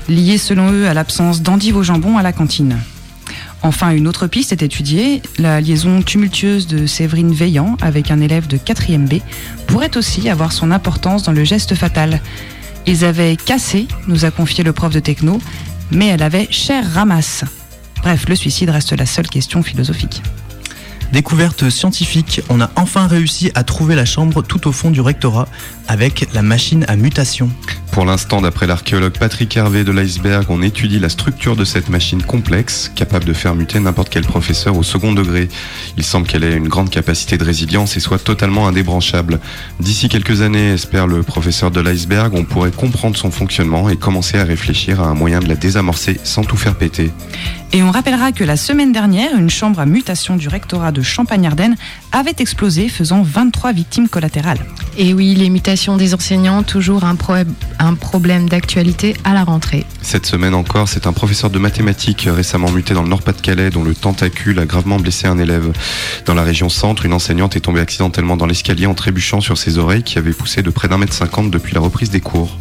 lié 0.08 0.36
selon 0.36 0.72
eux 0.72 0.88
à 0.88 0.94
l'absence 0.94 1.40
d'endives 1.40 1.76
au 1.76 1.84
jambon 1.84 2.18
à 2.18 2.22
la 2.22 2.32
cantine. 2.32 2.78
Enfin, 3.62 3.92
une 3.92 4.08
autre 4.08 4.26
piste 4.26 4.52
est 4.52 4.62
étudiée, 4.62 5.22
la 5.38 5.60
liaison 5.60 6.02
tumultueuse 6.02 6.66
de 6.66 6.86
Séverine 6.86 7.32
Veillant 7.32 7.78
avec 7.80 8.10
un 8.10 8.20
élève 8.20 8.46
de 8.46 8.58
4e 8.58 9.08
B 9.08 9.22
pourrait 9.66 9.96
aussi 9.96 10.28
avoir 10.28 10.52
son 10.52 10.70
importance 10.70 11.22
dans 11.22 11.32
le 11.32 11.44
geste 11.44 11.74
fatal. 11.74 12.20
Ils 12.86 13.04
avaient 13.04 13.36
cassé, 13.36 13.88
nous 14.08 14.24
a 14.24 14.30
confié 14.30 14.62
le 14.62 14.72
prof 14.72 14.92
de 14.92 15.00
techno, 15.00 15.40
mais 15.90 16.08
elle 16.08 16.22
avait 16.22 16.48
cher 16.50 16.84
ramasse. 16.92 17.44
Bref, 18.02 18.28
le 18.28 18.36
suicide 18.36 18.70
reste 18.70 18.92
la 18.92 19.06
seule 19.06 19.28
question 19.28 19.62
philosophique. 19.62 20.22
Découverte 21.12 21.70
scientifique, 21.70 22.42
on 22.48 22.60
a 22.60 22.70
enfin 22.76 23.06
réussi 23.06 23.50
à 23.54 23.62
trouver 23.62 23.94
la 23.94 24.04
chambre 24.04 24.42
tout 24.42 24.66
au 24.68 24.72
fond 24.72 24.90
du 24.90 25.00
rectorat 25.00 25.48
avec 25.88 26.28
la 26.34 26.42
machine 26.42 26.84
à 26.88 26.96
mutation. 26.96 27.50
Pour 27.94 28.04
l'instant, 28.04 28.40
d'après 28.40 28.66
l'archéologue 28.66 29.16
Patrick 29.16 29.56
Hervé 29.56 29.84
de 29.84 29.92
l'iceberg, 29.92 30.46
on 30.48 30.62
étudie 30.62 30.98
la 30.98 31.08
structure 31.08 31.54
de 31.54 31.64
cette 31.64 31.88
machine 31.88 32.24
complexe, 32.24 32.90
capable 32.96 33.24
de 33.24 33.32
faire 33.32 33.54
muter 33.54 33.78
n'importe 33.78 34.08
quel 34.08 34.24
professeur 34.24 34.76
au 34.76 34.82
second 34.82 35.12
degré. 35.12 35.48
Il 35.96 36.02
semble 36.02 36.26
qu'elle 36.26 36.42
ait 36.42 36.56
une 36.56 36.66
grande 36.66 36.90
capacité 36.90 37.38
de 37.38 37.44
résilience 37.44 37.96
et 37.96 38.00
soit 38.00 38.18
totalement 38.18 38.66
indébranchable. 38.66 39.38
D'ici 39.78 40.08
quelques 40.08 40.42
années, 40.42 40.72
espère 40.72 41.06
le 41.06 41.22
professeur 41.22 41.70
de 41.70 41.80
l'iceberg, 41.80 42.34
on 42.34 42.42
pourrait 42.42 42.72
comprendre 42.72 43.16
son 43.16 43.30
fonctionnement 43.30 43.88
et 43.88 43.96
commencer 43.96 44.40
à 44.40 44.44
réfléchir 44.44 45.00
à 45.00 45.06
un 45.06 45.14
moyen 45.14 45.38
de 45.38 45.46
la 45.46 45.54
désamorcer 45.54 46.18
sans 46.24 46.42
tout 46.42 46.56
faire 46.56 46.74
péter. 46.74 47.12
Et 47.72 47.84
on 47.84 47.92
rappellera 47.92 48.32
que 48.32 48.42
la 48.42 48.56
semaine 48.56 48.90
dernière, 48.90 49.36
une 49.38 49.50
chambre 49.50 49.78
à 49.78 49.86
mutation 49.86 50.34
du 50.34 50.48
rectorat 50.48 50.90
de 50.90 51.02
Champagne-Ardenne 51.02 51.76
avait 52.10 52.34
explosé, 52.38 52.88
faisant 52.88 53.22
23 53.22 53.70
victimes 53.70 54.08
collatérales. 54.08 54.66
Et 54.96 55.12
oui, 55.12 55.34
les 55.34 55.50
mutations 55.50 55.96
des 55.96 56.14
enseignants, 56.14 56.62
toujours 56.62 57.02
un, 57.04 57.16
pro- 57.16 57.34
un 57.80 57.94
problème 57.94 58.48
d'actualité 58.48 59.16
à 59.24 59.34
la 59.34 59.42
rentrée. 59.42 59.84
Cette 60.02 60.24
semaine 60.24 60.54
encore, 60.54 60.88
c'est 60.88 61.08
un 61.08 61.12
professeur 61.12 61.50
de 61.50 61.58
mathématiques 61.58 62.28
récemment 62.30 62.70
muté 62.70 62.94
dans 62.94 63.02
le 63.02 63.08
Nord-Pas-de-Calais 63.08 63.70
dont 63.70 63.82
le 63.82 63.94
tentacule 63.94 64.58
a 64.60 64.66
gravement 64.66 64.98
blessé 65.00 65.26
un 65.26 65.36
élève. 65.38 65.72
Dans 66.26 66.34
la 66.34 66.44
région 66.44 66.68
centre, 66.68 67.06
une 67.06 67.12
enseignante 67.12 67.56
est 67.56 67.60
tombée 67.60 67.80
accidentellement 67.80 68.36
dans 68.36 68.46
l'escalier 68.46 68.86
en 68.86 68.94
trébuchant 68.94 69.40
sur 69.40 69.58
ses 69.58 69.78
oreilles 69.78 70.04
qui 70.04 70.16
avaient 70.16 70.32
poussé 70.32 70.62
de 70.62 70.70
près 70.70 70.86
d'un 70.86 70.98
mètre 70.98 71.12
cinquante 71.12 71.50
depuis 71.50 71.74
la 71.74 71.80
reprise 71.80 72.10
des 72.10 72.20
cours. 72.20 72.56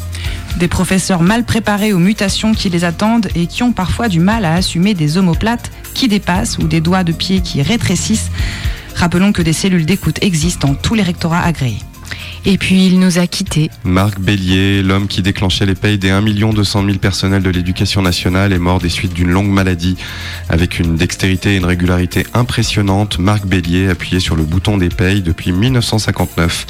Des 0.57 0.67
professeurs 0.67 1.21
mal 1.21 1.43
préparés 1.45 1.93
aux 1.93 1.99
mutations 1.99 2.55
qui 2.55 2.69
les 2.69 2.83
attendent 2.83 3.29
et 3.35 3.45
qui 3.45 3.61
ont 3.61 3.73
parfois 3.73 4.07
du 4.09 4.19
mal 4.19 4.43
à 4.45 4.55
assumer 4.55 4.95
des 4.95 5.17
omoplates 5.19 5.71
qui 5.93 6.07
dépassent 6.07 6.57
ou 6.57 6.67
des 6.67 6.81
doigts 6.81 7.03
de 7.03 7.11
pied 7.11 7.41
qui 7.41 7.61
rétrécissent. 7.61 8.31
Rappelons 8.95 9.33
que 9.33 9.43
des 9.43 9.53
cellules 9.53 9.85
d'écoute 9.85 10.17
existent 10.21 10.69
dans 10.69 10.75
tous 10.75 10.95
les 10.95 11.03
rectorats 11.03 11.41
agréés. 11.41 11.79
Et 12.45 12.57
puis 12.57 12.87
il 12.87 12.99
nous 12.99 13.19
a 13.19 13.27
quittés. 13.27 13.69
Marc 13.83 14.19
Bélier, 14.19 14.83
l'homme 14.83 15.07
qui 15.07 15.21
déclenchait 15.21 15.65
les 15.65 15.75
payes 15.75 15.97
des 15.97 16.09
1 16.09 16.21
200 16.21 16.85
000 16.85 16.97
personnels 16.97 17.43
de 17.43 17.49
l'éducation 17.49 18.01
nationale, 18.01 18.53
est 18.53 18.59
mort 18.59 18.79
des 18.79 18.89
suites 18.89 19.13
d'une 19.13 19.29
longue 19.29 19.49
maladie. 19.49 19.97
Avec 20.49 20.79
une 20.79 20.95
dextérité 20.95 21.53
et 21.53 21.57
une 21.57 21.65
régularité 21.65 22.25
impressionnantes, 22.33 23.19
Marc 23.19 23.45
Bélier 23.45 23.89
appuyait 23.89 24.19
sur 24.19 24.35
le 24.35 24.43
bouton 24.43 24.77
des 24.77 24.89
payes 24.89 25.21
depuis 25.21 25.51
1959. 25.51 26.65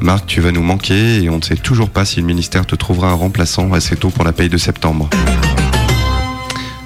Marc, 0.00 0.26
tu 0.26 0.40
vas 0.40 0.52
nous 0.52 0.62
manquer 0.62 1.22
et 1.22 1.30
on 1.30 1.38
ne 1.38 1.42
sait 1.42 1.56
toujours 1.56 1.90
pas 1.90 2.04
si 2.04 2.20
le 2.20 2.26
ministère 2.26 2.66
te 2.66 2.76
trouvera 2.76 3.10
un 3.10 3.14
remplaçant 3.14 3.72
assez 3.72 3.96
tôt 3.96 4.10
pour 4.10 4.24
la 4.24 4.32
paye 4.32 4.48
de 4.48 4.58
septembre. 4.58 5.10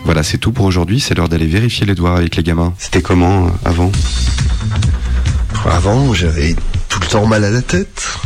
Voilà, 0.04 0.22
c'est 0.22 0.38
tout 0.38 0.52
pour 0.52 0.64
aujourd'hui. 0.64 1.00
C'est 1.00 1.14
l'heure 1.14 1.28
d'aller 1.28 1.46
vérifier 1.46 1.86
les 1.86 1.94
doigts 1.94 2.16
avec 2.16 2.36
les 2.36 2.42
gamins. 2.42 2.74
C'était 2.78 3.02
comment 3.02 3.46
euh, 3.46 3.50
avant? 3.64 3.92
Avant, 5.64 6.12
j'avais 6.12 6.56
le 7.02 7.06
temps 7.08 7.26
mal 7.26 7.44
à 7.44 7.50
la 7.50 7.62
tête. 7.62 8.18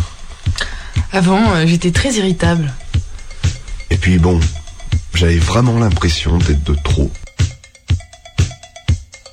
Avant, 1.12 1.52
euh, 1.54 1.66
j'étais 1.66 1.90
très 1.90 2.12
irritable. 2.14 2.72
Et 3.90 3.96
puis 3.96 4.18
bon, 4.18 4.38
j'avais 5.14 5.38
vraiment 5.38 5.78
l'impression 5.78 6.38
d'être 6.38 6.64
de 6.64 6.74
trop. 6.84 7.10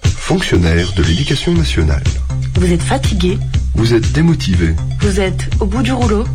Fonctionnaire 0.03 0.91
de 0.93 1.03
l'éducation 1.03 1.53
nationale. 1.53 2.03
Vous 2.55 2.71
êtes 2.71 2.81
fatigué, 2.81 3.37
Vous 3.75 3.93
êtes 3.93 4.11
démotivé, 4.13 4.75
vous 5.01 5.19
êtes 5.19 5.49
au 5.59 5.65
bout 5.65 5.81
du 5.81 5.91
rouleau. 5.91 6.25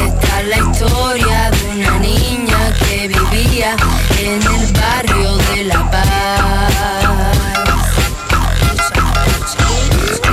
Esta 0.00 0.40
es 0.40 0.46
la 0.48 0.56
historia 0.56 1.50
de 1.50 1.68
una 1.68 1.98
niña 1.98 2.72
que 2.78 3.08
vivía 3.08 3.76
en 4.18 4.40
el 4.40 4.72
barrio 4.72 5.36
de 5.36 5.64
La 5.64 5.90
Paz. 5.90 6.08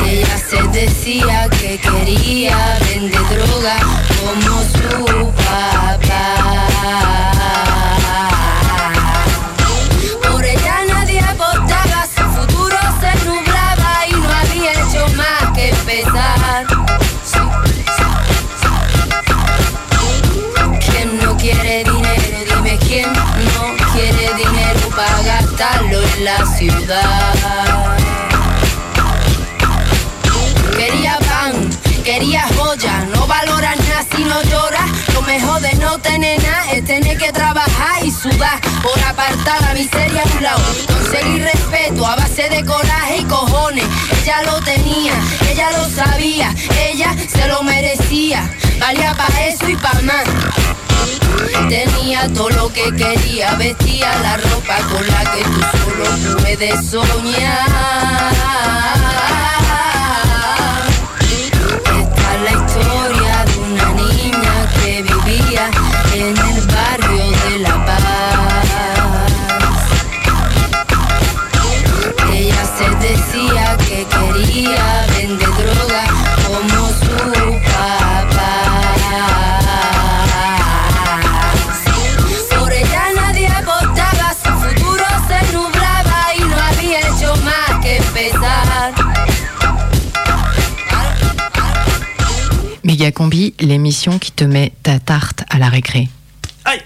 Ella 0.06 0.38
se 0.38 0.64
decía 0.70 1.50
que 1.50 1.78
quería 1.80 2.80
vender 2.80 3.28
droga 3.28 3.76
como 4.22 4.62
su 4.72 5.34
papá. 5.34 6.48
Empezar. 16.00 16.68
¿Quién 20.80 21.20
no 21.20 21.38
quiere 21.38 21.84
dinero? 21.84 22.56
Dime 22.56 22.78
quién 22.80 23.14
no 23.14 23.92
quiere 23.94 24.34
dinero 24.36 24.90
para 24.96 25.22
gastarlo 25.24 26.02
en 26.02 26.26
la 26.26 26.46
ciudad. 26.46 27.57
Quería 32.08 32.48
joya, 32.56 33.06
no 33.14 33.28
valoras 33.28 33.78
nada 33.80 34.06
si 34.16 34.24
no 34.24 34.42
lloras. 34.44 34.90
Lo 35.14 35.22
mejor 35.24 35.60
de 35.60 35.74
no 35.74 36.00
tener 36.00 36.42
nada 36.42 36.72
es 36.72 36.86
tener 36.86 37.18
que 37.18 37.34
trabajar 37.34 38.02
y 38.02 38.12
sudar 38.12 38.62
por 38.82 38.98
apartar 39.04 39.62
la 39.62 39.74
miseria 39.74 40.24
a 40.24 40.38
un 40.38 40.44
lado. 40.44 40.64
Conseguir 40.88 41.44
respeto 41.44 42.08
a 42.08 42.16
base 42.16 42.48
de 42.48 42.64
coraje 42.64 43.18
y 43.18 43.24
cojones. 43.26 43.84
Ella 44.22 44.42
lo 44.44 44.62
tenía, 44.62 45.16
ella 45.52 45.70
lo 45.72 45.90
sabía, 45.90 46.56
ella 46.90 47.14
se 47.28 47.46
lo 47.50 47.62
merecía. 47.64 48.50
Valía 48.80 49.14
para 49.14 49.46
eso 49.46 49.68
y 49.68 49.76
para 49.76 50.02
más. 50.02 50.24
Tenía 51.68 52.32
todo 52.34 52.50
lo 52.52 52.72
que 52.72 52.86
quería, 52.96 53.56
vestía 53.56 54.18
la 54.20 54.38
ropa 54.38 54.78
con 54.90 55.06
la 55.08 55.32
que 55.32 55.44
tú 55.44 55.62
solo 55.78 56.38
puedes 56.38 56.90
soñar. 56.90 58.38
Combi, 93.12 93.54
l'émission 93.60 94.18
qui 94.20 94.32
te 94.32 94.44
met 94.44 94.72
ta 94.84 95.00
tarte 95.00 95.44
à 95.50 95.60
la 95.60 95.70
récré. 95.70 96.10
Aïe 96.66 96.82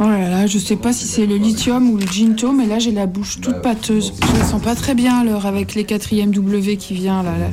Oh 0.00 0.04
là 0.08 0.28
là, 0.30 0.46
je 0.46 0.58
sais 0.58 0.76
pas 0.76 0.92
si 0.92 1.06
c'est 1.06 1.26
le 1.26 1.36
lithium 1.36 1.90
ou 1.90 1.96
le 1.96 2.06
ginto, 2.06 2.52
mais 2.52 2.66
là 2.66 2.78
j'ai 2.78 2.92
la 2.92 3.06
bouche 3.06 3.40
toute 3.40 3.60
pâteuse. 3.62 4.12
Je 4.20 4.38
la 4.38 4.44
sens 4.44 4.62
pas 4.62 4.76
très 4.76 4.94
bien 4.94 5.24
l'heure 5.24 5.46
avec 5.46 5.74
les 5.74 5.82
4e 5.84 6.30
W 6.30 6.76
qui 6.76 6.94
vient 6.94 7.22
là. 7.24 7.32
là. 7.38 7.48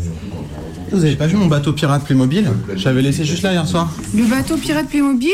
Vous 0.92 1.04
avez 1.04 1.16
pas 1.16 1.26
vu 1.26 1.36
mon 1.36 1.48
bateau 1.48 1.74
pirate 1.74 2.04
Playmobil? 2.06 2.48
J'avais 2.76 3.02
laissé 3.02 3.26
juste 3.26 3.42
là 3.42 3.52
hier 3.54 3.68
soir. 3.68 3.92
Le 4.14 4.24
bateau 4.26 4.56
pirate 4.58 4.88
Playmobil? 4.88 5.32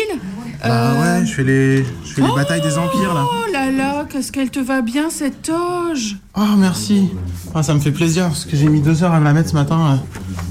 Bah 0.64 0.94
ouais, 1.02 1.26
je 1.26 1.32
fais 1.34 1.44
les, 1.44 1.84
je 2.06 2.14
fais 2.14 2.22
les 2.22 2.28
batailles 2.36 2.62
des 2.62 2.78
empires 2.78 3.14
là. 3.14 3.24
Oh 3.26 3.52
là 3.52 3.72
là, 3.72 4.06
qu'est-ce 4.10 4.32
qu'elle 4.32 4.50
te 4.52 4.60
va 4.60 4.82
bien 4.82 5.10
cette 5.10 5.42
toge 5.42 6.18
Oh 6.36 6.42
merci. 6.58 7.10
Ah, 7.56 7.64
ça 7.64 7.74
me 7.74 7.80
fait 7.80 7.92
plaisir 7.92 8.26
parce 8.28 8.46
que 8.46 8.56
j'ai 8.56 8.68
mis 8.70 8.80
deux 8.82 9.04
heures 9.04 9.14
à 9.14 9.20
me 9.20 9.26
la 9.26 9.34
mettre 9.34 9.50
ce 9.50 9.56
matin. 9.56 9.80
euh. 9.94 9.96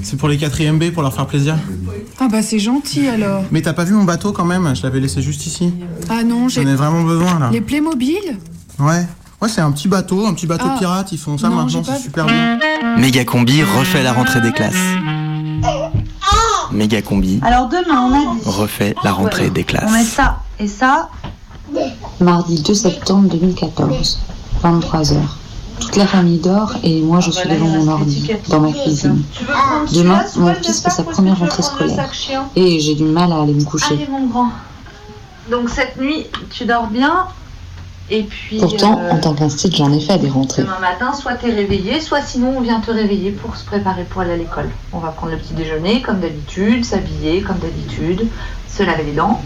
C'est 0.03 0.17
pour 0.17 0.27
les 0.29 0.37
4ème 0.37 0.77
B 0.79 0.91
pour 0.91 1.01
leur 1.03 1.13
faire 1.13 1.27
plaisir. 1.27 1.55
Ah 2.19 2.27
bah 2.29 2.41
c'est 2.41 2.59
gentil 2.59 3.07
alors. 3.07 3.43
Mais 3.51 3.61
t'as 3.61 3.73
pas 3.73 3.83
vu 3.83 3.93
mon 3.93 4.03
bateau 4.03 4.31
quand 4.31 4.45
même? 4.45 4.75
Je 4.75 4.83
l'avais 4.83 4.99
laissé 4.99 5.21
juste 5.21 5.45
ici. 5.45 5.73
Ah 6.09 6.23
non, 6.23 6.47
j'ai. 6.49 6.63
J'en 6.63 6.69
ai 6.69 6.75
vraiment 6.75 7.03
besoin 7.03 7.39
là. 7.39 7.49
Les 7.51 7.61
Playmobil? 7.61 8.17
Ouais. 8.79 9.05
Ouais, 9.41 9.49
c'est 9.49 9.61
un 9.61 9.71
petit 9.71 9.87
bateau, 9.87 10.27
un 10.27 10.33
petit 10.35 10.45
bateau 10.45 10.65
Ah. 10.69 10.75
pirate. 10.77 11.11
Ils 11.13 11.17
font 11.17 11.37
ça 11.37 11.49
Non, 11.49 11.55
maintenant, 11.55 11.81
pas 11.81 11.95
c'est 11.95 12.03
super 12.03 12.25
bien. 12.27 12.59
Méga 12.97 13.25
Combi 13.25 13.63
refait 13.63 14.03
la 14.03 14.13
rentrée 14.13 14.41
des 14.41 14.51
classes. 14.51 14.75
Méga 16.81 16.99
Combi 17.03 17.39
Alors 17.43 17.69
demain, 17.69 18.09
on 18.09 18.11
a 18.11 18.35
dit. 18.35 18.41
refait 18.49 18.95
la 19.03 19.11
rentrée 19.11 19.51
des 19.51 19.61
On 19.61 19.91
met 19.91 19.99
classes. 19.99 20.07
ça 20.07 20.39
et 20.59 20.67
ça. 20.67 21.09
Mardi 22.19 22.59
2 22.59 22.73
septembre 22.73 23.29
2014, 23.29 24.17
23h. 24.63 25.13
Toute 25.79 25.95
la 25.95 26.07
famille 26.07 26.39
dort 26.39 26.73
et 26.83 27.01
moi 27.01 27.19
je 27.19 27.29
suis 27.29 27.47
devant 27.47 27.67
mon 27.67 27.87
ordi, 27.87 28.31
dans 28.49 28.61
ma 28.61 28.71
cuisine. 28.71 29.21
Demain, 29.93 30.23
mon 30.37 30.55
fils 30.55 30.81
fait 30.81 30.89
sa 30.89 31.03
première 31.03 31.37
rentrée 31.37 31.61
scolaire 31.61 32.09
et 32.55 32.79
j'ai 32.79 32.95
du 32.95 33.03
mal 33.03 33.31
à 33.31 33.41
aller 33.43 33.53
me 33.53 33.63
coucher. 33.63 33.93
Allez 33.93 34.07
mon 34.07 34.25
grand. 34.25 34.49
Donc 35.51 35.69
cette 35.69 35.97
nuit, 35.97 36.25
tu 36.49 36.65
dors 36.65 36.87
bien. 36.87 37.25
Et 38.11 38.23
puis. 38.23 38.57
Pourtant, 38.59 38.99
euh, 38.99 39.11
en 39.11 39.19
tant 39.19 39.33
qu'institut, 39.33 39.77
j'en 39.77 39.93
ai 39.93 40.01
fait 40.01 40.17
des 40.17 40.29
rentrées. 40.29 40.63
Demain 40.63 40.79
matin, 40.79 41.13
soit 41.13 41.35
t'es 41.35 41.49
réveillé, 41.49 42.01
soit 42.01 42.21
sinon 42.21 42.55
on 42.57 42.61
vient 42.61 42.81
te 42.81 42.91
réveiller 42.91 43.31
pour 43.31 43.55
se 43.55 43.63
préparer 43.63 44.03
pour 44.03 44.21
aller 44.21 44.33
à 44.33 44.37
l'école. 44.37 44.69
On 44.91 44.99
va 44.99 45.09
prendre 45.09 45.31
le 45.31 45.37
petit 45.37 45.53
déjeuner 45.53 46.01
comme 46.01 46.19
d'habitude, 46.19 46.83
s'habiller 46.83 47.41
comme 47.41 47.57
d'habitude, 47.59 48.27
se 48.67 48.83
laver 48.83 49.03
les 49.03 49.13
dents. 49.13 49.41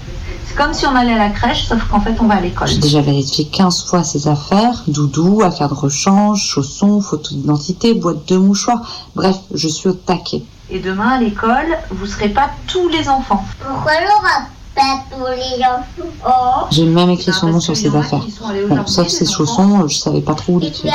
C'est 0.48 0.56
comme 0.56 0.74
si 0.74 0.88
on 0.88 0.96
allait 0.96 1.14
à 1.14 1.18
la 1.20 1.30
crèche, 1.30 1.68
sauf 1.68 1.84
qu'en 1.88 2.02
fait 2.02 2.16
on 2.20 2.26
va 2.26 2.36
à 2.36 2.42
l'école. 2.42 2.68
J'ai 2.68 2.80
déjà 2.80 3.02
vérifié 3.02 3.46
15 3.46 3.86
fois 3.86 4.04
ses 4.04 4.28
affaires, 4.28 4.84
doudou, 4.88 5.44
affaires 5.44 5.70
de 5.70 5.76
rechange, 5.76 6.44
chaussons, 6.44 7.02
photo 7.02 7.36
d'identité, 7.36 7.94
boîte 7.94 8.28
de 8.28 8.38
mouchoirs. 8.38 8.82
Bref, 9.16 9.38
je 9.54 9.68
suis 9.68 9.90
au 9.90 9.94
taquet. 9.94 10.42
Et 10.72 10.80
demain 10.80 11.10
à 11.10 11.20
l'école, 11.20 11.78
vous 11.92 12.08
serez 12.08 12.30
pas 12.30 12.50
tous 12.66 12.90
les 12.90 13.10
enfants. 13.10 13.46
Pourquoi 13.60 13.92
Laura? 14.02 14.48
Pas 14.76 15.04
tous 15.10 15.26
les 15.28 15.64
enfants 15.64 16.12
Oh 16.28 16.68
J'ai 16.72 16.86
même 16.86 17.10
écrit 17.10 17.34
son 17.34 17.48
nom 17.48 17.60
sur 17.60 17.76
ses 17.76 17.96
affaires. 17.96 18.26
Bon, 18.68 18.86
sauf 18.86 19.08
ses 19.08 19.26
chaussons, 19.26 19.88
je 19.88 19.98
savais 19.98 20.22
pas 20.22 20.36
trop 20.36 20.54
où 20.54 20.60
puis 20.60 20.68
l'écrire. 20.68 20.94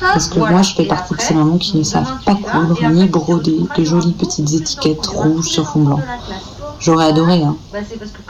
Parce 0.00 0.28
que 0.28 0.38
moi, 0.38 0.62
je 0.62 0.74
fais 0.74 0.84
partie 0.84 1.14
de 1.14 1.20
ces 1.20 1.34
mamans 1.34 1.58
qui 1.58 1.76
ne 1.76 1.82
savent 1.82 2.22
pas 2.24 2.34
coudre 2.34 2.78
ni 2.90 3.06
broder 3.06 3.58
de 3.76 3.84
jolies 3.84 4.12
petites 4.12 4.52
étiquettes 4.52 5.06
rouges 5.06 5.48
sur 5.48 5.68
fond 5.68 5.82
blanc. 5.82 6.00
J'aurais 6.80 7.06
adoré, 7.06 7.42
hein. 7.42 7.56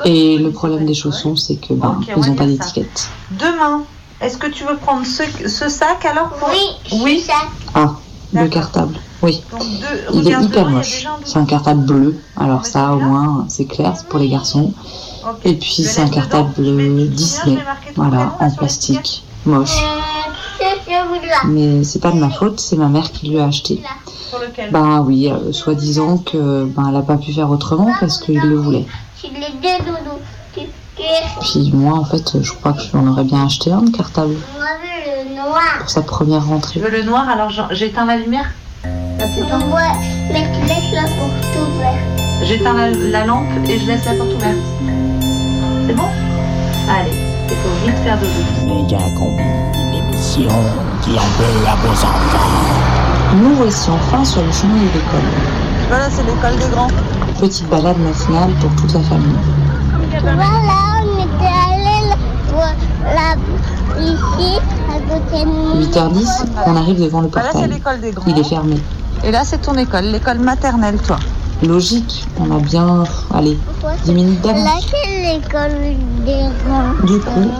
Et 0.04 0.38
le 0.38 0.50
problème 0.50 0.84
des 0.84 0.94
chaussons, 0.94 1.36
c'est 1.36 1.56
que 1.56 1.72
ben, 1.72 2.00
ils 2.16 2.28
n'ont 2.28 2.34
pas 2.34 2.46
d'étiquette. 2.46 3.08
Demain, 3.30 3.82
est-ce 4.20 4.36
que 4.36 4.46
tu 4.46 4.64
veux 4.64 4.76
prendre 4.76 5.06
ce, 5.06 5.22
ce 5.48 5.68
sac 5.68 6.04
alors 6.04 6.28
pour... 6.30 6.48
Oui, 6.50 7.00
Oui. 7.02 7.26
Ah, 7.74 7.94
le 8.32 8.48
cartable. 8.48 8.94
Oui. 9.22 9.42
Donc 9.50 9.60
deux, 9.60 10.20
Il 10.20 10.28
est 10.28 10.42
hyper 10.42 10.68
moche. 10.68 11.06
C'est 11.24 11.38
un 11.38 11.44
cartable 11.44 11.84
bleu. 11.84 12.20
Alors 12.36 12.66
ça, 12.66 12.92
au 12.92 13.00
moins, 13.00 13.46
c'est 13.48 13.66
clair, 13.66 13.94
c'est 13.96 14.06
pour 14.08 14.18
les 14.18 14.28
garçons. 14.28 14.72
Et 15.44 15.54
puis 15.54 15.82
c'est 15.84 16.00
un 16.00 16.08
cartable 16.08 16.52
Disney. 17.10 17.58
Voilà, 17.96 18.36
en 18.40 18.50
plastique. 18.50 19.24
Moche. 19.44 19.82
Celui-là. 20.58 21.36
Mais 21.46 21.84
c'est 21.84 21.98
pas 21.98 22.10
de 22.10 22.18
ma 22.18 22.30
faute, 22.30 22.60
c'est 22.60 22.76
ma 22.76 22.88
mère 22.88 23.10
qui 23.10 23.28
lui 23.28 23.38
a 23.38 23.46
acheté. 23.46 23.82
Lequel? 24.40 24.70
Ben 24.70 25.00
oui, 25.06 25.30
euh, 25.30 25.52
soi-disant 25.52 26.18
que 26.18 26.64
ben 26.64 26.86
elle 26.88 26.96
a 26.96 27.02
pas 27.02 27.16
pu 27.16 27.32
faire 27.32 27.50
autrement 27.50 27.90
parce 28.00 28.18
qu'il 28.18 28.40
le 28.40 28.56
voulait. 28.56 28.86
C'est 29.20 29.28
les 29.28 29.52
deux 29.60 29.84
doudous. 29.84 30.18
Puis 31.40 31.70
moi 31.74 31.98
en 31.98 32.04
fait, 32.04 32.40
je 32.42 32.52
crois 32.52 32.72
que 32.74 32.82
je 32.82 32.90
lui 32.92 32.98
en 32.98 33.08
aurais 33.08 33.24
bien 33.24 33.44
acheté 33.46 33.72
un 33.72 33.82
de 33.82 33.90
cartable 33.90 34.34
Moi, 34.56 34.66
je 35.04 35.10
veux 35.10 35.28
le 35.28 35.34
noir. 35.36 35.60
pour 35.80 35.90
sa 35.90 36.02
première 36.02 36.42
Tu 36.42 36.48
rentrée. 36.48 36.80
veux 36.80 36.90
le 36.90 37.02
noir 37.02 37.28
alors 37.28 37.50
j'en- 37.50 37.68
j'éteins 37.70 38.04
la 38.06 38.16
lumière 38.16 38.50
Ouais, 39.18 39.92
mais 40.32 40.46
tu 40.52 40.60
laisses 40.66 40.92
la 40.94 41.02
porte 41.02 41.56
ouverte. 41.56 42.44
J'éteins 42.44 42.72
la, 42.74 42.90
la 42.90 43.24
lampe 43.24 43.46
et 43.68 43.78
je 43.78 43.86
laisse 43.86 44.04
la 44.04 44.14
porte 44.14 44.32
ouverte. 44.34 44.56
C'est 45.86 45.94
bon? 45.94 46.08
Allez, 46.90 47.12
il 47.48 47.56
faut 47.56 47.86
vite 47.86 47.96
faire 48.02 48.18
dodo. 48.18 48.32
Méga 48.66 48.98
Combi, 49.16 49.42
l'émission 49.92 50.48
qui 51.02 51.10
en 51.10 51.28
veut 51.38 51.68
à 51.68 51.76
vos 51.76 51.92
enfants. 51.92 53.36
Nous 53.36 53.54
voici 53.54 53.90
enfin 53.90 54.24
sur 54.24 54.42
le 54.42 54.50
chemin 54.50 54.74
de 54.74 54.80
l'école. 54.86 55.28
Voilà, 55.88 56.10
c'est 56.10 56.24
l'école 56.24 56.56
des 56.58 56.74
grands. 56.74 56.88
Petite 57.40 57.68
balade 57.68 57.98
matinale 57.98 58.50
pour 58.60 58.70
toute 58.74 58.92
la 58.94 59.00
famille. 59.02 59.36
Voilà, 60.22 61.02
on 61.02 61.18
était 61.18 61.52
allé 61.66 62.08
là, 63.14 63.34
ici, 64.00 64.58
à 64.88 65.00
côté 65.00 65.44
de 65.44 65.48
nous. 65.50 65.84
8h10, 65.84 66.44
on 66.66 66.76
arrive 66.76 67.00
devant 67.02 67.20
le 67.22 67.28
Bah 67.28 67.40
là, 67.42 67.48
c'est 67.48 67.52
portail. 67.58 67.70
l'école 67.72 68.00
des 68.00 68.10
grands. 68.12 68.24
Il 68.30 68.38
est 68.38 68.44
fermé. 68.48 68.76
Et 69.24 69.30
là, 69.30 69.42
c'est 69.44 69.58
ton 69.60 69.74
école, 69.74 70.04
l'école 70.04 70.38
maternelle, 70.38 70.98
toi. 71.00 71.18
Logique, 71.66 72.26
on 72.40 72.56
a 72.56 72.60
bien, 72.60 73.04
allez, 73.34 73.56
10 74.04 74.12
minutes 74.12 74.44
Là, 74.44 74.52
d'avance. 74.52 74.86
c'est 74.90 75.34
l'école 75.34 75.78
des 76.24 76.44
grands. 76.66 77.06
Du 77.06 77.18
coup, 77.20 77.50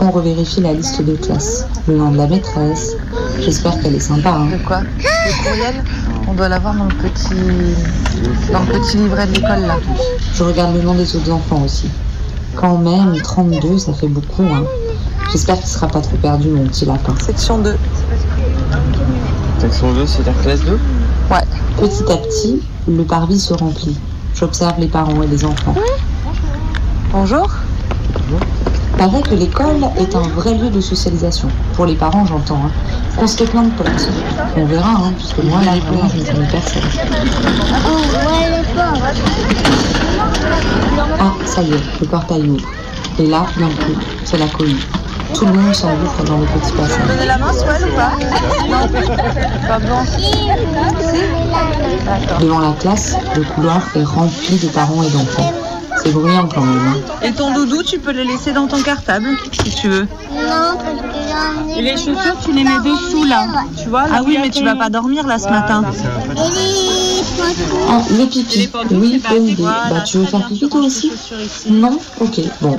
on 0.00 0.10
revérifie 0.10 0.60
la 0.62 0.72
liste 0.72 1.02
de 1.04 1.14
classe, 1.16 1.66
le 1.86 1.96
nom 1.96 2.10
de 2.10 2.16
la 2.18 2.26
maîtresse. 2.26 2.96
J'espère 3.40 3.78
qu'elle 3.80 3.94
est 3.94 4.00
sympa. 4.00 4.30
Hein. 4.30 4.46
De 4.52 4.56
quoi 4.66 4.80
Le 4.80 5.44
courriel 5.44 5.84
On 6.26 6.32
doit 6.32 6.48
l'avoir 6.48 6.74
dans 6.74 6.84
le 6.84 6.94
petit 6.94 7.34
dans 8.50 8.60
le 8.60 8.66
petit 8.80 8.96
livret 8.96 9.26
de 9.26 9.32
l'école 9.34 9.60
là. 9.66 9.76
Je 10.34 10.42
regarde 10.42 10.74
le 10.74 10.80
nom 10.82 10.94
des 10.94 11.14
autres 11.16 11.30
enfants 11.30 11.60
aussi. 11.64 11.88
Quand 12.56 12.78
même, 12.78 13.14
32, 13.22 13.78
ça 13.78 13.92
fait 13.92 14.08
beaucoup. 14.08 14.42
Hein. 14.42 14.64
J'espère 15.32 15.58
qu'il 15.58 15.68
sera 15.68 15.86
pas 15.86 16.00
trop 16.00 16.16
perdu, 16.16 16.48
mon 16.48 16.64
petit 16.64 16.84
lapin. 16.84 17.14
Section 17.24 17.58
2. 17.58 17.76
Section 19.58 19.92
2, 19.92 20.06
c'est 20.06 20.26
la 20.26 20.32
classe 20.32 20.64
2 20.64 20.78
Ouais. 21.30 21.44
Petit 21.78 22.12
à 22.12 22.16
petit, 22.16 22.60
le 22.88 23.04
parvis 23.04 23.38
se 23.38 23.54
remplit. 23.54 23.96
J'observe 24.34 24.74
les 24.78 24.88
parents 24.88 25.22
et 25.22 25.26
les 25.26 25.44
enfants. 25.44 25.74
Bonjour. 27.12 27.48
Paraît 28.98 29.22
que 29.22 29.34
l'école 29.34 29.84
est 29.98 30.14
un 30.14 30.20
vrai 30.20 30.54
lieu 30.54 30.70
de 30.70 30.80
socialisation. 30.80 31.48
Pour 31.74 31.86
les 31.86 31.94
parents, 31.94 32.26
j'entends. 32.26 32.60
Hein. 32.66 32.70
On 33.18 33.26
se 33.26 33.36
fait 33.36 33.46
plein 33.46 33.62
de 33.62 33.70
potes. 33.70 34.08
On 34.56 34.64
verra, 34.66 34.90
hein, 34.90 35.12
puisque 35.16 35.42
moi, 35.44 35.60
là, 35.64 35.72
vraiment, 35.78 36.08
je 36.08 36.20
ne 36.20 36.26
connais 36.26 36.48
personne. 36.48 36.82
Oh, 37.86 37.96
ouais. 37.96 38.00
Ah, 41.18 41.32
ça 41.44 41.62
y 41.62 41.72
est, 41.72 42.00
le 42.00 42.06
portail 42.06 42.48
ouvre. 42.48 42.68
Et 43.18 43.26
là, 43.26 43.46
d'un 43.58 43.68
coup, 43.68 44.00
c'est 44.24 44.38
la 44.38 44.46
cohue. 44.46 44.76
Tout 45.34 45.46
le 45.46 45.52
monde 45.52 45.74
s'engouffre 45.74 46.24
dans 46.24 46.38
le 46.38 46.46
petit 46.46 46.72
passage. 46.72 47.06
Donnez 47.06 47.26
la 47.26 47.38
main, 47.38 47.52
Swell, 47.52 47.84
ou 47.84 47.94
pas 47.94 48.12
Non. 48.68 48.88
Pas 49.68 49.78
bon. 49.78 50.04
Devant 52.40 52.60
la 52.60 52.72
classe, 52.72 53.16
le 53.36 53.42
couloir 53.42 53.82
est 53.94 54.04
rempli 54.04 54.58
de 54.58 54.68
parents 54.68 55.02
et 55.02 55.10
d'enfants. 55.10 55.52
C'est 56.02 56.12
bruyant 56.12 56.48
quand 56.52 56.62
même. 56.62 56.78
hein. 56.78 56.96
Et 57.22 57.32
ton 57.32 57.52
doudou, 57.52 57.82
tu 57.82 57.98
peux 57.98 58.12
le 58.12 58.22
laisser 58.22 58.52
dans 58.52 58.66
ton 58.66 58.80
cartable, 58.82 59.28
si 59.52 59.70
tu 59.74 59.88
veux. 59.88 60.02
Non, 60.32 60.76
parce 60.78 61.00
que 61.00 61.08
j'en 61.28 61.74
ai 61.74 61.78
Et 61.78 61.82
les 61.82 61.96
chaussures, 61.96 62.36
tu 62.44 62.52
les 62.52 62.64
mets 62.64 62.78
dessous 62.84 63.24
là. 63.24 63.46
Tu 63.82 63.88
vois 63.88 64.04
Ah 64.12 64.22
oui, 64.24 64.38
mais 64.40 64.50
tu 64.50 64.64
vas 64.64 64.76
pas 64.76 64.88
dormir 64.88 65.26
là 65.26 65.38
ce 65.38 65.48
matin. 65.48 65.82
Et 65.84 66.38
les 66.38 67.22
photos. 67.22 67.88
Ah, 67.90 68.00
le 68.18 68.24
pipi. 68.26 68.70
Oui, 68.92 69.22
bonne 69.30 69.46
idée. 69.46 69.62
Bah, 69.62 70.00
tu 70.06 70.18
veux 70.18 70.24
faire 70.26 70.46
pipi 70.48 70.68
toi 70.68 70.80
aussi 70.80 71.12
Non 71.68 71.98
Ok, 72.20 72.40
bon. 72.60 72.78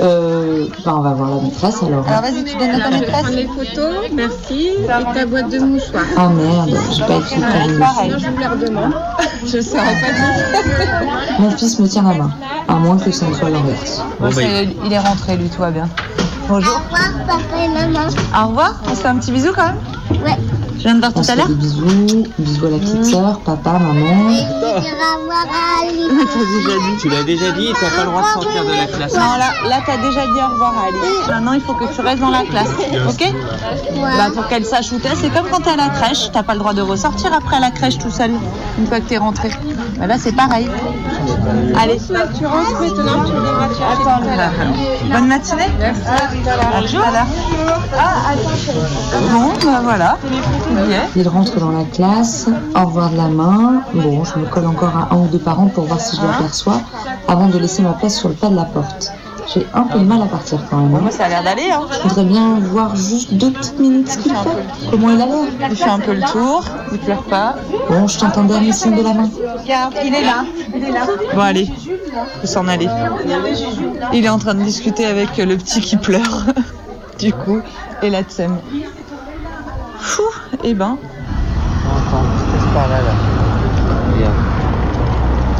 Euh, 0.00 0.66
bah, 0.84 0.94
on 0.96 1.00
va 1.00 1.14
voir 1.14 1.30
la 1.36 1.42
maîtresse 1.42 1.82
alors. 1.82 2.06
Alors 2.06 2.22
vas-y, 2.22 2.44
tu 2.44 2.56
donnes 2.56 2.70
à 2.70 2.80
ta 2.80 2.90
maîtresse. 2.90 3.30
les 3.30 3.46
photos, 3.46 3.94
merci. 4.12 4.68
Et 4.84 5.14
ta 5.14 5.26
boîte 5.26 5.50
de 5.50 5.58
mouchoirs. 5.58 6.04
Ah 6.16 6.28
merde, 6.28 6.76
j'ai 6.92 7.04
pas 7.04 7.16
écrit. 7.16 7.36
Sinon, 7.36 8.18
je 8.18 8.28
vous 8.28 8.38
les 8.38 8.46
redemande. 8.46 8.94
Je 9.46 9.60
saurais 9.60 9.84
pas 9.84 10.12
dire. 10.12 11.38
Mon 11.38 11.50
fils 11.50 11.78
me 11.78 11.86
tient 11.86 12.02
la 12.02 12.14
main, 12.14 12.30
à 12.68 12.74
moins 12.74 12.98
que 12.98 13.10
ça 13.12 13.26
ne 13.26 13.34
soit 13.34 13.50
l'inverse. 13.50 14.02
Bon, 14.18 14.28
est, 14.28 14.68
il 14.84 14.92
est 14.92 14.98
rentré, 14.98 15.36
lui, 15.36 15.48
tout 15.48 15.60
va 15.60 15.70
bien. 15.70 15.88
Bonjour. 16.48 16.74
Au 16.74 16.84
revoir, 16.84 17.26
papa 17.26 17.64
et 17.64 17.68
maman. 17.68 18.08
Au 18.34 18.48
revoir. 18.48 18.80
On 18.90 18.94
se 18.94 19.00
fait 19.00 19.08
un 19.08 19.16
petit 19.16 19.30
bisou 19.30 19.52
quand 19.54 19.66
même 19.66 20.22
Ouais. 20.24 20.36
Je 20.76 20.82
viens 20.82 20.94
de 20.94 21.00
voir 21.00 21.12
On 21.14 21.18
tout 21.20 21.24
se 21.24 21.32
à 21.32 21.36
l'heure 21.36 21.48
des 21.48 21.54
bisous, 21.54 22.24
bisous 22.38 22.66
à 22.66 22.70
la 22.70 22.78
petite 22.78 23.04
sœur, 23.04 23.40
papa, 23.40 23.72
maman. 23.72 24.30
Tu 27.00 27.08
l'as 27.08 27.22
déjà 27.24 27.50
dit, 27.52 27.68
t'as 27.80 27.90
pas 27.90 28.04
le 28.04 28.10
droit 28.10 28.22
de 28.22 28.26
sortir 28.42 28.64
de 28.64 28.70
la 28.70 28.86
classe. 28.86 29.14
Non, 29.14 29.36
là, 29.38 29.52
là 29.68 29.80
t'as 29.84 29.96
déjà 29.98 30.22
dit 30.22 30.40
au 30.40 30.52
revoir 30.52 30.74
à 30.78 30.86
Alice. 30.88 31.28
Maintenant, 31.28 31.52
il 31.52 31.60
faut 31.60 31.74
que 31.74 31.84
tu 31.94 32.00
restes 32.00 32.20
dans 32.20 32.30
la 32.30 32.42
classe, 32.44 32.70
ok 33.08 33.34
Bah, 33.94 34.30
pour 34.34 34.46
qu'elle 34.48 34.64
sache 34.64 34.92
où 34.92 34.98
t'es, 34.98 35.10
c'est 35.14 35.30
comme 35.30 35.46
quand 35.50 35.60
t'es 35.60 35.70
à 35.70 35.76
la 35.76 35.88
crèche, 35.88 36.30
t'as 36.32 36.42
pas 36.42 36.54
le 36.54 36.60
droit 36.60 36.72
de 36.74 36.82
ressortir 36.82 37.32
après 37.32 37.60
la 37.60 37.70
crèche 37.70 37.98
tout 37.98 38.10
seul, 38.10 38.30
une 38.78 38.86
fois 38.86 39.00
que 39.00 39.08
t'es 39.08 39.18
rentré. 39.18 39.50
Bah 39.98 40.06
là, 40.06 40.16
c'est 40.18 40.32
pareil. 40.32 40.68
Allez. 41.80 41.98
Tu 41.98 42.46
rentres 42.46 42.80
maintenant, 42.80 43.24
tu 43.24 43.82
Attends, 43.82 44.20
là. 44.36 44.50
Bonne 45.10 45.28
matinée. 45.28 45.70
Merci. 45.78 46.02
À 46.06 46.82
tout 46.82 46.98
à 46.98 47.10
l'heure. 47.10 47.26
Ah, 47.98 48.32
attends, 48.32 49.28
Bon, 49.32 49.52
bah 49.64 49.80
voilà. 49.82 50.18
Il 51.16 51.28
rentre 51.28 51.58
dans 51.58 51.70
la 51.70 51.84
classe, 51.84 52.46
au 52.74 52.86
revoir 52.86 53.10
de 53.10 53.16
la 53.16 53.28
main. 53.28 53.82
Bon, 53.94 54.24
je 54.24 54.38
me 54.38 54.46
colle 54.46 54.66
encore 54.66 54.96
à 54.96 55.14
un 55.14 55.18
ou 55.18 55.26
deux 55.28 55.38
parents 55.38 55.66
pour 55.68 55.84
voir 55.84 56.00
si 56.00 56.16
je 56.16 56.22
l'aperçois 56.22 56.80
avant 57.28 57.48
de 57.48 57.58
laisser 57.58 57.82
ma 57.82 57.92
place 57.92 58.16
sur 58.18 58.28
le 58.28 58.34
pas 58.34 58.48
de 58.48 58.56
la 58.56 58.64
porte. 58.64 59.12
J'ai 59.54 59.64
un 59.74 59.82
peu 59.84 60.00
de 60.00 60.04
mal 60.04 60.20
à 60.20 60.26
partir 60.26 60.58
quand 60.68 60.78
même. 60.78 60.92
hein. 60.96 60.98
Moi, 61.02 61.10
ça 61.12 61.26
a 61.26 61.28
l'air 61.28 61.42
d'aller, 61.44 61.70
hein. 61.72 61.80
Je 62.02 62.08
voudrais 62.08 62.24
bien 62.24 62.58
voir 62.58 62.96
juste 62.96 63.32
deux 63.34 63.52
petites 63.52 63.78
minutes 63.78 64.08
ce 64.10 64.18
qu'il 64.18 64.32
fait. 64.32 64.90
Comment 64.90 65.10
il 65.10 65.20
a 65.22 65.26
l'air 65.26 65.44
Il 65.70 65.76
fait 65.76 65.88
un 65.88 66.00
peu 66.00 66.14
le 66.14 66.22
tour, 66.22 66.64
il 66.92 66.98
pleure 66.98 67.22
pas. 67.22 67.54
Bon, 67.88 68.08
je 68.08 68.18
t'entends 68.18 68.42
dernier 68.42 68.72
signe 68.72 68.96
de 68.96 69.02
la 69.02 69.14
main. 69.14 69.30
Regarde, 69.62 69.94
il 70.04 70.12
est 70.14 70.24
là. 70.24 70.44
Il 70.74 70.82
est 70.84 70.90
là. 70.90 71.06
Bon, 71.32 71.40
allez, 71.40 71.68
faut 72.40 72.46
s'en 72.48 72.66
aller. 72.66 72.88
Il 74.12 74.24
est 74.24 74.28
en 74.28 74.38
train 74.38 74.54
de 74.54 74.62
discuter 74.64 75.06
avec 75.06 75.36
le 75.36 75.56
petit 75.56 75.80
qui 75.80 75.96
pleure, 75.96 76.44
du 77.20 77.32
coup, 77.32 77.60
et 78.02 78.10
la 78.10 78.22
tsem. 78.24 78.56
Fou, 80.06 80.22
eh 80.62 80.72
ben. 80.72 80.96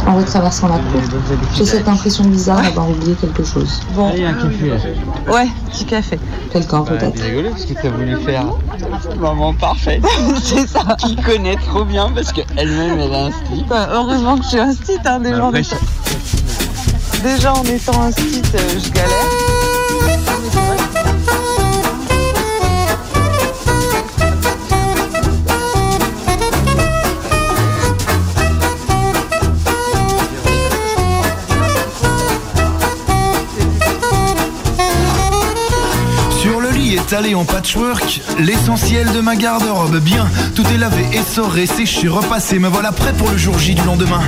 En 0.06 0.14
retraversant 0.14 0.68
la 0.68 0.76
cour, 0.76 1.00
j'ai 1.56 1.64
cette 1.64 1.88
impression 1.88 2.22
bizarre 2.24 2.62
d'avoir 2.62 2.88
oublié 2.88 3.14
quelque 3.14 3.42
chose. 3.42 3.80
Bon. 3.94 4.12
Il 4.14 4.22
y 4.22 4.24
a 4.24 4.28
un 4.28 4.34
café 4.34 4.70
là. 4.70 4.76
Ouais, 5.34 5.48
petit 5.68 5.84
café. 5.84 6.20
Quelqu'un 6.52 6.82
peut-être. 6.82 7.12
C'est 7.16 7.24
rigolo 7.24 7.50
parce 7.50 7.64
que 7.64 7.74
t'as 7.74 7.90
voulu 7.90 8.16
faire 8.20 8.44
maman 9.18 9.52
parfaite. 9.52 10.04
C'est 10.42 10.68
ça. 10.68 10.96
Qui 10.96 11.16
connaît 11.16 11.56
trop 11.56 11.84
bien 11.84 12.08
parce 12.14 12.32
qu'elle-même 12.32 13.00
elle 13.00 13.14
a 13.14 13.24
un 13.26 13.30
style. 13.32 13.64
Bah, 13.68 13.88
heureusement 13.92 14.38
que 14.38 14.44
je 14.44 14.48
suis 14.48 14.60
un 14.60 14.72
site, 14.72 15.00
hein, 15.04 15.18
déjà, 15.18 15.44
en 15.44 15.48
Après, 15.48 15.62
étant... 15.62 15.76
déjà 17.24 17.52
en 17.52 17.64
étant 17.64 18.00
un 18.00 18.12
site, 18.12 18.54
euh, 18.54 18.78
je 18.78 18.90
galère. 18.90 19.85
Étalé 37.06 37.36
en 37.36 37.44
patchwork, 37.44 38.20
l'essentiel 38.40 39.12
de 39.12 39.20
ma 39.20 39.36
garde-robe 39.36 39.98
bien. 40.00 40.28
Tout 40.56 40.66
est 40.74 40.76
lavé, 40.76 41.06
essoré, 41.12 41.66
séché, 41.66 42.08
repassé. 42.08 42.58
Me 42.58 42.66
voilà 42.66 42.90
prêt 42.90 43.12
pour 43.12 43.30
le 43.30 43.36
jour 43.36 43.56
J 43.60 43.76
du 43.76 43.82
lendemain. 43.82 44.22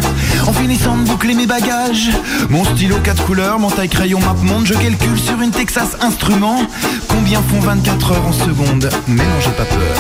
En 0.46 0.52
finissant 0.52 0.96
de 0.96 1.02
boucler 1.02 1.34
mes 1.34 1.46
bagages, 1.46 2.10
mon 2.50 2.64
stylo 2.64 2.98
4 3.02 3.24
couleurs, 3.24 3.58
mon 3.58 3.68
taille 3.68 3.88
crayon 3.88 4.20
map 4.20 4.34
monde, 4.34 4.64
je 4.64 4.74
calcule 4.74 5.18
sur 5.18 5.40
une 5.40 5.50
Texas 5.50 5.96
Instrument 6.02 6.62
combien 7.08 7.42
font 7.42 7.58
24 7.58 8.12
heures 8.12 8.26
en 8.26 8.32
seconde. 8.32 8.88
Mais 9.08 9.24
non, 9.24 9.40
j'ai 9.40 9.50
pas 9.50 9.64
peur. 9.64 9.96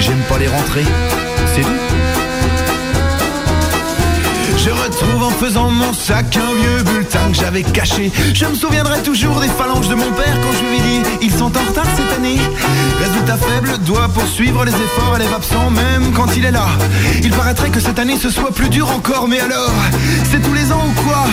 J'aime 0.00 0.22
pas 0.28 0.38
les 0.38 0.48
rentrées, 0.48 0.86
c'est 1.54 1.62
tout. 1.62 1.85
Faisant 5.38 5.70
mon 5.70 5.92
sac 5.92 6.36
un 6.36 6.54
vieux 6.54 6.82
bulletin 6.82 7.30
que 7.30 7.36
j'avais 7.36 7.62
caché. 7.62 8.10
Je 8.34 8.46
me 8.46 8.54
souviendrai 8.54 9.02
toujours 9.02 9.40
des 9.40 9.48
phalanges 9.48 9.88
de 9.88 9.94
mon 9.94 10.10
père 10.12 10.34
quand 10.42 10.52
je 10.52 10.64
lui 10.64 10.76
ai 10.76 11.02
dit 11.02 11.08
ils 11.22 11.32
sont 11.32 11.56
en 11.56 11.64
retard 11.68 11.86
cette 11.96 12.18
année. 12.18 12.38
Résultat 12.98 13.36
faible, 13.36 13.78
doit 13.84 14.08
poursuivre 14.08 14.64
les 14.64 14.72
efforts, 14.72 15.16
élève 15.16 15.34
absent 15.34 15.70
même 15.70 16.12
quand 16.12 16.36
il 16.36 16.44
est 16.44 16.50
là. 16.50 16.66
Il 17.22 17.30
paraîtrait 17.30 17.70
que 17.70 17.80
cette 17.80 17.98
année 17.98 18.16
ce 18.16 18.30
soit 18.30 18.52
plus 18.52 18.68
dur 18.68 18.90
encore, 18.90 19.28
mais 19.28 19.40
alors, 19.40 19.72
c'est 20.30 20.42
tous 20.42 20.54
les 20.54 20.72
ans 20.72 20.84
ou 20.86 21.02
quoi? 21.02 21.24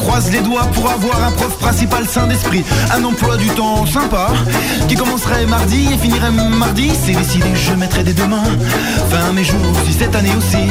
Croise 0.00 0.30
les 0.32 0.40
doigts 0.40 0.66
pour 0.74 0.90
avoir 0.90 1.22
un 1.22 1.30
prof 1.32 1.56
principal 1.58 2.06
sain 2.06 2.26
d'esprit. 2.26 2.64
Un 2.92 3.04
emploi 3.04 3.36
du 3.36 3.48
temps 3.48 3.86
sympa, 3.86 4.28
qui 4.88 4.94
commencerait 4.94 5.46
mardi 5.46 5.88
et 5.92 5.98
finirait 5.98 6.30
mardi. 6.30 6.90
C'est 7.02 7.12
décidé, 7.12 7.48
je 7.54 7.72
mettrai 7.74 8.02
des 8.02 8.12
deux 8.12 8.26
mains. 8.26 8.50
Fin 9.10 9.32
mes 9.32 9.44
jours, 9.44 9.74
si 9.84 9.92
cette 9.92 10.14
année 10.16 10.34
aussi, 10.36 10.64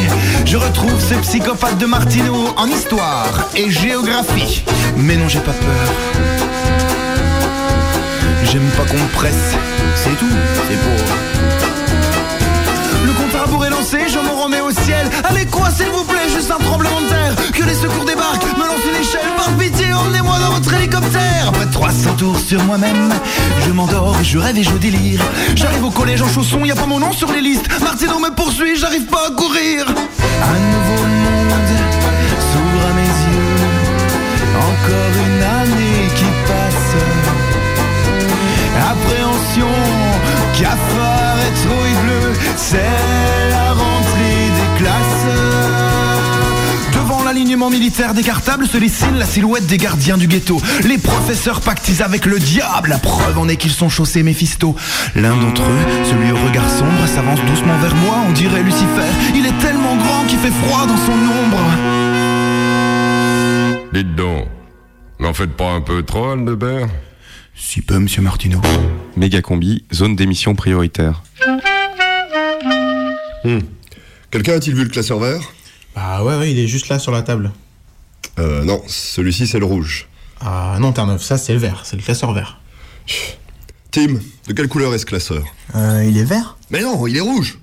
je 0.45 0.57
retrouve 0.57 0.99
ce 0.99 1.15
psychopathe 1.15 1.77
de 1.77 1.85
Martineau 1.85 2.53
en 2.57 2.67
histoire 2.67 3.47
et 3.55 3.69
géographie. 3.69 4.63
Mais 4.97 5.15
non, 5.15 5.27
j'ai 5.27 5.39
pas 5.39 5.53
peur. 5.53 5.87
J'aime 8.51 8.69
pas 8.77 8.83
qu'on 8.83 9.05
presse, 9.13 9.53
c'est 9.95 10.17
tout, 10.17 10.35
c'est 10.67 10.75
beau. 10.75 11.38
Je 13.81 14.19
me 14.19 14.43
remets 14.43 14.59
au 14.59 14.71
ciel. 14.71 15.09
Allez 15.23 15.45
quoi, 15.45 15.69
s'il 15.71 15.87
vous 15.87 16.03
plaît, 16.03 16.27
juste 16.35 16.51
un 16.51 16.57
tremblement 16.57 16.99
de 16.99 17.07
terre. 17.07 17.33
Que 17.53 17.63
les 17.63 17.73
secours 17.73 18.03
débarquent, 18.03 18.57
me 18.57 18.67
lancent 18.67 18.83
une 18.83 19.01
échelle. 19.01 19.31
Par 19.37 19.49
pitié, 19.57 19.93
emmenez-moi 19.93 20.37
dans 20.37 20.51
votre 20.51 20.73
hélicoptère. 20.73 21.47
Après 21.47 21.65
300 21.65 22.15
tours 22.17 22.37
sur 22.37 22.61
moi-même, 22.65 23.09
je 23.65 23.71
m'endors, 23.71 24.17
je 24.21 24.37
rêve 24.37 24.57
et 24.57 24.63
je 24.63 24.71
délire. 24.71 25.21
J'arrive 25.55 25.85
au 25.85 25.91
collège 25.91 26.21
en 26.21 26.27
chaussons, 26.27 26.65
y 26.65 26.71
a 26.71 26.75
pas 26.75 26.87
mon 26.87 26.99
nom 26.99 27.13
sur 27.13 27.31
les 27.31 27.39
listes. 27.39 27.69
Martino 27.81 28.19
me 28.19 28.31
poursuit, 28.31 28.75
j'arrive 28.75 29.05
pas 29.05 29.27
à 29.27 29.31
courir. 29.31 29.85
Un 29.87 30.59
nouveau 30.59 30.99
Appréhension, 39.01 39.67
cafard 40.59 41.37
et 41.47 41.53
trouille 41.61 41.97
bleue, 42.03 42.33
c'est 42.57 42.77
la 43.49 43.73
rentrée 43.73 44.49
des 44.57 44.83
classes. 44.83 45.25
Devant 46.93 47.23
l'alignement 47.23 47.69
militaire 47.69 48.13
décartable 48.13 48.67
se 48.67 48.77
dessine 48.77 49.17
la 49.17 49.25
silhouette 49.25 49.65
des 49.67 49.77
gardiens 49.77 50.17
du 50.17 50.27
ghetto. 50.27 50.61
Les 50.85 50.97
professeurs 50.97 51.61
pactisent 51.61 52.01
avec 52.01 52.25
le 52.25 52.39
diable, 52.39 52.89
la 52.89 52.97
preuve 52.99 53.37
en 53.37 53.47
est 53.47 53.55
qu'ils 53.55 53.71
sont 53.71 53.89
chaussés 53.89 54.23
Méphisto. 54.23 54.75
L'un 55.15 55.35
d'entre 55.35 55.61
eux, 55.61 56.03
celui 56.03 56.31
au 56.31 56.37
regard 56.37 56.69
sombre, 56.69 57.07
s'avance 57.07 57.39
doucement 57.45 57.77
vers 57.77 57.95
moi, 57.95 58.15
on 58.27 58.31
dirait 58.31 58.63
Lucifer. 58.63 58.85
Il 59.35 59.45
est 59.45 59.57
tellement 59.59 59.95
grand 59.95 60.25
qu'il 60.27 60.39
fait 60.39 60.51
froid 60.51 60.85
dans 60.85 60.97
son 60.97 61.13
ombre. 61.13 61.57
Dites 63.93 64.15
donc, 64.15 64.47
n'en 65.19 65.33
faites 65.33 65.55
pas 65.55 65.71
un 65.71 65.81
peu 65.81 66.03
trop, 66.03 66.31
Aldebert 66.31 66.89
Si 67.61 67.81
peu, 67.81 67.99
monsieur 67.99 68.21
Martineau. 68.21 68.61
Méga 69.17 69.41
combi, 69.41 69.83
zone 69.93 70.15
d'émission 70.15 70.55
prioritaire. 70.55 71.21
Hmm. 73.43 73.59
Quelqu'un 74.31 74.53
a-t-il 74.53 74.75
vu 74.75 74.83
le 74.83 74.89
classeur 74.89 75.19
vert? 75.19 75.41
Bah 75.93 76.23
ouais, 76.23 76.37
ouais, 76.37 76.51
il 76.51 76.57
est 76.57 76.67
juste 76.67 76.87
là 76.87 76.99
sur 76.99 77.11
la 77.11 77.21
table. 77.21 77.51
Euh, 78.39 78.63
non, 78.63 78.81
celui-ci 78.87 79.45
c'est 79.45 79.59
le 79.59 79.65
rouge. 79.65 80.07
Ah 80.39 80.77
non, 80.79 80.93
Terre-Neuve, 80.93 81.21
ça 81.21 81.37
c'est 81.37 81.53
le 81.53 81.59
vert, 81.59 81.81
c'est 81.83 81.97
le 81.97 82.01
classeur 82.01 82.33
vert. 82.33 82.59
Tim, 83.91 84.19
de 84.47 84.53
quelle 84.53 84.69
couleur 84.69 84.93
est 84.93 84.99
ce 84.99 85.05
classeur? 85.05 85.43
Euh, 85.75 86.05
il 86.07 86.17
est 86.17 86.23
vert? 86.23 86.57
Mais 86.69 86.81
non, 86.81 87.05
il 87.07 87.17
est 87.17 87.21
rouge 87.21 87.59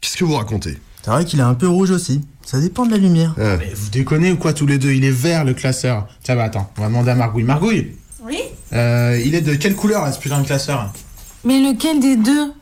Qu'est-ce 0.00 0.16
que 0.16 0.24
vous 0.24 0.36
racontez? 0.36 0.78
C'est 1.02 1.10
vrai 1.10 1.24
qu'il 1.24 1.40
est 1.40 1.44
un 1.44 1.54
peu 1.54 1.68
rouge 1.68 1.90
aussi. 1.90 2.20
Ça 2.46 2.60
dépend 2.60 2.86
de 2.86 2.92
la 2.92 2.98
lumière. 2.98 3.34
Mais 3.36 3.72
vous 3.74 3.90
déconnez 3.90 4.30
ou 4.30 4.36
quoi 4.36 4.52
tous 4.52 4.66
les 4.66 4.78
deux? 4.78 4.92
Il 4.92 5.04
est 5.04 5.10
vert 5.10 5.44
le 5.44 5.54
classeur. 5.54 6.06
Tiens 6.22 6.36
bah 6.36 6.44
attends, 6.44 6.72
on 6.78 6.82
va 6.82 6.88
demander 6.88 7.10
à 7.10 7.14
Margouille. 7.14 7.44
Margouille 7.44 7.78
Oui 7.78 7.96
euh, 8.74 9.20
Il 9.24 9.34
est 9.34 9.40
de 9.40 9.54
quelle 9.54 9.74
couleur 9.74 10.12
ce 10.12 10.18
putain 10.18 10.40
de 10.40 10.46
classeur 10.46 10.92
Mais 11.44 11.60
lequel 11.60 12.00
des 12.00 12.16
deux 12.16 12.52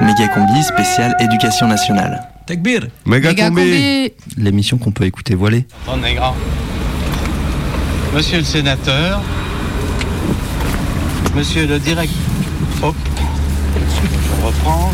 Méga 0.00 0.28
combi 0.28 0.62
spécial 0.62 1.16
éducation 1.20 1.66
nationale. 1.66 2.28
Takbir 2.46 2.86
Méga 3.06 3.30
Méga 3.30 3.48
combi. 3.48 3.62
combi. 3.62 4.12
L'émission 4.36 4.76
qu'on 4.78 4.92
peut 4.92 5.04
écouter 5.04 5.34
voilée. 5.34 5.66
Attendez, 5.86 6.14
grand. 6.14 6.34
Monsieur 8.14 8.38
le 8.38 8.44
sénateur, 8.44 9.20
monsieur 11.34 11.66
le 11.66 11.78
directeur. 11.78 12.16
Hop. 12.82 12.94
Je 13.74 14.46
reprends. 14.46 14.92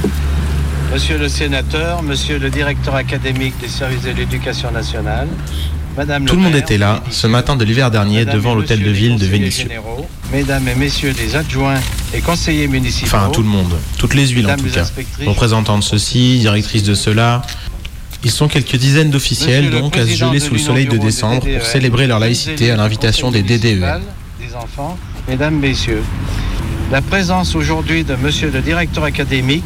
Monsieur 0.93 1.17
le 1.19 1.29
sénateur, 1.29 2.03
monsieur 2.03 2.39
le 2.39 2.51
directeur 2.51 2.95
académique 2.95 3.55
des 3.61 3.69
services 3.69 4.03
de 4.03 4.11
l'éducation 4.11 4.71
nationale, 4.71 5.27
Madame 5.97 6.27
Tout 6.27 6.37
le 6.37 6.43
monde 6.43 6.55
était 6.55 6.77
là, 6.77 7.03
ce 7.11 7.27
matin 7.27 7.57
de 7.57 7.65
l'hiver 7.65 7.91
dernier, 7.91 8.25
devant 8.27 8.55
l'hôtel 8.55 8.83
de 8.83 8.91
ville 8.91 9.19
de 9.19 9.25
Vénissieux. 9.27 9.69
Mesdames 10.33 10.67
et 10.67 10.75
messieurs 10.75 11.13
les 11.19 11.37
adjoints 11.37 11.81
et 12.15 12.21
conseillers 12.21 12.67
municipaux. 12.67 13.07
Enfin, 13.07 13.31
tout 13.31 13.43
le 13.43 13.49
monde, 13.49 13.75
toutes 13.99 14.15
les 14.15 14.29
huiles 14.29 14.49
en 14.51 14.57
tout 14.57 14.71
cas. 14.71 14.91
Représentants 15.27 15.77
de 15.77 15.85
ceci, 15.85 16.39
directrices 16.39 16.85
de 16.85 16.95
cela. 16.95 17.43
Ils 18.25 18.31
sont 18.31 18.49
quelques 18.49 18.77
dizaines 18.77 19.11
d'officiels 19.11 19.71
donc 19.71 19.97
à 19.97 20.07
se 20.07 20.15
geler 20.15 20.41
sous 20.41 20.55
le 20.55 20.61
soleil 20.61 20.87
de 20.87 20.97
décembre 20.97 21.43
pour 21.43 21.67
célébrer 21.67 22.07
leur 22.07 22.19
laïcité 22.19 22.71
à 22.71 22.77
l'invitation 22.77 23.31
des 23.31 23.45
enfants, 24.57 24.99
mesdames, 25.29 25.59
messieurs, 25.59 26.03
la 26.91 27.01
présence 27.01 27.55
aujourd'hui 27.55 28.05
de 28.05 28.17
monsieur 28.17 28.51
le 28.51 28.61
directeur 28.61 29.05
académique 29.05 29.65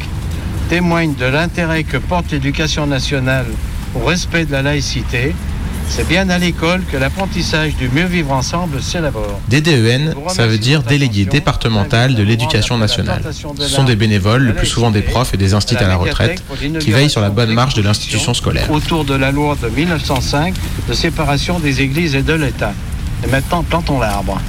témoigne 0.69 1.13
de 1.15 1.25
l'intérêt 1.25 1.83
que 1.83 1.97
porte 1.97 2.31
l'éducation 2.31 2.87
nationale 2.87 3.47
au 3.95 4.05
respect 4.05 4.45
de 4.45 4.51
la 4.51 4.61
laïcité. 4.61 5.33
C'est 5.89 6.07
bien 6.07 6.29
à 6.29 6.37
l'école 6.37 6.83
que 6.91 6.97
l'apprentissage 6.97 7.75
du 7.75 7.89
mieux 7.89 8.05
vivre 8.05 8.31
ensemble 8.31 8.81
s'élabore. 8.81 9.39
DDEN, 9.49 10.13
ça 10.27 10.45
veut 10.47 10.57
dire 10.57 10.83
délégué 10.83 11.25
départemental 11.25 12.15
de 12.15 12.23
l'éducation 12.23 12.77
nationale. 12.77 13.21
Ce 13.31 13.67
sont 13.67 13.83
des 13.83 13.95
bénévoles, 13.95 14.43
le 14.43 14.53
plus 14.53 14.67
souvent 14.67 14.91
des 14.91 15.01
profs 15.01 15.33
et 15.33 15.37
des 15.37 15.53
instituts 15.53 15.83
à 15.83 15.87
la 15.87 15.95
retraite, 15.95 16.43
qui 16.79 16.91
veillent 16.91 17.09
sur 17.09 17.21
la 17.21 17.29
bonne 17.29 17.53
marche 17.53 17.73
de 17.73 17.81
l'institution 17.81 18.33
scolaire. 18.33 18.69
Autour 18.71 19.05
de 19.05 19.15
la 19.15 19.31
loi 19.31 19.57
de 19.61 19.69
1905 19.69 20.53
de 20.87 20.93
séparation 20.93 21.59
des 21.59 21.81
églises 21.81 22.15
et 22.15 22.21
de 22.21 22.33
l'État. 22.33 22.73
Et 23.25 23.27
maintenant, 23.27 23.63
plantons 23.63 23.99
l'arbre. 23.99 24.39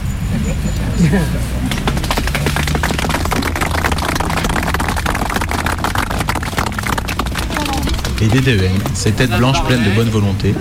Les 8.20 8.26
DDEN, 8.26 8.72
ces 8.94 9.12
têtes 9.12 9.30
blanches 9.30 9.62
pleines 9.64 9.84
de 9.84 9.90
bonne 9.90 10.08
volonté, 10.08 10.52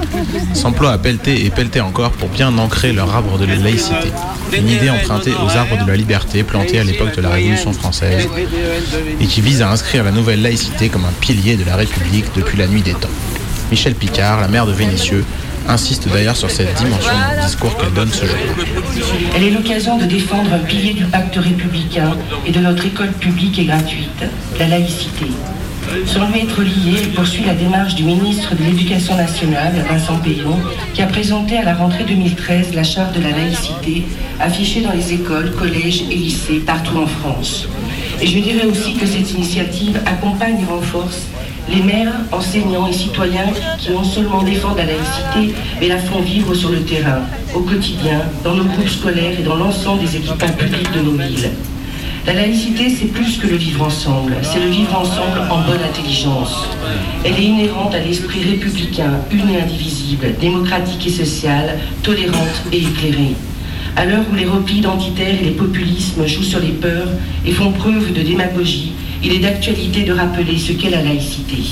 s'emploient 0.54 0.92
à 0.92 0.98
pelleter 1.00 1.44
et 1.46 1.50
pelleter 1.50 1.82
encore 1.82 2.12
pour 2.12 2.30
bien 2.30 2.56
ancrer 2.58 2.94
leur 2.94 3.14
arbre 3.16 3.40
de 3.40 3.46
la 3.46 3.56
laïcité. 3.56 4.12
Une 4.56 4.70
idée 4.70 4.92
empruntée 4.92 5.32
aux 5.32 5.58
arbres 5.58 5.84
de 5.84 5.90
la 5.90 5.98
liberté 5.98 6.44
plantés 6.44 6.80
à 6.80 6.84
l'époque 6.84 7.16
de 7.16 7.22
la 7.22 7.30
Révolution 7.30 7.74
française 7.74 8.28
et 9.20 9.26
qui 9.26 9.42
vise 9.42 9.64
à 9.64 9.72
inscrire 9.72 10.04
la 10.04 10.12
nouvelle 10.12 10.42
laïcité 10.44 10.90
comme 10.90 11.06
un 11.06 11.14
pilier 11.20 11.56
de 11.56 11.66
la 11.66 11.76
République 11.76 12.26
depuis 12.36 12.58
la 12.58 12.68
nuit 12.68 12.84
des 12.84 12.94
temps. 12.94 13.10
Michel 13.72 13.96
Picard, 13.96 14.40
la 14.40 14.48
maire 14.48 14.68
de 14.68 14.72
Vénissieux, 14.72 15.26
insiste 15.68 16.08
d'ailleurs 16.08 16.38
sur 16.38 16.52
cette 16.52 16.74
dimension 16.76 17.12
le 17.36 17.46
discours 17.46 17.76
qu'elle 17.78 17.94
donne 17.94 18.12
ce 18.12 18.26
jour. 18.26 18.38
Elle 19.36 19.44
est 19.44 19.52
l'occasion 19.52 19.98
de 19.98 20.06
défendre 20.06 20.54
un 20.54 20.60
pilier 20.60 20.94
du 20.94 21.06
pacte 21.06 21.36
républicain 21.36 22.16
et 22.46 22.52
de 22.52 22.60
notre 22.60 22.86
école 22.86 23.12
publique 23.14 23.58
et 23.60 23.66
gratuite, 23.66 24.24
la 24.60 24.68
laïcité. 24.68 25.26
Lui 25.94 26.42
être 26.42 26.62
lié, 26.62 27.00
elle 27.02 27.10
poursuit 27.12 27.46
la 27.46 27.54
démarche 27.54 27.96
du 27.96 28.04
ministre 28.04 28.54
de 28.56 28.64
l'Éducation 28.64 29.16
nationale, 29.16 29.74
Vincent 29.90 30.20
Payon, 30.20 30.60
qui 30.94 31.02
a 31.02 31.08
présenté 31.08 31.58
à 31.58 31.64
la 31.64 31.74
rentrée 31.74 32.04
2013 32.04 32.74
la 32.74 32.84
charte 32.84 33.16
de 33.18 33.24
la 33.24 33.32
laïcité, 33.32 34.04
affichée 34.40 34.82
dans 34.82 34.92
les 34.92 35.14
écoles, 35.14 35.52
collèges 35.52 36.04
et 36.12 36.16
lycées 36.16 36.60
partout 36.60 36.98
en 36.98 37.08
France. 37.08 37.68
Et 38.22 38.28
je 38.28 38.40
dirais 38.40 38.66
aussi 38.66 38.96
que 38.96 39.06
cette 39.06 39.32
initiative 39.32 40.00
accompagne 40.06 40.60
et 40.62 40.66
renforce 40.66 41.28
les 41.70 41.82
maires, 41.82 42.14
enseignants 42.32 42.88
et 42.88 42.94
citoyens 42.94 43.52
qui 43.78 43.92
non 43.92 44.04
seulement 44.04 44.44
défendent 44.44 44.78
la 44.78 44.86
laïcité, 44.86 45.56
mais 45.80 45.88
la 45.88 45.98
font 45.98 46.22
vivre 46.22 46.54
sur 46.54 46.70
le 46.70 46.82
terrain, 46.82 47.22
au 47.56 47.62
quotidien, 47.62 48.22
dans 48.44 48.56
nos 48.56 48.66
groupes 48.66 48.90
scolaires 48.90 49.40
et 49.40 49.44
dans 49.44 49.56
l'ensemble 49.56 50.02
des 50.02 50.18
équipements 50.18 50.54
publics 50.58 50.92
de 50.94 51.02
nos 51.02 51.18
villes. 51.18 51.52
La 52.28 52.34
laïcité, 52.34 52.90
c'est 52.90 53.06
plus 53.06 53.38
que 53.38 53.48
le 53.48 53.56
vivre 53.56 53.86
ensemble, 53.86 54.36
c'est 54.42 54.60
le 54.60 54.70
vivre 54.70 55.00
ensemble 55.00 55.50
en 55.50 55.62
bonne 55.62 55.82
intelligence. 55.82 56.68
Elle 57.24 57.40
est 57.40 57.46
inhérente 57.46 57.96
à 57.96 58.00
l'esprit 58.00 58.44
républicain, 58.44 59.22
une 59.32 59.50
et 59.50 59.62
indivisible, 59.62 60.36
démocratique 60.38 61.08
et 61.08 61.10
social, 61.10 61.80
tolérante 62.04 62.64
et 62.74 62.80
éclairée. 62.80 63.34
À 63.96 64.04
l'heure 64.04 64.26
où 64.30 64.36
les 64.36 64.46
replis 64.46 64.80
identitaires 64.80 65.42
et 65.42 65.46
les 65.46 65.52
populismes 65.52 66.28
jouent 66.28 66.44
sur 66.44 66.60
les 66.60 66.74
peurs 66.74 67.08
et 67.46 67.54
font 67.54 67.72
preuve 67.72 68.12
de 68.12 68.22
démagogie, 68.22 68.92
il 69.24 69.32
est 69.32 69.40
d'actualité 69.40 70.04
de 70.04 70.12
rappeler 70.12 70.58
ce 70.58 70.74
qu'est 70.74 70.90
la 70.90 71.04
laïcité. 71.04 71.64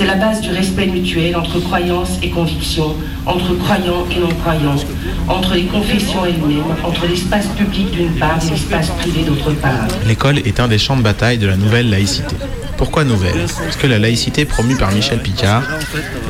C'est 0.00 0.06
la 0.06 0.14
base 0.14 0.40
du 0.40 0.48
respect 0.48 0.86
mutuel 0.86 1.36
entre 1.36 1.60
croyances 1.60 2.12
et 2.22 2.30
convictions, 2.30 2.96
entre 3.26 3.52
croyants 3.56 4.06
et 4.10 4.18
non-croyants, 4.18 4.82
entre 5.28 5.52
les 5.52 5.64
confessions 5.64 6.24
elles-mêmes, 6.24 6.74
entre 6.82 7.06
l'espace 7.06 7.48
public 7.48 7.90
d'une 7.90 8.14
part 8.14 8.38
et 8.42 8.50
l'espace 8.50 8.88
privé 8.92 9.24
d'autre 9.24 9.52
part. 9.60 9.88
L'école 10.06 10.38
est 10.38 10.58
un 10.58 10.68
des 10.68 10.78
champs 10.78 10.96
de 10.96 11.02
bataille 11.02 11.36
de 11.36 11.46
la 11.46 11.58
nouvelle 11.58 11.90
laïcité. 11.90 12.34
Pourquoi 12.78 13.04
nouvelle? 13.04 13.44
Parce 13.58 13.76
que 13.76 13.86
la 13.86 13.98
laïcité 13.98 14.46
promue 14.46 14.74
par 14.74 14.90
Michel 14.90 15.18
Picard 15.18 15.64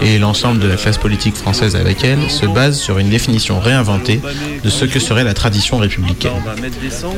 et 0.03 0.19
l'ensemble 0.19 0.59
de 0.59 0.67
la 0.67 0.75
classe 0.75 0.99
politique 0.99 1.37
française 1.37 1.77
avec 1.77 2.03
elle 2.03 2.29
se 2.29 2.47
base 2.47 2.77
sur 2.77 2.99
une 2.99 3.09
définition 3.09 3.61
réinventée 3.61 4.21
de 4.65 4.69
ce 4.69 4.85
que 4.85 4.99
serait 4.99 5.23
la 5.23 5.33
tradition 5.33 5.79
républicaine. 5.79 6.33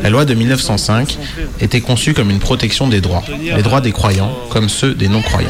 La 0.03 0.11
loi 0.11 0.27
de 0.27 0.35
1905 0.35 1.17
était 1.63 1.81
conçue 1.81 2.13
comme 2.13 2.29
une 2.29 2.41
protection 2.41 2.89
des 2.89 3.01
droits, 3.01 3.25
les 3.41 3.63
droits 3.63 3.81
des 3.81 3.93
croyants 3.93 4.37
comme 4.51 4.69
ceux 4.69 4.95
des 4.95 5.09
non-croyants. 5.09 5.49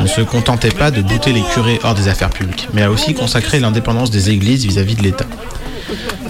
Ne 0.00 0.06
se 0.06 0.20
contentait 0.20 0.70
pas 0.70 0.90
de 0.90 1.00
bouter 1.00 1.32
les 1.32 1.42
curés 1.42 1.80
hors 1.82 1.94
des 1.94 2.08
affaires 2.08 2.30
publiques, 2.30 2.68
mais 2.72 2.82
a 2.82 2.90
aussi 2.90 3.14
consacré 3.14 3.60
l'indépendance 3.60 4.10
des 4.10 4.30
églises 4.30 4.66
vis-à-vis 4.66 4.96
de 4.96 5.02
l'État. 5.02 5.26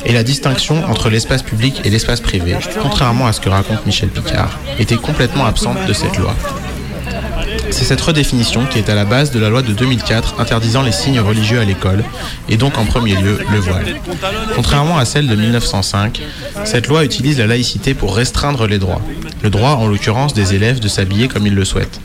Et 0.05 0.13
la 0.13 0.23
distinction 0.23 0.85
entre 0.89 1.09
l'espace 1.09 1.43
public 1.43 1.81
et 1.85 1.91
l'espace 1.91 2.21
privé, 2.21 2.57
contrairement 2.83 3.27
à 3.27 3.33
ce 3.33 3.41
que 3.41 3.49
raconte 3.49 3.87
Michel 3.87 4.11
Picard, 4.11 4.59
était 4.79 4.97
complètement 4.97 5.47
absente 5.47 5.79
de 5.87 5.93
cette 5.93 6.19
loi. 6.19 6.35
C'est 7.71 7.85
cette 7.85 8.01
redéfinition 8.01 8.67
qui 8.67 8.79
est 8.79 8.89
à 8.89 8.95
la 8.95 9.05
base 9.05 9.31
de 9.31 9.41
la 9.41 9.49
loi 9.49 9.63
de 9.63 9.73
2004 9.73 10.41
interdisant 10.41 10.83
les 10.83 10.93
signes 10.93 11.21
religieux 11.21 11.61
à 11.61 11.65
l'école, 11.65 12.05
et 12.49 12.57
donc 12.57 12.79
en 12.79 12.85
premier 12.85 13.17
lieu 13.17 13.39
le 13.51 13.59
voile. 13.59 13.97
Contrairement 14.55 14.99
à 14.99 15.05
celle 15.05 15.27
de 15.27 15.35
1905, 15.35 16.21
cette 16.65 16.87
loi 16.87 17.05
utilise 17.05 17.39
la 17.39 17.47
laïcité 17.47 17.95
pour 17.95 18.15
restreindre 18.15 18.67
les 18.67 18.79
droits. 18.79 19.03
Le 19.43 19.51
droit, 19.51 19.71
en 19.71 19.87
l'occurrence, 19.87 20.35
des 20.35 20.55
élèves 20.55 20.81
de 20.81 20.89
s'habiller 20.89 21.29
comme 21.29 21.47
ils 21.47 21.55
le 21.55 21.65
souhaitent. 21.65 22.01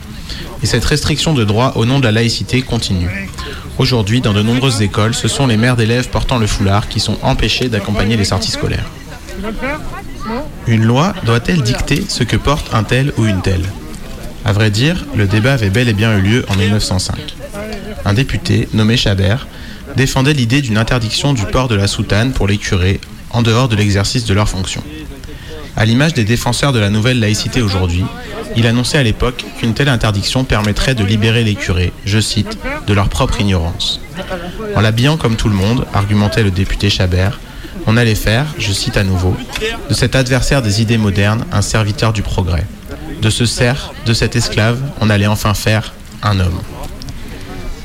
Et 0.62 0.66
cette 0.66 0.84
restriction 0.84 1.32
de 1.32 1.44
droit 1.44 1.72
au 1.76 1.86
nom 1.86 1.98
de 1.98 2.04
la 2.04 2.12
laïcité 2.12 2.62
continue. 2.62 3.28
Aujourd'hui, 3.78 4.20
dans 4.20 4.34
de 4.34 4.42
nombreuses 4.42 4.82
écoles, 4.82 5.14
ce 5.14 5.28
sont 5.28 5.46
les 5.46 5.56
mères 5.56 5.76
d'élèves 5.76 6.10
portant 6.10 6.38
le 6.38 6.46
foulard 6.46 6.88
qui 6.88 7.00
sont 7.00 7.16
empêchées 7.22 7.68
d'accompagner 7.68 8.16
les 8.16 8.26
sorties 8.26 8.50
scolaires. 8.50 8.84
Une 10.66 10.84
loi 10.84 11.14
doit-elle 11.24 11.62
dicter 11.62 12.04
ce 12.08 12.24
que 12.24 12.36
porte 12.36 12.74
un 12.74 12.84
tel 12.84 13.12
ou 13.16 13.24
une 13.24 13.40
telle? 13.40 13.64
À 14.44 14.52
vrai 14.52 14.70
dire, 14.70 15.04
le 15.16 15.26
débat 15.26 15.54
avait 15.54 15.70
bel 15.70 15.88
et 15.88 15.92
bien 15.94 16.16
eu 16.16 16.20
lieu 16.20 16.46
en 16.48 16.56
1905. 16.56 17.16
Un 18.04 18.14
député, 18.14 18.68
nommé 18.72 18.96
Chabert, 18.96 19.46
défendait 19.96 20.32
l'idée 20.32 20.62
d'une 20.62 20.78
interdiction 20.78 21.32
du 21.32 21.44
port 21.46 21.68
de 21.68 21.74
la 21.74 21.86
soutane 21.86 22.32
pour 22.32 22.46
les 22.46 22.58
curés 22.58 23.00
en 23.30 23.42
dehors 23.42 23.68
de 23.68 23.76
l'exercice 23.76 24.24
de 24.24 24.34
leurs 24.34 24.48
fonctions. 24.48 24.82
À 25.76 25.84
l'image 25.84 26.14
des 26.14 26.24
défenseurs 26.24 26.72
de 26.72 26.78
la 26.78 26.90
nouvelle 26.90 27.20
laïcité 27.20 27.62
aujourd'hui, 27.62 28.04
il 28.56 28.66
annonçait 28.66 28.98
à 28.98 29.02
l'époque 29.02 29.44
qu'une 29.58 29.74
telle 29.74 29.88
interdiction 29.88 30.44
permettrait 30.44 30.94
de 30.94 31.04
libérer 31.04 31.44
les 31.44 31.54
curés, 31.54 31.92
je 32.04 32.18
cite, 32.18 32.58
de 32.86 32.92
leur 32.94 33.08
propre 33.08 33.40
ignorance. 33.40 34.00
En 34.74 34.80
l'habillant 34.80 35.16
comme 35.16 35.36
tout 35.36 35.48
le 35.48 35.54
monde, 35.54 35.86
argumentait 35.94 36.42
le 36.42 36.50
député 36.50 36.90
Chabert, 36.90 37.38
on 37.86 37.96
allait 37.96 38.14
faire, 38.14 38.46
je 38.58 38.72
cite 38.72 38.96
à 38.96 39.04
nouveau, 39.04 39.36
de 39.88 39.94
cet 39.94 40.14
adversaire 40.14 40.62
des 40.62 40.82
idées 40.82 40.98
modernes 40.98 41.44
un 41.52 41.62
serviteur 41.62 42.12
du 42.12 42.22
progrès. 42.22 42.66
De 43.22 43.30
ce 43.30 43.46
cerf, 43.46 43.92
de 44.06 44.12
cet 44.12 44.36
esclave, 44.36 44.78
on 45.00 45.10
allait 45.10 45.26
enfin 45.26 45.54
faire 45.54 45.94
un 46.22 46.40
homme. 46.40 46.60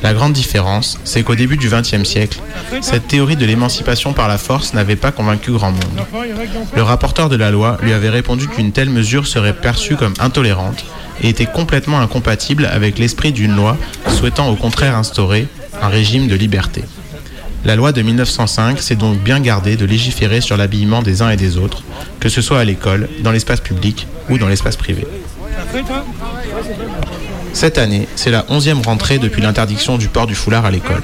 La 0.04 0.14
grande 0.14 0.34
différence, 0.34 1.00
c'est 1.04 1.24
qu'au 1.24 1.36
début 1.36 1.58
du 1.58 1.70
XXe 1.70 2.04
siècle, 2.04 2.40
cette 2.82 3.08
théorie 3.08 3.36
de 3.36 3.46
l'émancipation 3.46 4.14
par 4.14 4.28
la 4.28 4.38
force 4.38 4.74
n'avait 4.74 4.96
pas 4.96 5.12
convaincu 5.12 5.52
grand 5.52 5.72
monde. 5.72 6.06
Le 6.76 6.84
rapporteur 6.84 7.30
de 7.30 7.36
la 7.36 7.52
loi 7.52 7.78
lui 7.82 7.94
avait 7.94 8.10
répondu 8.10 8.48
qu'une 8.48 8.72
telle 8.72 8.90
mesure 8.90 9.28
serait 9.28 9.56
perçue 9.56 9.96
comme 9.96 10.14
intolérante 10.20 10.86
et 11.22 11.30
était 11.30 11.46
complètement 11.46 12.00
incompatible 12.00 12.66
avec 12.66 13.00
l'esprit 13.00 13.32
d'une 13.32 13.56
loi 13.56 13.78
souhaitant 14.10 14.50
au 14.50 14.56
contraire 14.56 14.96
instaurer 14.96 15.48
un 15.82 15.88
régime 15.88 16.28
de 16.28 16.36
liberté. 16.36 16.84
La 17.64 17.76
loi 17.76 17.92
de 17.92 18.02
1905 18.04 18.80
s'est 18.80 18.96
donc 18.96 19.18
bien 19.18 19.40
gardée 19.40 19.76
de 19.76 19.86
légiférer 19.86 20.40
sur 20.40 20.56
l'habillement 20.56 21.02
des 21.02 21.24
uns 21.24 21.32
et 21.32 21.36
des 21.36 21.58
autres, 21.58 21.84
que 22.20 22.30
ce 22.30 22.42
soit 22.42 22.60
à 22.60 22.64
l'école, 22.64 23.10
dans 23.22 23.32
l'espace 23.32 23.60
public 23.60 24.08
ou 24.30 24.38
dans 24.38 24.48
l'espace 24.48 24.76
privé. 24.76 25.08
Cette 27.56 27.78
année, 27.78 28.06
c'est 28.18 28.32
la 28.32 28.46
onzième 28.50 28.82
rentrée 28.82 29.18
depuis 29.18 29.42
l'interdiction 29.42 29.98
du 29.98 30.10
port 30.10 30.28
du 30.28 30.36
foulard 30.36 30.66
à 30.66 30.72
l'école. 30.72 31.02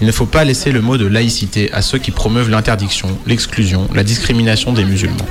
Il 0.00 0.08
ne 0.08 0.12
faut 0.12 0.26
pas 0.26 0.42
laisser 0.42 0.72
le 0.72 0.80
mot 0.80 0.98
de 0.98 1.06
laïcité 1.06 1.72
à 1.72 1.82
ceux 1.82 1.98
qui 1.98 2.10
promeuvent 2.10 2.50
l'interdiction, 2.50 3.16
l'exclusion, 3.26 3.88
la 3.94 4.02
discrimination 4.02 4.72
des 4.72 4.84
musulmans. 4.84 5.24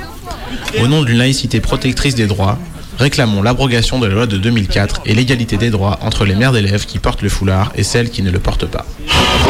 Au 0.82 0.88
nom 0.88 1.02
d'une 1.02 1.18
laïcité 1.18 1.60
protectrice 1.60 2.14
des 2.14 2.26
droits, 2.26 2.58
réclamons 2.98 3.42
l'abrogation 3.42 3.98
de 3.98 4.06
la 4.06 4.14
loi 4.14 4.26
de 4.26 4.38
2004 4.38 5.02
et 5.04 5.14
l'égalité 5.14 5.58
des 5.58 5.68
droits 5.68 5.98
entre 6.00 6.24
les 6.24 6.34
mères 6.34 6.52
d'élèves 6.52 6.86
qui 6.86 6.98
portent 6.98 7.20
le 7.20 7.28
foulard 7.28 7.70
et 7.74 7.82
celles 7.82 8.08
qui 8.08 8.22
ne 8.22 8.30
le 8.30 8.38
portent 8.38 8.66
pas. 8.66 8.86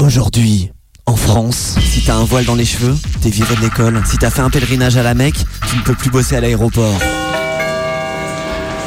Aujourd'hui, 0.02 0.72
en 1.06 1.14
France, 1.14 1.76
si 1.80 2.02
t'as 2.02 2.16
un 2.16 2.24
voile 2.24 2.44
dans 2.44 2.56
les 2.56 2.64
cheveux, 2.64 2.96
t'es 3.20 3.30
viré 3.30 3.54
de 3.54 3.60
l'école. 3.60 4.02
Si 4.04 4.18
t'as 4.18 4.30
fait 4.30 4.42
un 4.42 4.50
pèlerinage 4.50 4.96
à 4.96 5.04
la 5.04 5.14
Mecque, 5.14 5.38
tu 5.70 5.76
ne 5.76 5.82
peux 5.82 5.94
plus 5.94 6.10
bosser 6.10 6.34
à 6.34 6.40
l'aéroport. 6.40 6.98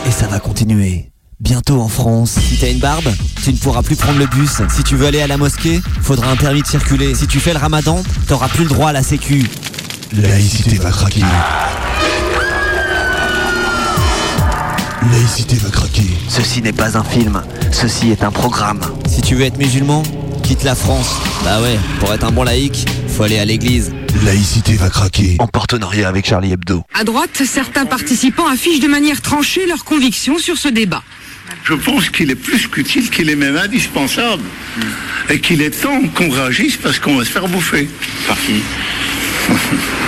Et 0.05 0.11
ça 0.11 0.27
va 0.27 0.41
continuer. 0.41 1.11
Bientôt 1.41 1.81
en 1.81 1.87
France. 1.87 2.37
Si 2.39 2.59
t'as 2.59 2.69
une 2.69 2.77
barbe, 2.77 3.11
tu 3.43 3.51
ne 3.51 3.57
pourras 3.57 3.81
plus 3.81 3.95
prendre 3.95 4.19
le 4.19 4.27
bus. 4.27 4.61
Si 4.69 4.83
tu 4.83 4.95
veux 4.95 5.07
aller 5.07 5.21
à 5.21 5.27
la 5.27 5.37
mosquée, 5.37 5.81
faudra 6.03 6.29
un 6.29 6.35
permis 6.35 6.61
de 6.61 6.67
circuler. 6.67 7.15
Si 7.15 7.25
tu 7.25 7.39
fais 7.39 7.51
le 7.51 7.57
ramadan, 7.57 8.03
t'auras 8.27 8.47
plus 8.47 8.63
le 8.63 8.69
droit 8.69 8.89
à 8.89 8.93
la 8.93 9.01
sécu. 9.01 9.49
Laïcité 10.13 10.75
va 10.75 10.91
craquer. 10.91 11.23
Laïcité 15.11 15.55
va 15.55 15.71
craquer. 15.71 16.05
Ceci 16.29 16.61
n'est 16.61 16.73
pas 16.73 16.95
un 16.95 17.03
film, 17.03 17.41
ceci 17.71 18.11
est 18.11 18.23
un 18.23 18.31
programme. 18.31 18.81
Si 19.07 19.21
tu 19.21 19.33
veux 19.33 19.45
être 19.45 19.57
musulman, 19.57 20.03
quitte 20.43 20.63
la 20.63 20.75
France. 20.75 21.15
Bah 21.43 21.59
ouais, 21.63 21.79
pour 21.99 22.13
être 22.13 22.23
un 22.23 22.31
bon 22.31 22.43
laïc, 22.43 22.85
faut 23.07 23.23
aller 23.23 23.39
à 23.39 23.45
l'église. 23.45 23.91
Laïcité 24.23 24.75
va 24.75 24.91
craquer. 24.91 25.37
En 25.39 25.47
partenariat 25.47 26.07
avec 26.07 26.27
Charlie 26.27 26.51
Hebdo. 26.51 26.83
À 26.93 27.03
droite, 27.03 27.41
certains 27.43 27.87
participants 27.87 28.47
affichent 28.47 28.79
de 28.79 28.87
manière 28.87 29.21
tranchée 29.21 29.65
leurs 29.65 29.85
convictions 29.85 30.37
sur 30.37 30.59
ce 30.59 30.67
débat. 30.67 31.01
Je 31.63 31.73
pense 31.73 32.09
qu'il 32.09 32.31
est 32.31 32.35
plus 32.35 32.67
qu'utile, 32.67 33.09
qu'il 33.09 33.29
est 33.29 33.35
même 33.35 33.57
indispensable. 33.57 34.43
Et 35.29 35.39
qu'il 35.39 35.61
est 35.61 35.81
temps 35.81 36.01
qu'on 36.15 36.29
réagisse 36.29 36.77
parce 36.77 36.99
qu'on 36.99 37.15
va 37.15 37.25
se 37.25 37.29
faire 37.29 37.47
bouffer. 37.47 37.89
Par 38.27 38.37
qui? 38.41 38.61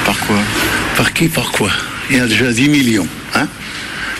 Par 0.06 0.18
quoi? 0.20 0.38
Par 0.98 1.14
qui, 1.14 1.28
par 1.28 1.52
quoi? 1.52 1.70
Il 2.10 2.18
y 2.18 2.20
a 2.20 2.28
déjà 2.28 2.52
10 2.52 2.70
millions. 2.70 3.08
Hein? 3.36 3.48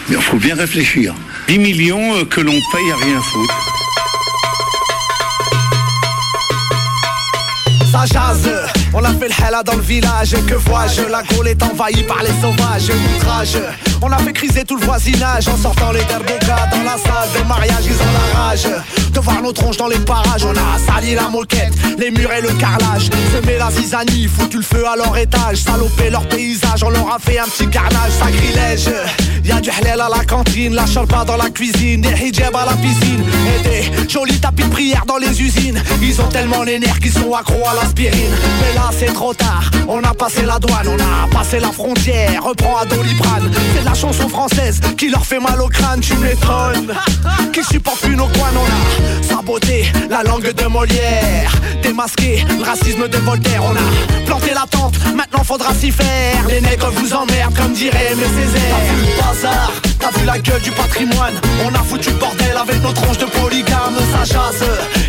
Mais 0.10 0.16
il 0.16 0.22
faut 0.22 0.38
bien 0.38 0.56
réfléchir. 0.56 1.14
10 1.48 1.60
millions 1.60 2.18
euh, 2.18 2.26
que 2.26 2.42
l'on 2.42 2.60
paye 2.72 2.92
à 2.92 2.96
rien 3.06 3.22
foutre. 3.22 3.74
ça 7.94 8.06
jase 8.06 8.50
On 8.96 9.04
a 9.04 9.10
fait 9.14 9.28
le 9.28 9.48
hella 9.48 9.64
dans 9.64 9.76
le 9.76 9.82
village 9.82 10.36
Que 10.48 10.54
vois-je? 10.54 11.02
La 11.10 11.24
Gaule 11.24 11.48
est 11.48 11.64
envahie 11.64 12.04
par 12.04 12.22
les 12.22 12.30
sauvages 12.42 12.92
Outrage. 13.18 13.58
On 14.02 14.12
a 14.12 14.18
fait 14.20 14.34
criser 14.34 14.64
tout 14.64 14.76
le 14.76 14.86
voisinage 14.86 15.48
En 15.48 15.58
sortant 15.58 15.92
les 15.92 16.04
derbogas 16.04 16.68
dans 16.72 16.84
la 16.84 16.98
salle 16.98 17.42
de 17.42 17.48
mariage 17.48 17.86
Ils 17.86 17.94
ont 17.94 18.34
la 18.34 18.40
rage 18.40 18.68
De 19.12 19.20
voir 19.20 19.42
nos 19.42 19.52
tronches 19.52 19.78
dans 19.78 19.88
les 19.88 20.00
parages. 20.00 20.46
On 20.46 20.52
a 20.52 20.78
sali 20.86 21.16
la 21.16 21.28
moquette 21.30 21.74
Les 21.98 22.12
murs 22.12 22.32
et 22.34 22.42
le 22.42 22.50
carrelage. 22.50 23.10
Semé 23.34 23.58
la 23.58 23.72
zizanie 23.72 24.28
Foutu 24.28 24.58
le 24.58 24.64
feu 24.64 24.86
à 24.88 24.96
leur 24.96 25.18
étage. 25.18 25.58
Salopé 25.58 26.10
leur 26.12 26.28
paysage 26.28 26.84
On 26.84 26.90
leur 26.90 27.14
a 27.14 27.18
fait 27.20 27.40
un 27.40 27.46
petit 27.46 27.68
carnage 27.68 28.12
Sacrilège 28.20 28.90
Y'a 29.44 29.60
du 29.60 29.70
halal 29.72 30.02
à 30.02 30.10
la 30.10 30.24
cantine 30.24 30.76
La 30.76 30.86
charpa 30.86 31.26
dans 31.26 31.38
la 31.38 31.50
cuisine 31.50 32.02
Des 32.02 32.28
hijabs 32.28 32.56
à 32.56 32.66
la 32.66 32.74
piscine. 32.74 33.24
Et 33.48 33.64
des 33.68 34.10
jolis 34.10 34.40
tapis 34.40 34.64
de 34.64 34.70
prière 34.70 35.04
dans 35.08 35.18
les 35.18 35.42
usines. 35.42 35.82
Ils 36.02 36.22
ont 36.22 36.28
tellement 36.28 36.64
les 36.64 36.80
nerfs 36.80 37.00
qu'ils 37.00 37.12
sont 37.12 37.34
accros 37.34 37.64
à 37.68 37.76
l'aspirine 37.76 38.32
c'est 38.92 39.14
trop 39.14 39.34
tard. 39.34 39.70
On 39.88 40.04
a 40.04 40.14
passé 40.14 40.44
la 40.44 40.60
douane 40.60 40.88
On 40.88 41.00
a 41.00 41.28
passé 41.32 41.60
la 41.60 41.72
frontière. 41.72 42.44
Reprends 42.44 42.78
à 42.78 42.86
Doliprane. 42.86 43.52
C'est 43.76 43.84
la 43.84 43.94
chanson 43.94 44.28
française 44.30 44.80
Qui 44.98 45.10
leur 45.10 45.26
fait 45.26 45.40
mal 45.40 45.62
au 45.62 45.68
crâne. 45.68 46.00
Tu 46.02 46.16
m'étonnes. 46.16 46.94
Qui 47.54 47.64
supporte 47.64 48.02
plus 48.02 48.16
nos 48.16 48.28
coins 48.28 48.52
On 48.56 48.66
a 48.66 49.24
saboté 49.24 49.92
la 50.10 50.24
langue 50.24 50.52
de 50.52 50.66
Molière. 50.68 51.52
Démasqué 51.82 52.46
le 52.58 52.64
racisme 52.64 53.08
de 53.08 53.18
Voltaire 53.18 53.62
On 53.64 53.76
a 53.76 54.26
planté 54.26 54.52
la 54.54 54.66
tente. 54.70 54.96
Maintenant 55.16 55.44
faudra 55.44 55.74
s'y 55.74 55.92
faire. 55.92 56.48
Les 56.48 56.62
nègres 56.62 56.92
vous 56.92 57.14
emmerdent 57.14 57.56
comme 57.56 57.74
dirait 57.74 58.16
mes 58.16 58.24
Césaire. 58.24 58.76
Bazar 59.18 59.72
T'as 60.00 60.20
vu 60.20 60.26
la 60.26 60.40
gueule 60.40 60.62
du 60.62 60.72
patrimoine. 60.72 61.36
On 61.66 61.74
a 61.74 61.84
foutu 61.84 62.10
le 62.10 62.18
bordel 62.18 62.58
avec 62.60 62.82
nos 62.82 62.92
tronches 62.92 63.20
de 63.20 63.26
polygame 63.26 63.96
Ça 64.12 64.26
jase. 64.26 64.66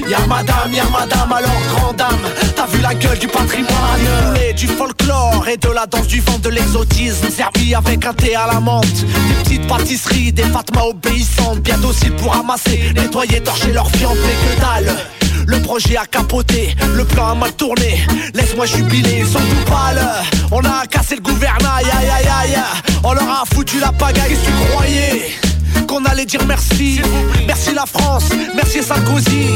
Y'a 0.09 0.21
madame, 0.29 0.73
y'a 0.73 0.85
madame 0.85 1.33
alors 1.33 1.63
grande 1.75 1.97
dame. 1.97 2.25
T'as 2.55 2.67
vu 2.67 2.81
la 2.81 2.95
gueule 2.95 3.19
du 3.19 3.27
patrimoine 3.27 3.64
Du 4.57 4.69
folklore 4.69 5.47
et 5.53 5.57
de 5.57 5.69
la 5.69 5.85
danse 5.85 6.07
du 6.07 6.21
vent 6.21 6.39
de 6.39 6.49
l'exotisme. 6.49 7.29
Servi 7.29 7.75
avec 7.75 8.07
un 8.07 8.15
thé 8.15 8.35
à 8.35 8.47
la 8.47 8.61
menthe. 8.61 8.87
Des 8.87 9.35
petites 9.43 9.67
pâtisseries, 9.67 10.33
des 10.33 10.45
fatmas 10.45 10.85
obéissantes. 10.85 11.61
Bien 11.61 11.77
dociles 11.79 12.15
pour 12.17 12.33
ramasser, 12.33 12.93
nettoyer, 12.95 13.41
torcher 13.41 13.73
leur 13.73 13.89
viande 13.89 14.17
que 14.17 14.61
dalle 14.61 14.97
le 15.47 15.61
projet 15.61 15.97
a 15.97 16.07
capoté, 16.07 16.75
le 16.95 17.05
plan 17.05 17.33
a 17.33 17.35
mal 17.35 17.53
tourné. 17.53 18.01
Laisse-moi 18.33 18.65
jubiler, 18.65 19.19
ils 19.21 19.27
sont 19.27 19.39
tout 19.39 19.71
pâles 19.71 20.03
On 20.51 20.61
a 20.61 20.87
cassé 20.87 21.17
le 21.17 21.21
gouvernail, 21.21 21.85
aïe 21.85 22.09
aïe 22.09 22.29
aïe. 22.55 22.59
On 23.03 23.13
leur 23.13 23.29
a 23.29 23.45
foutu 23.53 23.79
la 23.79 23.93
pagaille, 23.93 24.39
tu 24.43 24.71
croyais 24.71 25.44
qu'on 25.95 26.05
allait 26.07 26.27
dire 26.27 26.45
merci. 26.47 27.01
Merci 27.47 27.73
la 27.73 27.87
France, 27.87 28.29
merci 28.57 28.83
Sarkozy. 28.83 29.47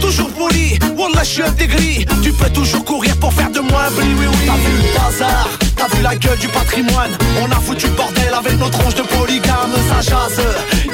Toujours 0.00 0.30
poli, 0.30 0.78
Wallah 0.96 1.24
je 1.24 1.28
suis 1.28 1.42
intégré 1.42 2.06
Tu 2.22 2.32
peux 2.32 2.48
toujours 2.50 2.84
courir 2.84 3.16
pour 3.16 3.32
faire 3.32 3.50
de 3.50 3.58
moi 3.58 3.86
un 3.88 3.90
bli, 3.90 4.14
oui 4.14 4.26
oui. 4.28 4.46
T'as 4.46 4.54
vu 4.54 4.72
le 4.76 4.98
bazar, 4.98 5.48
t'as 5.80 5.96
vu 5.96 6.02
la 6.02 6.14
gueule 6.14 6.38
du 6.38 6.48
patrimoine? 6.48 7.16
On 7.42 7.50
a 7.50 7.60
foutu 7.60 7.86
le 7.86 7.94
bordel 7.94 8.32
avec 8.36 8.58
nos 8.58 8.68
tronches 8.68 8.94
de 8.94 9.02
polygame. 9.02 9.72
Ça 9.88 10.00
jase, 10.02 10.44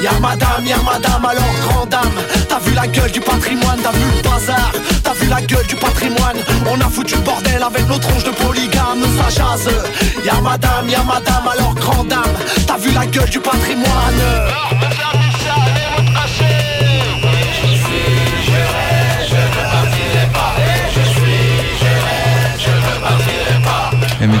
y'a 0.01 0.13
madame, 0.19 0.65
y'a 0.65 0.77
madame 0.77 1.25
alors 1.25 1.55
grande 1.67 1.89
dame. 1.89 2.19
T'as 2.47 2.59
vu 2.59 2.73
la 2.73 2.87
gueule 2.87 3.11
du 3.11 3.19
patrimoine, 3.19 3.79
t'as 3.83 3.91
vu 3.91 4.05
le 4.15 4.21
bazar. 4.21 4.71
T'as 5.03 5.13
vu 5.13 5.27
la 5.27 5.41
gueule 5.41 5.67
du 5.67 5.75
patrimoine. 5.75 6.37
On 6.71 6.79
a 6.79 6.89
foutu 6.89 7.15
le 7.15 7.21
bordel 7.21 7.61
avec 7.61 7.87
nos 7.87 7.97
tronches 7.97 8.23
de 8.23 8.31
polygame. 8.31 9.03
Ça 9.17 9.29
jase, 9.29 9.73
y'a 10.23 10.39
madame, 10.41 10.87
y'a 10.89 11.03
madame 11.03 11.47
alors 11.51 11.75
grande 11.75 12.07
dame. 12.07 12.35
T'as 12.65 12.77
vu 12.77 12.91
la 12.91 13.05
gueule 13.05 13.29
du 13.29 13.39
patrimoine? 13.39 14.23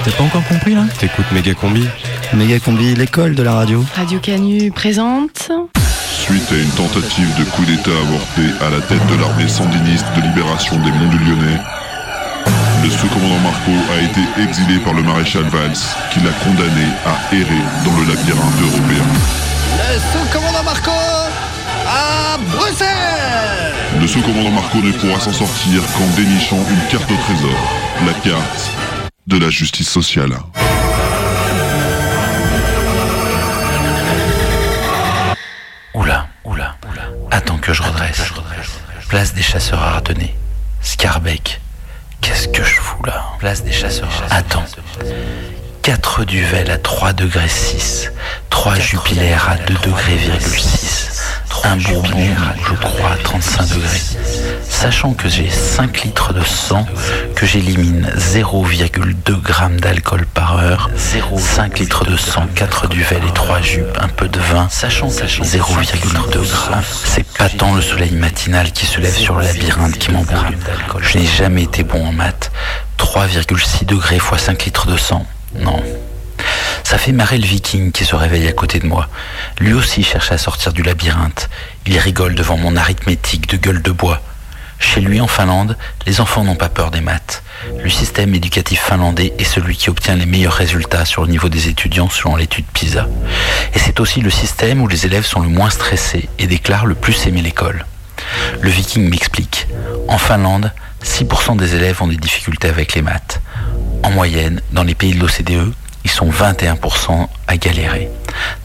T'as 0.07 0.17
pas 0.17 0.23
encore 0.23 0.47
compris 0.47 0.73
là 0.73 0.83
T'écoutes 0.99 1.31
Méga 1.31 1.53
Combi 1.53 1.85
Méga 2.33 2.59
Combi, 2.59 2.95
l'école 2.95 3.35
de 3.35 3.43
la 3.43 3.53
radio. 3.53 3.83
Radio 3.95 4.19
Canu 4.19 4.71
présente. 4.71 5.49
Suite 6.11 6.51
à 6.51 6.55
une 6.55 6.69
tentative 6.71 7.27
de 7.37 7.43
coup 7.45 7.65
d'État 7.65 7.91
avorté 7.91 8.41
à 8.65 8.69
la 8.69 8.81
tête 8.81 9.05
de 9.07 9.21
l'armée 9.21 9.47
sandiniste 9.47 10.05
de 10.15 10.21
libération 10.21 10.75
des 10.77 10.91
Monts 10.91 11.09
du 11.09 11.17
Lyonnais, 11.19 11.59
le 12.83 12.89
sous-commandant 12.89 13.39
Marco 13.39 13.71
a 13.93 14.01
été 14.01 14.21
exilé 14.41 14.79
par 14.79 14.93
le 14.93 15.03
maréchal 15.03 15.43
Valls, 15.43 15.77
qui 16.11 16.19
l'a 16.19 16.31
condamné 16.43 16.87
à 17.05 17.35
errer 17.35 17.63
dans 17.83 17.97
le 17.97 18.07
labyrinthe 18.07 18.61
européen. 18.61 19.03
Le 19.77 19.99
sous-commandant 19.99 20.63
Marco 20.63 20.91
à 21.85 22.37
Bruxelles 22.37 23.73
Le 23.99 24.07
sous-commandant 24.07 24.51
Marco 24.51 24.77
ne 24.77 24.91
pourra 24.91 25.19
s'en 25.19 25.33
sortir 25.33 25.81
qu'en 25.97 26.07
dénichant 26.15 26.59
une 26.69 26.87
carte 26.89 27.09
au 27.11 27.15
trésor, 27.15 27.57
la 28.05 28.13
carte 28.13 28.71
de 29.27 29.37
la 29.37 29.49
justice 29.49 29.89
sociale. 29.89 30.31
Oula, 35.93 36.27
oula, 36.45 36.75
attends 37.31 37.57
que 37.57 37.73
je 37.73 37.83
redresse. 37.83 38.23
Place 39.09 39.33
des 39.33 39.41
chasseurs 39.41 39.81
ardennais. 39.81 40.35
Scarbeck. 40.81 41.59
Qu'est-ce 42.21 42.47
que 42.47 42.63
je 42.63 42.75
fous 42.75 43.03
là? 43.03 43.25
Place 43.39 43.63
des 43.63 43.71
chasseurs 43.71 44.09
Attends. 44.29 44.65
4 45.83 46.25
Duvel 46.25 46.71
à 46.71 46.77
3 46.77 47.13
degrés 47.13 47.47
6. 47.47 48.11
3 48.49 48.75
Jupiler 48.75 49.33
à 49.33 49.55
2 49.55 49.73
degrés 49.75 50.39
6. 50.39 51.16
Un 51.63 51.77
Bourbon, 51.77 52.27
je 52.69 52.75
crois, 52.75 53.11
à 53.11 53.17
35 53.17 53.69
degrés. 53.75 54.01
Sachant 54.69 55.13
que 55.13 55.27
j'ai 55.27 55.49
5 55.49 56.03
litres 56.03 56.33
de 56.33 56.43
sang, 56.43 56.85
que 57.35 57.45
j'élimine 57.45 58.09
0,2 58.15 59.41
grammes 59.41 59.79
d'alcool 59.79 60.25
par 60.33 60.59
heure, 60.59 60.89
5 60.95 61.79
litres 61.79 62.05
de 62.05 62.15
sang, 62.15 62.45
4 62.55 62.87
Duvel 62.87 63.21
et 63.27 63.33
3 63.33 63.61
jupes, 63.61 63.97
un 63.99 64.07
peu 64.07 64.27
de 64.27 64.39
vin, 64.39 64.67
sachant 64.69 65.07
que 65.07 65.13
0,2 65.13 66.49
grammes, 66.49 66.83
c'est 67.03 67.27
pas 67.37 67.49
tant 67.49 67.73
le 67.73 67.81
soleil 67.81 68.11
matinal 68.11 68.71
qui 68.71 68.85
se 68.85 68.99
lève 68.99 69.15
sur 69.15 69.35
le 69.35 69.43
labyrinthe 69.43 69.97
qui 69.97 70.11
m'embrouille. 70.11 70.57
Je 71.01 71.17
n'ai 71.17 71.25
jamais 71.25 71.63
été 71.63 71.83
bon 71.83 72.05
en 72.07 72.11
maths. 72.11 72.51
3,6 72.97 73.85
degrés 73.85 74.19
fois 74.19 74.37
5 74.37 74.65
litres 74.65 74.87
de 74.87 74.97
sang. 74.97 75.25
Non. 75.59 75.81
Ça 76.89 76.97
fait 76.97 77.11
marrer 77.11 77.37
le 77.37 77.45
viking 77.45 77.91
qui 77.91 78.05
se 78.05 78.15
réveille 78.15 78.47
à 78.47 78.53
côté 78.53 78.79
de 78.79 78.87
moi. 78.87 79.09
Lui 79.59 79.73
aussi 79.73 80.03
cherche 80.03 80.31
à 80.31 80.37
sortir 80.37 80.71
du 80.71 80.83
labyrinthe. 80.83 81.49
Il 81.85 81.99
rigole 81.99 82.33
devant 82.33 82.55
mon 82.55 82.77
arithmétique 82.77 83.49
de 83.49 83.57
gueule 83.57 83.81
de 83.81 83.91
bois. 83.91 84.21
Chez 84.79 85.01
lui 85.01 85.19
en 85.19 85.27
Finlande, 85.27 85.75
les 86.05 86.21
enfants 86.21 86.45
n'ont 86.45 86.55
pas 86.55 86.69
peur 86.69 86.89
des 86.89 87.01
maths. 87.01 87.43
Le 87.83 87.89
système 87.89 88.33
éducatif 88.33 88.79
finlandais 88.79 89.33
est 89.37 89.43
celui 89.43 89.75
qui 89.75 89.89
obtient 89.89 90.15
les 90.15 90.25
meilleurs 90.25 90.53
résultats 90.53 91.03
sur 91.03 91.23
le 91.23 91.29
niveau 91.29 91.49
des 91.49 91.67
étudiants 91.67 92.09
selon 92.09 92.37
l'étude 92.37 92.63
PISA. 92.71 93.05
Et 93.75 93.79
c'est 93.79 93.99
aussi 93.99 94.21
le 94.21 94.29
système 94.29 94.81
où 94.81 94.87
les 94.87 95.05
élèves 95.05 95.25
sont 95.25 95.41
le 95.41 95.49
moins 95.49 95.69
stressés 95.69 96.29
et 96.39 96.47
déclarent 96.47 96.85
le 96.85 96.95
plus 96.95 97.27
aimer 97.27 97.41
l'école. 97.41 97.85
Le 98.61 98.69
viking 98.69 99.09
m'explique. 99.09 99.67
En 100.07 100.17
Finlande, 100.17 100.71
6% 101.03 101.57
des 101.57 101.75
élèves 101.75 102.01
ont 102.01 102.07
des 102.07 102.15
difficultés 102.15 102.69
avec 102.69 102.95
les 102.95 103.01
maths. 103.01 103.41
En 104.03 104.11
moyenne, 104.11 104.61
dans 104.71 104.83
les 104.83 104.95
pays 104.95 105.13
de 105.13 105.19
l'OCDE, 105.19 105.73
ils 106.07 106.09
sont 106.09 106.29
21% 106.29 107.27
à 107.47 107.57
galérer. 107.57 108.09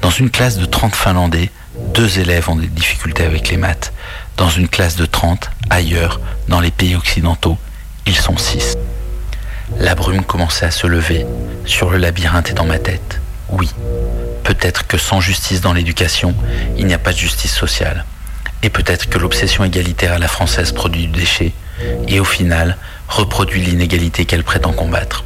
Dans 0.00 0.10
une 0.10 0.30
classe 0.30 0.58
de 0.58 0.64
30 0.64 0.94
Finlandais, 0.94 1.50
deux 1.92 2.20
élèves 2.20 2.48
ont 2.48 2.54
des 2.54 2.68
difficultés 2.68 3.24
avec 3.24 3.48
les 3.48 3.56
maths. 3.56 3.92
Dans 4.36 4.48
une 4.48 4.68
classe 4.68 4.94
de 4.94 5.06
30, 5.06 5.50
ailleurs, 5.68 6.20
dans 6.46 6.60
les 6.60 6.70
pays 6.70 6.94
occidentaux, 6.94 7.58
ils 8.06 8.14
sont 8.14 8.36
6. 8.36 8.76
La 9.80 9.96
brume 9.96 10.22
commençait 10.22 10.66
à 10.66 10.70
se 10.70 10.86
lever, 10.86 11.26
sur 11.64 11.90
le 11.90 11.98
labyrinthe 11.98 12.50
et 12.50 12.54
dans 12.54 12.64
ma 12.64 12.78
tête. 12.78 13.20
Oui, 13.48 13.68
Peut-être 14.44 14.86
que 14.86 14.96
sans 14.96 15.20
justice 15.20 15.60
dans 15.60 15.72
l'éducation, 15.72 16.36
il 16.76 16.86
n'y 16.86 16.94
a 16.94 16.98
pas 16.98 17.12
de 17.12 17.18
justice 17.18 17.54
sociale. 17.54 18.04
Et 18.62 18.70
peut-être 18.70 19.08
que 19.08 19.18
l'obsession 19.18 19.64
égalitaire 19.64 20.12
à 20.12 20.18
la 20.18 20.28
française 20.28 20.70
produit 20.70 21.08
du 21.08 21.18
déchet, 21.18 21.52
et 22.06 22.20
au 22.20 22.24
final, 22.24 22.76
reproduit 23.08 23.62
l'inégalité 23.62 24.26
qu'elle 24.26 24.44
prétend 24.44 24.72
combattre. 24.72 25.24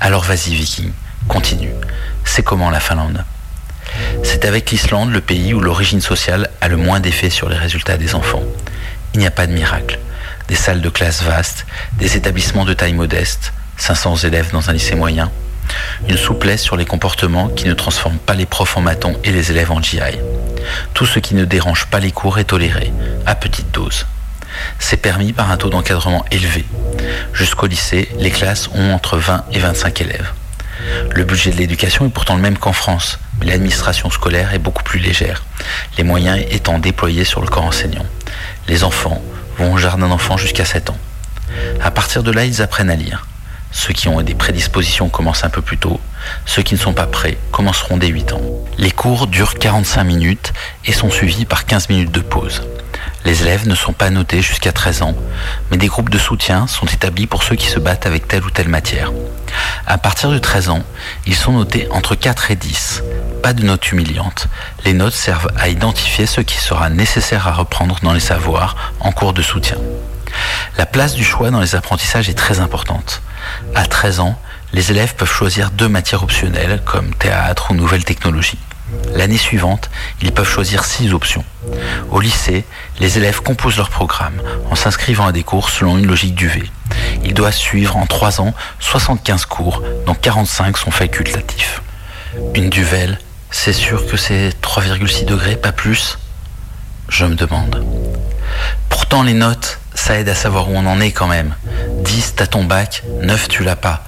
Alors 0.00 0.24
vas-y 0.24 0.54
Viking, 0.54 0.90
continue. 1.28 1.72
C'est 2.24 2.42
comment 2.42 2.70
la 2.70 2.80
Finlande? 2.80 3.24
C'est 4.22 4.44
avec 4.44 4.70
l'Islande 4.70 5.12
le 5.12 5.20
pays 5.20 5.54
où 5.54 5.60
l'origine 5.60 6.00
sociale 6.00 6.50
a 6.60 6.68
le 6.68 6.76
moins 6.76 7.00
d'effet 7.00 7.30
sur 7.30 7.48
les 7.48 7.56
résultats 7.56 7.96
des 7.96 8.14
enfants. 8.14 8.42
Il 9.14 9.20
n'y 9.20 9.26
a 9.26 9.30
pas 9.30 9.46
de 9.46 9.52
miracle. 9.52 9.98
Des 10.48 10.54
salles 10.54 10.80
de 10.80 10.88
classe 10.88 11.22
vastes, 11.22 11.66
des 11.98 12.16
établissements 12.16 12.64
de 12.64 12.74
taille 12.74 12.94
modeste, 12.94 13.52
500 13.76 14.16
élèves 14.18 14.50
dans 14.52 14.70
un 14.70 14.72
lycée 14.72 14.94
moyen, 14.94 15.30
une 16.08 16.16
souplesse 16.16 16.62
sur 16.62 16.76
les 16.76 16.84
comportements 16.84 17.48
qui 17.48 17.66
ne 17.66 17.74
transforment 17.74 18.18
pas 18.18 18.34
les 18.34 18.46
profs 18.46 18.76
en 18.76 18.80
matons 18.80 19.16
et 19.24 19.32
les 19.32 19.50
élèves 19.50 19.70
en 19.70 19.82
GI. 19.82 20.00
Tout 20.94 21.06
ce 21.06 21.18
qui 21.18 21.34
ne 21.34 21.44
dérange 21.44 21.86
pas 21.86 22.00
les 22.00 22.12
cours 22.12 22.38
est 22.38 22.44
toléré, 22.44 22.92
à 23.26 23.34
petite 23.34 23.70
dose. 23.70 24.06
C'est 24.78 24.98
permis 24.98 25.32
par 25.32 25.50
un 25.50 25.56
taux 25.56 25.70
d'encadrement 25.70 26.24
élevé. 26.30 26.64
Jusqu'au 27.32 27.66
lycée, 27.66 28.08
les 28.18 28.30
classes 28.30 28.68
ont 28.74 28.92
entre 28.92 29.16
20 29.16 29.44
et 29.52 29.58
25 29.58 30.00
élèves. 30.02 30.32
Le 31.10 31.24
budget 31.24 31.50
de 31.50 31.56
l'éducation 31.56 32.06
est 32.06 32.10
pourtant 32.10 32.34
le 32.34 32.42
même 32.42 32.58
qu'en 32.58 32.72
France, 32.72 33.18
mais 33.38 33.46
l'administration 33.46 34.10
scolaire 34.10 34.54
est 34.54 34.58
beaucoup 34.58 34.82
plus 34.82 34.98
légère, 34.98 35.44
les 35.98 36.04
moyens 36.04 36.40
étant 36.50 36.78
déployés 36.78 37.24
sur 37.24 37.40
le 37.40 37.48
corps 37.48 37.64
enseignant. 37.64 38.06
Les 38.68 38.84
enfants 38.84 39.22
vont 39.58 39.74
au 39.74 39.78
jardin 39.78 40.08
d'enfants 40.08 40.36
jusqu'à 40.36 40.64
7 40.64 40.90
ans. 40.90 40.98
À 41.82 41.90
partir 41.90 42.22
de 42.22 42.30
là, 42.30 42.44
ils 42.44 42.62
apprennent 42.62 42.90
à 42.90 42.96
lire. 42.96 43.26
Ceux 43.70 43.94
qui 43.94 44.08
ont 44.08 44.20
des 44.20 44.34
prédispositions 44.34 45.08
commencent 45.08 45.44
un 45.44 45.50
peu 45.50 45.62
plus 45.62 45.78
tôt. 45.78 46.00
Ceux 46.44 46.62
qui 46.62 46.74
ne 46.74 46.78
sont 46.78 46.92
pas 46.92 47.06
prêts 47.06 47.38
commenceront 47.50 47.96
dès 47.96 48.08
8 48.08 48.32
ans. 48.32 48.42
Les 48.78 48.90
cours 48.90 49.26
durent 49.26 49.54
45 49.54 50.04
minutes 50.04 50.52
et 50.84 50.92
sont 50.92 51.10
suivis 51.10 51.46
par 51.46 51.64
15 51.64 51.88
minutes 51.88 52.12
de 52.12 52.20
pause. 52.20 52.62
Les 53.24 53.42
élèves 53.42 53.66
ne 53.66 53.74
sont 53.74 53.92
pas 53.92 54.10
notés 54.10 54.42
jusqu'à 54.42 54.72
13 54.72 55.02
ans, 55.02 55.16
mais 55.70 55.78
des 55.78 55.86
groupes 55.86 56.10
de 56.10 56.18
soutien 56.18 56.66
sont 56.66 56.86
établis 56.86 57.26
pour 57.26 57.42
ceux 57.42 57.56
qui 57.56 57.66
se 57.66 57.78
battent 57.78 58.06
avec 58.06 58.28
telle 58.28 58.44
ou 58.44 58.50
telle 58.50 58.68
matière. 58.68 59.10
À 59.86 59.98
partir 59.98 60.30
de 60.30 60.38
13 60.38 60.68
ans, 60.70 60.82
ils 61.26 61.34
sont 61.34 61.52
notés 61.52 61.88
entre 61.90 62.14
4 62.14 62.50
et 62.50 62.56
10. 62.56 63.02
Pas 63.42 63.52
de 63.52 63.62
notes 63.62 63.90
humiliantes. 63.90 64.48
Les 64.84 64.92
notes 64.92 65.14
servent 65.14 65.50
à 65.56 65.68
identifier 65.68 66.26
ce 66.26 66.40
qui 66.40 66.56
sera 66.56 66.88
nécessaire 66.90 67.48
à 67.48 67.52
reprendre 67.52 67.98
dans 68.02 68.12
les 68.12 68.20
savoirs 68.20 68.76
en 69.00 69.12
cours 69.12 69.32
de 69.32 69.42
soutien. 69.42 69.76
La 70.78 70.86
place 70.86 71.14
du 71.14 71.24
choix 71.24 71.50
dans 71.50 71.60
les 71.60 71.74
apprentissages 71.74 72.28
est 72.28 72.34
très 72.34 72.60
importante. 72.60 73.22
À 73.74 73.86
13 73.86 74.20
ans, 74.20 74.38
les 74.72 74.90
élèves 74.90 75.14
peuvent 75.14 75.30
choisir 75.30 75.70
deux 75.70 75.88
matières 75.88 76.22
optionnelles 76.22 76.80
comme 76.84 77.14
théâtre 77.14 77.70
ou 77.70 77.74
nouvelles 77.74 78.04
technologies. 78.04 78.58
L'année 79.14 79.38
suivante, 79.38 79.90
ils 80.20 80.32
peuvent 80.32 80.48
choisir 80.48 80.84
six 80.84 81.12
options. 81.12 81.44
Au 82.10 82.20
lycée, 82.20 82.64
les 83.00 83.18
élèves 83.18 83.42
composent 83.42 83.76
leur 83.76 83.90
programme 83.90 84.40
en 84.70 84.74
s'inscrivant 84.74 85.26
à 85.26 85.32
des 85.32 85.42
cours 85.42 85.70
selon 85.70 85.98
une 85.98 86.06
logique 86.06 86.34
du 86.34 86.48
V. 86.48 86.62
Ils 87.24 87.34
doivent 87.34 87.54
suivre 87.54 87.96
en 87.96 88.06
3 88.06 88.40
ans 88.40 88.54
75 88.80 89.46
cours, 89.46 89.82
dont 90.06 90.14
45 90.14 90.76
sont 90.78 90.90
facultatifs. 90.90 91.82
Une 92.54 92.70
duvel, 92.70 93.18
c'est 93.50 93.72
sûr 93.72 94.06
que 94.06 94.16
c'est 94.16 94.50
3,6 94.62 95.26
degrés, 95.26 95.56
pas 95.56 95.72
plus? 95.72 96.18
Je 97.08 97.26
me 97.26 97.34
demande. 97.34 97.84
Pourtant, 98.88 99.22
les 99.22 99.34
notes, 99.34 99.78
ça 99.94 100.18
aide 100.18 100.28
à 100.28 100.34
savoir 100.34 100.70
où 100.70 100.72
on 100.74 100.86
en 100.86 101.00
est 101.00 101.12
quand 101.12 101.26
même. 101.26 101.54
10, 102.04 102.34
t'as 102.36 102.46
ton 102.46 102.64
bac, 102.64 103.02
9, 103.22 103.48
tu 103.48 103.62
l'as 103.62 103.76
pas. 103.76 104.04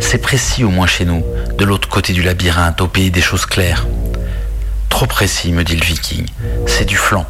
C'est 0.00 0.18
précis 0.18 0.64
au 0.64 0.68
moins 0.68 0.86
chez 0.86 1.04
nous, 1.04 1.24
de 1.56 1.64
l'autre 1.64 1.88
côté 1.88 2.12
du 2.12 2.22
labyrinthe, 2.22 2.80
au 2.80 2.86
pays 2.86 3.10
des 3.10 3.22
choses 3.22 3.46
claires. 3.46 3.86
Trop 4.92 5.06
précis, 5.06 5.52
me 5.52 5.64
dit 5.64 5.74
le 5.74 5.82
viking. 5.82 6.26
C'est 6.66 6.84
du 6.84 6.98
flanc. 6.98 7.26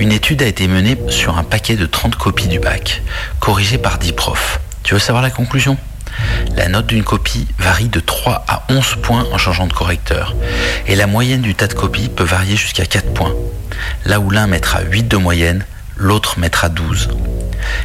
Une 0.00 0.10
étude 0.10 0.42
a 0.42 0.46
été 0.46 0.66
menée 0.66 0.98
sur 1.08 1.38
un 1.38 1.44
paquet 1.44 1.76
de 1.76 1.86
30 1.86 2.16
copies 2.16 2.48
du 2.48 2.58
bac, 2.58 3.00
corrigées 3.38 3.78
par 3.78 3.96
10 3.96 4.12
profs. 4.12 4.58
Tu 4.82 4.92
veux 4.92 5.00
savoir 5.00 5.22
la 5.22 5.30
conclusion? 5.30 5.78
La 6.56 6.68
note 6.68 6.88
d'une 6.88 7.04
copie 7.04 7.46
varie 7.60 7.88
de 7.88 8.00
3 8.00 8.44
à 8.48 8.64
11 8.70 8.96
points 9.02 9.24
en 9.32 9.38
changeant 9.38 9.68
de 9.68 9.72
correcteur. 9.72 10.34
Et 10.88 10.96
la 10.96 11.06
moyenne 11.06 11.42
du 11.42 11.54
tas 11.54 11.68
de 11.68 11.74
copies 11.74 12.08
peut 12.08 12.24
varier 12.24 12.56
jusqu'à 12.56 12.84
4 12.84 13.14
points. 13.14 13.34
Là 14.04 14.18
où 14.18 14.28
l'un 14.28 14.48
mettra 14.48 14.82
8 14.82 15.04
de 15.04 15.16
moyenne, 15.16 15.64
l'autre 15.96 16.40
mettra 16.40 16.70
12. 16.70 17.08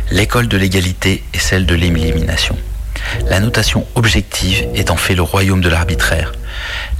L'école 0.09 0.47
de 0.47 0.57
l'égalité 0.57 1.23
est 1.35 1.39
celle 1.39 1.67
de 1.67 1.75
l'élimination. 1.75 2.57
La 3.29 3.39
notation 3.39 3.85
objective 3.95 4.67
est 4.75 4.91
en 4.91 4.95
fait 4.95 5.15
le 5.15 5.21
royaume 5.21 5.61
de 5.61 5.69
l'arbitraire. 5.69 6.31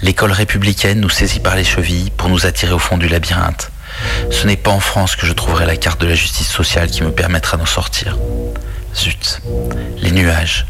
L'école 0.01 0.31
républicaine 0.31 0.99
nous 0.99 1.09
saisit 1.09 1.39
par 1.39 1.55
les 1.55 1.63
chevilles 1.63 2.11
pour 2.15 2.29
nous 2.29 2.45
attirer 2.45 2.73
au 2.73 2.79
fond 2.79 2.97
du 2.97 3.07
labyrinthe. 3.07 3.71
Ce 4.31 4.45
n'est 4.45 4.57
pas 4.57 4.71
en 4.71 4.79
France 4.79 5.15
que 5.15 5.25
je 5.25 5.33
trouverai 5.33 5.65
la 5.65 5.75
carte 5.75 5.99
de 6.01 6.07
la 6.07 6.15
justice 6.15 6.47
sociale 6.47 6.89
qui 6.89 7.03
me 7.03 7.11
permettra 7.11 7.57
d'en 7.57 7.65
sortir. 7.65 8.17
Zut, 8.95 9.41
les 10.01 10.11
nuages. 10.11 10.65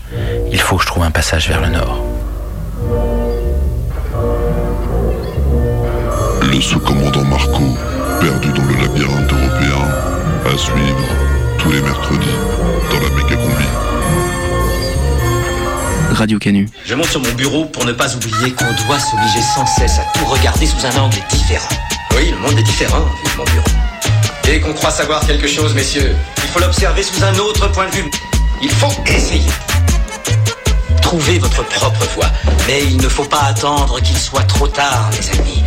Il 0.51 0.59
faut 0.59 0.77
que 0.77 0.83
je 0.83 0.87
trouve 0.87 1.03
un 1.03 1.11
passage 1.11 1.47
vers 1.47 1.61
le 1.61 1.69
nord. 1.69 2.03
Le 6.41 6.61
sous-commandant 6.61 7.23
Marco, 7.23 7.63
perdu 8.19 8.49
dans 8.49 8.65
le 8.65 8.75
labyrinthe 8.81 9.31
européen, 9.31 9.87
à 10.45 10.57
suivre 10.57 11.07
tous 11.57 11.71
les 11.71 11.81
mercredis 11.81 12.27
dans 12.91 12.99
la 12.99 13.09
méga. 13.15 13.29
Radio 16.11 16.39
Canu. 16.39 16.67
Je 16.85 16.95
monte 16.95 17.09
sur 17.09 17.21
mon 17.21 17.31
bureau 17.33 17.65
pour 17.65 17.85
ne 17.85 17.91
pas 17.91 18.15
oublier 18.15 18.51
qu'on 18.51 18.73
doit 18.85 18.99
s'obliger 18.99 19.41
sans 19.55 19.65
cesse 19.65 19.99
à 19.99 20.17
tout 20.17 20.25
regarder 20.25 20.65
sous 20.65 20.85
un 20.85 20.97
angle 20.97 21.17
différent. 21.29 21.69
Oui, 22.15 22.31
le 22.31 22.37
monde 22.37 22.57
est 22.57 22.63
différent 22.63 22.99
vu 22.99 23.31
mon 23.37 23.43
bureau. 23.45 23.67
Dès 24.43 24.59
qu'on 24.59 24.73
croit 24.73 24.91
savoir 24.91 25.25
quelque 25.25 25.47
chose, 25.47 25.73
messieurs, 25.73 26.15
il 26.37 26.49
faut 26.49 26.59
l'observer 26.59 27.03
sous 27.03 27.23
un 27.23 27.35
autre 27.37 27.71
point 27.71 27.87
de 27.87 27.95
vue. 27.95 28.11
Il 28.61 28.71
faut 28.71 28.91
essayer. 29.05 29.51
Trouvez 31.01 31.39
votre 31.39 31.63
propre 31.65 32.05
voie, 32.15 32.29
mais 32.67 32.83
il 32.83 32.97
ne 32.97 33.07
faut 33.07 33.25
pas 33.25 33.43
attendre 33.43 33.99
qu'il 34.01 34.17
soit 34.17 34.43
trop 34.43 34.67
tard, 34.67 35.09
mes 35.11 35.39
amis. 35.39 35.63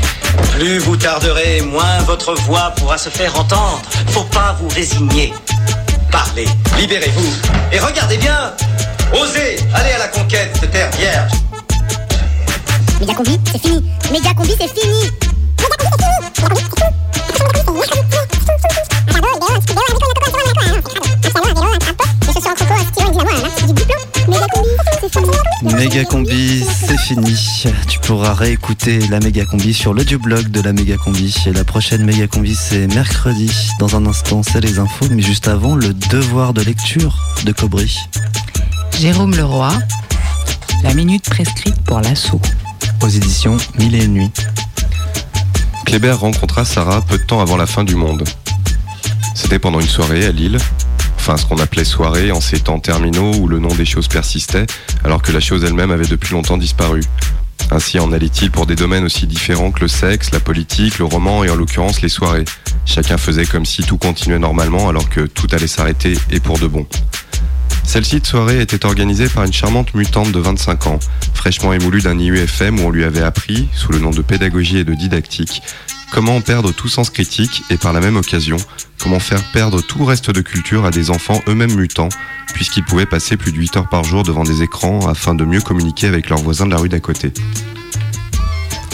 Plus 0.52 0.78
vous 0.78 0.96
tarderez, 0.96 1.62
moins 1.62 1.98
votre 2.06 2.34
voix 2.34 2.72
pourra 2.76 2.98
se 2.98 3.08
faire 3.08 3.38
entendre. 3.38 3.82
Faut 4.08 4.24
pas 4.24 4.56
vous 4.60 4.68
résigner. 4.68 5.32
Parlez, 6.10 6.46
libérez-vous 6.78 7.32
et 7.72 7.78
regardez 7.78 8.18
bien. 8.18 8.52
Osez, 9.14 9.56
allez 9.74 9.92
à 9.92 9.98
la 9.98 10.08
conquête 10.08 10.58
de 10.60 10.66
terre 10.66 10.90
vierge. 10.92 11.32
Méga 13.00 13.14
combi, 13.14 13.38
c'est 13.50 13.60
fini. 13.60 13.84
Méga 14.10 14.34
combi, 14.34 14.54
c'est 14.58 14.68
fini. 14.68 15.10
Méga 25.62 26.04
combi, 26.04 26.64
c'est 26.64 26.98
fini. 26.98 27.36
Tu 27.88 27.98
pourras 27.98 28.34
réécouter 28.34 29.00
la 29.08 29.20
méga 29.20 29.44
combi 29.44 29.74
sur 29.74 29.94
l'audioblog 29.94 30.48
de 30.48 30.60
la 30.60 30.72
méga 30.72 30.96
combi. 30.96 31.34
Et 31.46 31.52
la 31.52 31.64
prochaine 31.64 32.04
méga 32.04 32.26
combi, 32.26 32.54
c'est 32.54 32.86
mercredi. 32.94 33.50
Dans 33.78 33.96
un 33.96 34.06
instant, 34.06 34.42
c'est 34.42 34.60
les 34.60 34.78
infos, 34.78 35.06
mais 35.10 35.22
juste 35.22 35.48
avant, 35.48 35.74
le 35.74 35.92
devoir 35.92 36.54
de 36.54 36.62
lecture 36.62 37.18
de 37.44 37.52
Cobry. 37.52 37.98
Jérôme 38.98 39.34
Leroy, 39.34 39.72
la 40.84 40.94
minute 40.94 41.28
prescrite 41.28 41.80
pour 41.82 42.00
l'assaut. 42.00 42.40
Aux 43.02 43.08
éditions 43.08 43.56
Mille 43.78 43.94
et 43.94 44.04
une 44.04 44.14
nuits. 44.14 44.30
Kléber 45.84 46.12
rencontra 46.12 46.64
Sarah 46.64 47.02
peu 47.02 47.18
de 47.18 47.24
temps 47.24 47.40
avant 47.40 47.56
la 47.56 47.66
fin 47.66 47.84
du 47.84 47.96
monde. 47.96 48.24
C'était 49.34 49.58
pendant 49.58 49.80
une 49.80 49.88
soirée 49.88 50.24
à 50.26 50.32
Lille, 50.32 50.58
enfin 51.16 51.36
ce 51.36 51.46
qu'on 51.46 51.58
appelait 51.58 51.84
soirée 51.84 52.30
en 52.30 52.40
ces 52.40 52.60
temps 52.60 52.78
terminaux 52.78 53.32
où 53.34 53.48
le 53.48 53.58
nom 53.58 53.74
des 53.74 53.84
choses 53.84 54.08
persistait, 54.08 54.66
alors 55.04 55.22
que 55.22 55.32
la 55.32 55.40
chose 55.40 55.64
elle-même 55.64 55.90
avait 55.90 56.06
depuis 56.06 56.34
longtemps 56.34 56.58
disparu. 56.58 57.02
Ainsi 57.70 57.98
en 57.98 58.12
allait-il 58.12 58.50
pour 58.50 58.66
des 58.66 58.76
domaines 58.76 59.04
aussi 59.04 59.26
différents 59.26 59.70
que 59.70 59.80
le 59.80 59.88
sexe, 59.88 60.30
la 60.30 60.40
politique, 60.40 60.98
le 60.98 61.06
roman 61.06 61.42
et 61.42 61.50
en 61.50 61.56
l'occurrence 61.56 62.02
les 62.02 62.08
soirées. 62.08 62.44
Chacun 62.84 63.16
faisait 63.16 63.46
comme 63.46 63.64
si 63.64 63.82
tout 63.82 63.96
continuait 63.96 64.38
normalement 64.38 64.88
alors 64.88 65.08
que 65.08 65.20
tout 65.22 65.46
allait 65.52 65.66
s'arrêter 65.66 66.18
et 66.30 66.40
pour 66.40 66.58
de 66.58 66.66
bon. 66.66 66.86
Celle-ci 67.84 68.20
de 68.20 68.26
soirée 68.26 68.60
était 68.60 68.86
organisée 68.86 69.28
par 69.28 69.44
une 69.44 69.52
charmante 69.52 69.94
mutante 69.94 70.32
de 70.32 70.38
25 70.38 70.86
ans, 70.86 70.98
fraîchement 71.34 71.72
émoulue 71.72 72.00
d'un 72.00 72.18
IUFM 72.18 72.80
où 72.80 72.84
on 72.84 72.90
lui 72.90 73.04
avait 73.04 73.22
appris, 73.22 73.68
sous 73.74 73.92
le 73.92 73.98
nom 73.98 74.10
de 74.10 74.22
pédagogie 74.22 74.78
et 74.78 74.84
de 74.84 74.94
didactique, 74.94 75.62
comment 76.10 76.40
perdre 76.40 76.72
tout 76.72 76.88
sens 76.88 77.10
critique 77.10 77.62
et 77.70 77.76
par 77.76 77.92
la 77.92 78.00
même 78.00 78.16
occasion, 78.16 78.56
comment 78.98 79.20
faire 79.20 79.42
perdre 79.52 79.80
tout 79.80 80.04
reste 80.04 80.30
de 80.30 80.40
culture 80.40 80.84
à 80.84 80.90
des 80.90 81.10
enfants 81.10 81.42
eux-mêmes 81.48 81.74
mutants, 81.74 82.08
puisqu'ils 82.54 82.84
pouvaient 82.84 83.06
passer 83.06 83.36
plus 83.36 83.52
de 83.52 83.58
8 83.58 83.76
heures 83.76 83.88
par 83.88 84.04
jour 84.04 84.22
devant 84.22 84.44
des 84.44 84.62
écrans 84.62 85.06
afin 85.08 85.34
de 85.34 85.44
mieux 85.44 85.60
communiquer 85.60 86.06
avec 86.06 86.28
leurs 86.28 86.40
voisins 86.40 86.66
de 86.66 86.70
la 86.70 86.78
rue 86.78 86.88
d'à 86.88 87.00
côté. 87.00 87.32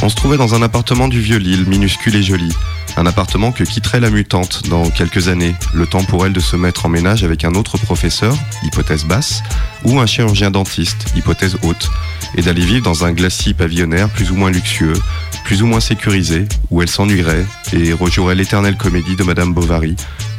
On 0.01 0.09
se 0.09 0.15
trouvait 0.15 0.37
dans 0.37 0.55
un 0.55 0.63
appartement 0.63 1.09
du 1.09 1.21
vieux 1.21 1.39
Lille, 1.39 1.67
minuscule 1.67 2.15
et 2.15 2.23
joli. 2.23 2.53
Un 2.99 3.07
appartement 3.07 3.53
que 3.53 3.63
quitterait 3.63 4.01
la 4.01 4.11
mutante 4.11 4.69
dans 4.69 4.91
quelques 4.91 5.29
années, 5.29 5.55
le 5.73 5.87
temps 5.87 6.03
pour 6.03 6.27
elle 6.27 6.33
de 6.33 6.41
se 6.41 6.57
mettre 6.57 6.85
en 6.85 6.89
ménage 6.89 7.23
avec 7.23 7.45
un 7.45 7.55
autre 7.55 7.79
professeur, 7.79 8.37
hypothèse 8.65 9.05
basse, 9.05 9.45
ou 9.85 10.01
un 10.01 10.07
chirurgien 10.07 10.51
dentiste, 10.51 11.13
hypothèse 11.15 11.57
haute, 11.63 11.89
et 12.35 12.43
d'aller 12.43 12.65
vivre 12.65 12.83
dans 12.83 13.05
un 13.05 13.13
glacis 13.13 13.55
pavillonnaire 13.55 14.09
plus 14.09 14.33
ou 14.33 14.35
moins 14.35 14.51
luxueux, 14.51 15.01
plus 15.45 15.63
ou 15.63 15.67
moins 15.67 15.79
sécurisée, 15.79 16.47
où 16.71 16.83
elle 16.83 16.89
s'ennuierait 16.89 17.47
et 17.73 17.93
rejouerait 17.93 18.35
l'éternelle 18.35 18.77
comédie 18.77 19.15
de 19.15 19.23
Madame 19.23 19.55
Bovary, 19.55 19.95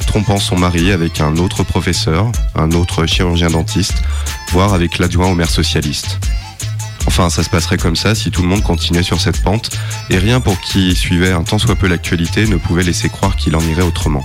trompant 0.05 0.38
son 0.38 0.57
mari 0.57 0.91
avec 0.91 1.22
un 1.22 1.38
autre 1.38 1.64
professeur, 1.64 2.30
un 2.55 2.72
autre 2.72 3.05
chirurgien 3.05 3.51
dentiste, 3.51 4.03
voire 4.51 4.74
avec 4.74 4.97
l'adjoint 4.97 5.28
au 5.28 5.34
maire 5.34 5.49
socialiste. 5.49 6.20
Enfin, 7.08 7.30
ça 7.30 7.43
se 7.43 7.50
passerait 7.50 7.78
comme 7.78 7.95
ça 7.95 8.16
si 8.16 8.32
tout 8.32 8.41
le 8.41 8.47
monde 8.47 8.64
continuait 8.64 9.04
sur 9.04 9.20
cette 9.20 9.41
pente, 9.41 9.72
et 10.10 10.18
rien 10.18 10.39
pour 10.39 10.60
qui 10.62 10.95
suivait 10.95 11.32
un 11.32 11.43
tant 11.43 11.58
soit 11.58 11.76
peu 11.76 11.88
l'actualité 11.88 12.47
ne 12.47 12.58
pouvait 12.58 12.84
laisser 12.84 13.10
croire 13.10 13.36
qu'il 13.36 13.56
en 13.56 13.62
irait 13.62 13.82
autrement. 13.82 14.24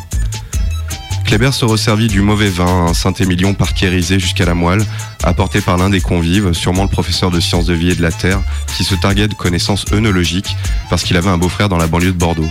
Kléber 1.25 1.53
se 1.53 1.65
resservit 1.65 2.09
du 2.09 2.21
mauvais 2.21 2.51
vin, 2.51 2.87
un 2.87 2.95
Saint-Émilion 2.95 3.55
parkérisé 3.55 4.21
jusqu'à 4.21 4.45
la 4.45 4.55
moelle, 4.55 4.85
apporté 5.23 5.63
par 5.63 5.79
l'un 5.79 5.89
des 5.89 6.01
convives, 6.01 6.53
sûrement 6.53 6.83
le 6.83 6.89
professeur 6.89 7.31
de 7.31 7.41
sciences 7.41 7.67
de 7.67 7.75
vie 7.75 7.91
et 7.91 7.95
de 7.95 8.03
la 8.03 8.13
terre, 8.13 8.41
qui 8.77 8.85
se 8.85 8.95
targuait 8.95 9.27
de 9.27 9.35
connaissances 9.35 9.87
œnologiques 9.93 10.55
parce 10.91 11.03
qu'il 11.03 11.17
avait 11.17 11.31
un 11.31 11.39
beau-frère 11.39 11.71
dans 11.71 11.79
la 11.79 11.87
banlieue 11.87 12.13
de 12.13 12.19
Bordeaux. 12.19 12.49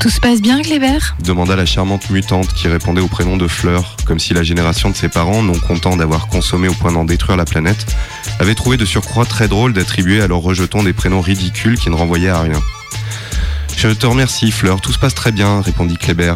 Tout 0.00 0.10
se 0.10 0.20
passe 0.20 0.40
bien, 0.40 0.62
Kléber 0.62 0.98
demanda 1.20 1.56
la 1.56 1.66
charmante 1.66 2.10
mutante 2.10 2.52
qui 2.54 2.68
répondait 2.68 3.00
au 3.00 3.08
prénom 3.08 3.36
de 3.36 3.48
Fleur, 3.48 3.96
comme 4.04 4.18
si 4.18 4.32
la 4.32 4.42
génération 4.42 4.90
de 4.90 4.96
ses 4.96 5.08
parents, 5.08 5.42
non 5.42 5.58
contents 5.58 5.96
d'avoir 5.96 6.28
consommé 6.28 6.68
au 6.68 6.74
point 6.74 6.92
d'en 6.92 7.04
détruire 7.04 7.36
la 7.36 7.44
planète, 7.44 7.86
avait 8.38 8.54
trouvé 8.54 8.76
de 8.76 8.84
surcroît 8.84 9.24
très 9.24 9.48
drôle 9.48 9.72
d'attribuer 9.72 10.20
à 10.20 10.28
leurs 10.28 10.38
rejetons 10.38 10.82
des 10.82 10.92
prénoms 10.92 11.20
ridicules 11.20 11.78
qui 11.78 11.90
ne 11.90 11.96
renvoyaient 11.96 12.28
à 12.28 12.40
rien. 12.40 12.60
Je 13.76 13.88
te 13.88 14.06
remercie, 14.06 14.50
Fleur, 14.50 14.80
tout 14.80 14.92
se 14.92 14.98
passe 14.98 15.14
très 15.14 15.32
bien, 15.32 15.60
répondit 15.60 15.96
Kléber. 15.96 16.34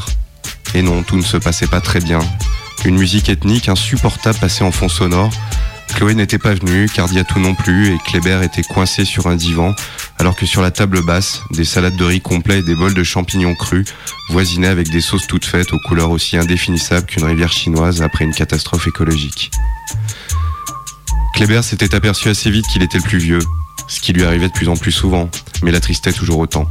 Et 0.75 0.83
non, 0.83 1.03
tout 1.03 1.17
ne 1.17 1.23
se 1.23 1.37
passait 1.37 1.67
pas 1.67 1.81
très 1.81 2.01
bien. 2.01 2.21
Une 2.85 2.97
musique 2.97 3.29
ethnique 3.29 3.69
insupportable 3.69 4.39
passait 4.39 4.65
en 4.65 4.73
fond 4.73 4.89
sonore. 4.89 5.31
Chloé 5.95 6.15
n'était 6.15 6.39
pas 6.39 6.55
venue, 6.55 6.89
Cardiatou 6.89 7.39
non 7.39 7.55
plus, 7.55 7.95
et 7.95 7.99
Kléber 7.99 8.43
était 8.43 8.63
coincé 8.63 9.05
sur 9.05 9.27
un 9.27 9.37
divan, 9.37 9.75
alors 10.19 10.37
que 10.37 10.47
sur 10.47 10.63
la 10.63 10.71
table 10.71 11.05
basse, 11.05 11.43
des 11.51 11.65
salades 11.65 11.97
de 11.97 12.05
riz 12.05 12.21
complets 12.21 12.61
et 12.61 12.63
des 12.63 12.75
bols 12.75 12.95
de 12.95 13.05
champignons 13.05 13.55
crus 13.55 13.87
voisinaient 14.31 14.69
avec 14.69 14.91
des 14.91 15.01
sauces 15.01 15.27
toutes 15.27 15.45
faites 15.45 15.73
aux 15.73 15.79
couleurs 15.79 16.11
aussi 16.11 16.37
indéfinissables 16.37 17.07
qu'une 17.07 17.25
rivière 17.25 17.53
chinoise 17.53 18.03
après 18.03 18.25
une 18.25 18.35
catastrophe 18.35 18.87
écologique. 18.87 19.51
Kléber 21.35 21.63
s'était 21.63 21.95
aperçu 21.95 22.29
assez 22.29 22.51
vite 22.51 22.67
qu'il 22.67 22.83
était 22.83 22.99
le 22.99 23.05
plus 23.05 23.19
vieux, 23.19 23.41
ce 23.89 24.01
qui 24.01 24.13
lui 24.13 24.25
arrivait 24.25 24.49
de 24.49 24.53
plus 24.53 24.69
en 24.69 24.77
plus 24.77 24.93
souvent, 24.93 25.31
mais 25.63 25.71
l'attristait 25.71 26.13
toujours 26.13 26.39
autant. 26.39 26.69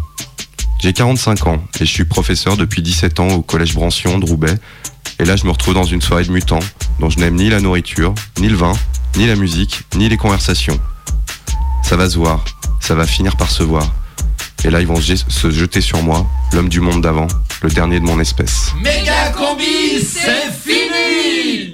J'ai 0.82 0.93
45 0.93 1.47
ans 1.47 1.64
et 1.80 1.86
je 1.86 1.91
suis 1.91 2.05
professeur 2.05 2.57
depuis 2.57 2.82
17 2.82 3.20
ans 3.20 3.30
au 3.30 3.41
collège 3.43 3.76
Brancion 3.76 4.18
de 4.18 4.26
Roubaix. 4.26 4.57
Et 5.20 5.26
là, 5.26 5.36
je 5.36 5.45
me 5.45 5.51
retrouve 5.51 5.76
dans 5.76 5.84
une 5.84 6.01
soirée 6.01 6.24
de 6.24 6.32
mutants 6.32 6.59
dont 6.99 7.09
je 7.09 7.20
n'aime 7.20 7.36
ni 7.36 7.49
la 7.49 7.59
nourriture, 7.59 8.16
ni 8.39 8.49
le 8.49 8.55
vin, 8.55 8.74
ni 9.18 9.28
la 9.28 9.36
musique, 9.36 9.82
ni 9.95 10.09
les 10.09 10.18
conversations. 10.18 10.80
Ça 11.84 11.95
va 11.95 12.09
se 12.09 12.18
voir, 12.18 12.43
ça 12.80 12.95
va 12.95 13.05
finir 13.05 13.36
par 13.36 13.49
se 13.49 13.64
voir. 13.64 13.91
Et 14.64 14.70
là, 14.70 14.80
ils 14.80 14.88
vont 14.88 15.01
se 15.01 15.51
jeter 15.51 15.82
sur 15.82 16.01
moi, 16.03 16.26
l'homme 16.53 16.70
du 16.70 16.82
monde 16.82 17.01
d'avant, 17.01 17.28
le 17.64 17.70
dernier 17.70 17.99
de 17.99 18.05
mon 18.05 18.20
espèce. 18.20 18.72
Méga 18.82 19.32
combi, 19.36 19.99
c'est 19.99 20.51
fini 20.51 21.70